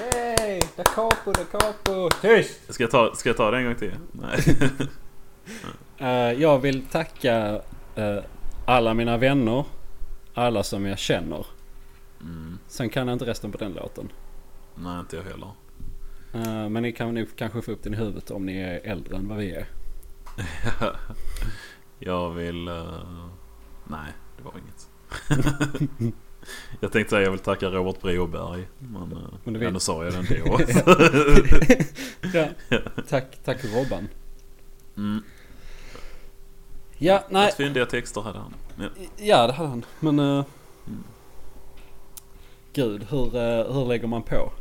Yay! 0.00 0.60
Da 0.76 0.84
capo, 0.84 1.32
da 1.32 1.44
capo. 1.44 2.08
Tyst! 2.20 2.74
Ska 2.74 2.82
jag 2.82 2.90
ta, 2.90 3.14
ska 3.14 3.28
jag 3.28 3.36
ta 3.36 3.50
det 3.50 3.58
en 3.58 3.64
gång 3.64 3.74
till? 3.74 3.94
Nej. 4.12 4.56
Eh, 5.98 6.32
jag 6.40 6.58
vill 6.58 6.82
tacka 6.86 7.62
eh, 7.94 8.18
alla 8.64 8.94
mina 8.94 9.16
vänner. 9.16 9.64
Alla 10.34 10.62
som 10.62 10.86
jag 10.86 10.98
känner. 10.98 11.46
Mm. 12.20 12.58
Sen 12.66 12.90
kan 12.90 13.08
jag 13.08 13.14
inte 13.14 13.24
resten 13.24 13.52
på 13.52 13.58
den 13.58 13.72
låten. 13.72 14.12
Nej, 14.74 15.00
inte 15.00 15.16
jag 15.16 15.22
heller. 15.22 15.50
Eh, 16.34 16.68
men 16.68 16.82
ni 16.82 16.92
kan 16.92 17.14
nog 17.14 17.28
kanske 17.36 17.62
få 17.62 17.72
upp 17.72 17.82
den 17.82 17.94
i 17.94 17.96
huvudet 17.96 18.30
om 18.30 18.46
ni 18.46 18.56
är 18.60 18.80
äldre 18.84 19.16
än 19.16 19.28
vad 19.28 19.38
vi 19.38 19.52
är. 19.52 19.66
jag 21.98 22.30
vill... 22.30 22.70
nej, 23.84 24.12
det 24.42 24.44
var 24.44 24.54
inget. 24.58 24.88
jag 26.80 26.92
tänkte 26.92 27.10
säga 27.10 27.22
jag 27.22 27.30
vill 27.30 27.40
tacka 27.40 27.66
Robert 27.66 28.00
Broberg. 28.00 28.68
Men, 28.78 29.12
uh, 29.12 29.18
Men 29.44 29.54
du 29.54 29.64
ja, 29.64 29.70
nu 29.70 29.80
sa 29.80 30.04
jag 30.04 30.12
den 30.12 30.26
då. 30.44 30.60
ja. 32.34 32.48
Tack, 33.08 33.38
tack 33.44 33.64
Robban. 33.64 34.08
mm. 34.96 35.22
Ja, 36.98 37.24
nej. 37.30 37.46
Rätt 37.46 37.54
fyndiga 37.54 37.86
texter 37.86 38.20
hade 38.20 38.38
han. 38.38 38.54
Ja. 38.78 38.88
Ja, 39.16 39.46
det 39.46 39.52
hade 39.52 39.68
han. 39.68 39.84
Men... 40.00 40.18
eh, 40.18 40.44
Mm. 40.86 41.04
Gud, 42.72 43.06
hur, 43.10 43.36
eh, 43.36 43.72
hur 43.72 43.86
lägger 43.86 44.06
man 44.06 44.22
på? 44.22 44.52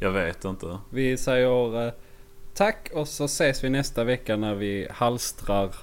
Jag 0.00 0.10
vet 0.10 0.44
inte. 0.44 0.78
Vi 0.90 1.16
säger 1.16 1.86
eh, 1.86 1.92
tack 2.54 2.90
och 2.94 3.08
så 3.08 3.24
ses 3.24 3.64
vi 3.64 3.70
nästa 3.70 4.04
vecka 4.04 4.36
när 4.36 4.54
vi 4.54 4.88
halstrar. 4.90 5.74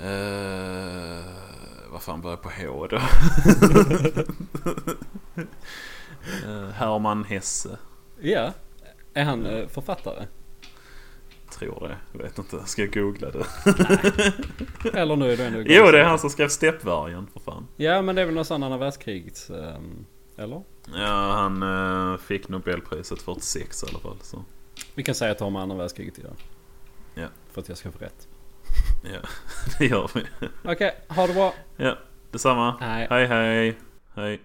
Uh, 0.00 1.24
vad 1.90 2.02
fan 2.02 2.20
börjar 2.20 2.36
på 2.36 2.50
H 2.50 2.86
då? 2.86 2.96
uh, 6.46 6.68
Herman 6.74 7.24
Hesse. 7.24 7.78
Ja, 8.20 8.52
är 9.14 9.24
han 9.24 9.46
eh, 9.46 9.68
författare? 9.68 10.26
Tror 11.58 11.88
det. 11.88 11.96
Jag 12.12 12.18
vet 12.22 12.38
inte. 12.38 12.66
Ska 12.66 12.82
jag 12.82 12.92
googla 12.92 13.30
det? 13.30 13.44
Eller 14.94 15.16
nu 15.16 15.32
är 15.32 15.36
det 15.36 15.46
ändå 15.46 15.58
jo, 15.66 15.84
det 15.90 16.00
är 16.00 16.04
han 16.04 16.18
som 16.18 16.30
skrev 16.30 16.48
Steppvargen 16.48 17.26
för 17.32 17.40
fan. 17.40 17.68
Ja, 17.76 18.02
men 18.02 18.14
det 18.14 18.22
är 18.22 18.26
väl 18.26 18.34
någon 18.34 18.44
sån 18.44 18.62
andra 18.62 18.78
världskriget. 18.78 19.50
ehm, 19.50 20.06
eller? 20.36 20.62
Ja, 20.94 21.32
han 21.32 21.62
eh, 21.62 22.18
fick 22.18 22.48
Nobelpriset 22.48 23.22
46 23.22 23.82
i 23.82 23.86
alla 23.90 23.98
fall. 23.98 24.16
Så. 24.22 24.44
Vi 24.94 25.02
kan 25.02 25.14
säga 25.14 25.32
att 25.32 25.38
det 25.38 25.44
har 25.44 25.50
med 25.50 25.62
andra 25.62 25.76
världskriget 25.76 26.14
att 26.18 26.24
göra. 26.24 26.34
Ja. 27.14 27.26
För 27.52 27.60
att 27.60 27.68
jag 27.68 27.78
ska 27.78 27.92
få 27.92 27.98
rätt. 27.98 28.28
Ja, 29.02 29.18
det 29.78 29.86
gör 29.86 30.10
vi. 30.14 30.24
Okej, 30.64 30.94
ha 31.08 31.26
det 31.26 31.34
bra. 31.34 31.54
Ja, 31.76 31.98
detsamma. 32.30 32.76
Hej. 32.80 33.06
Hej, 33.10 33.26
hej. 33.26 33.78
Hej. 34.14 34.40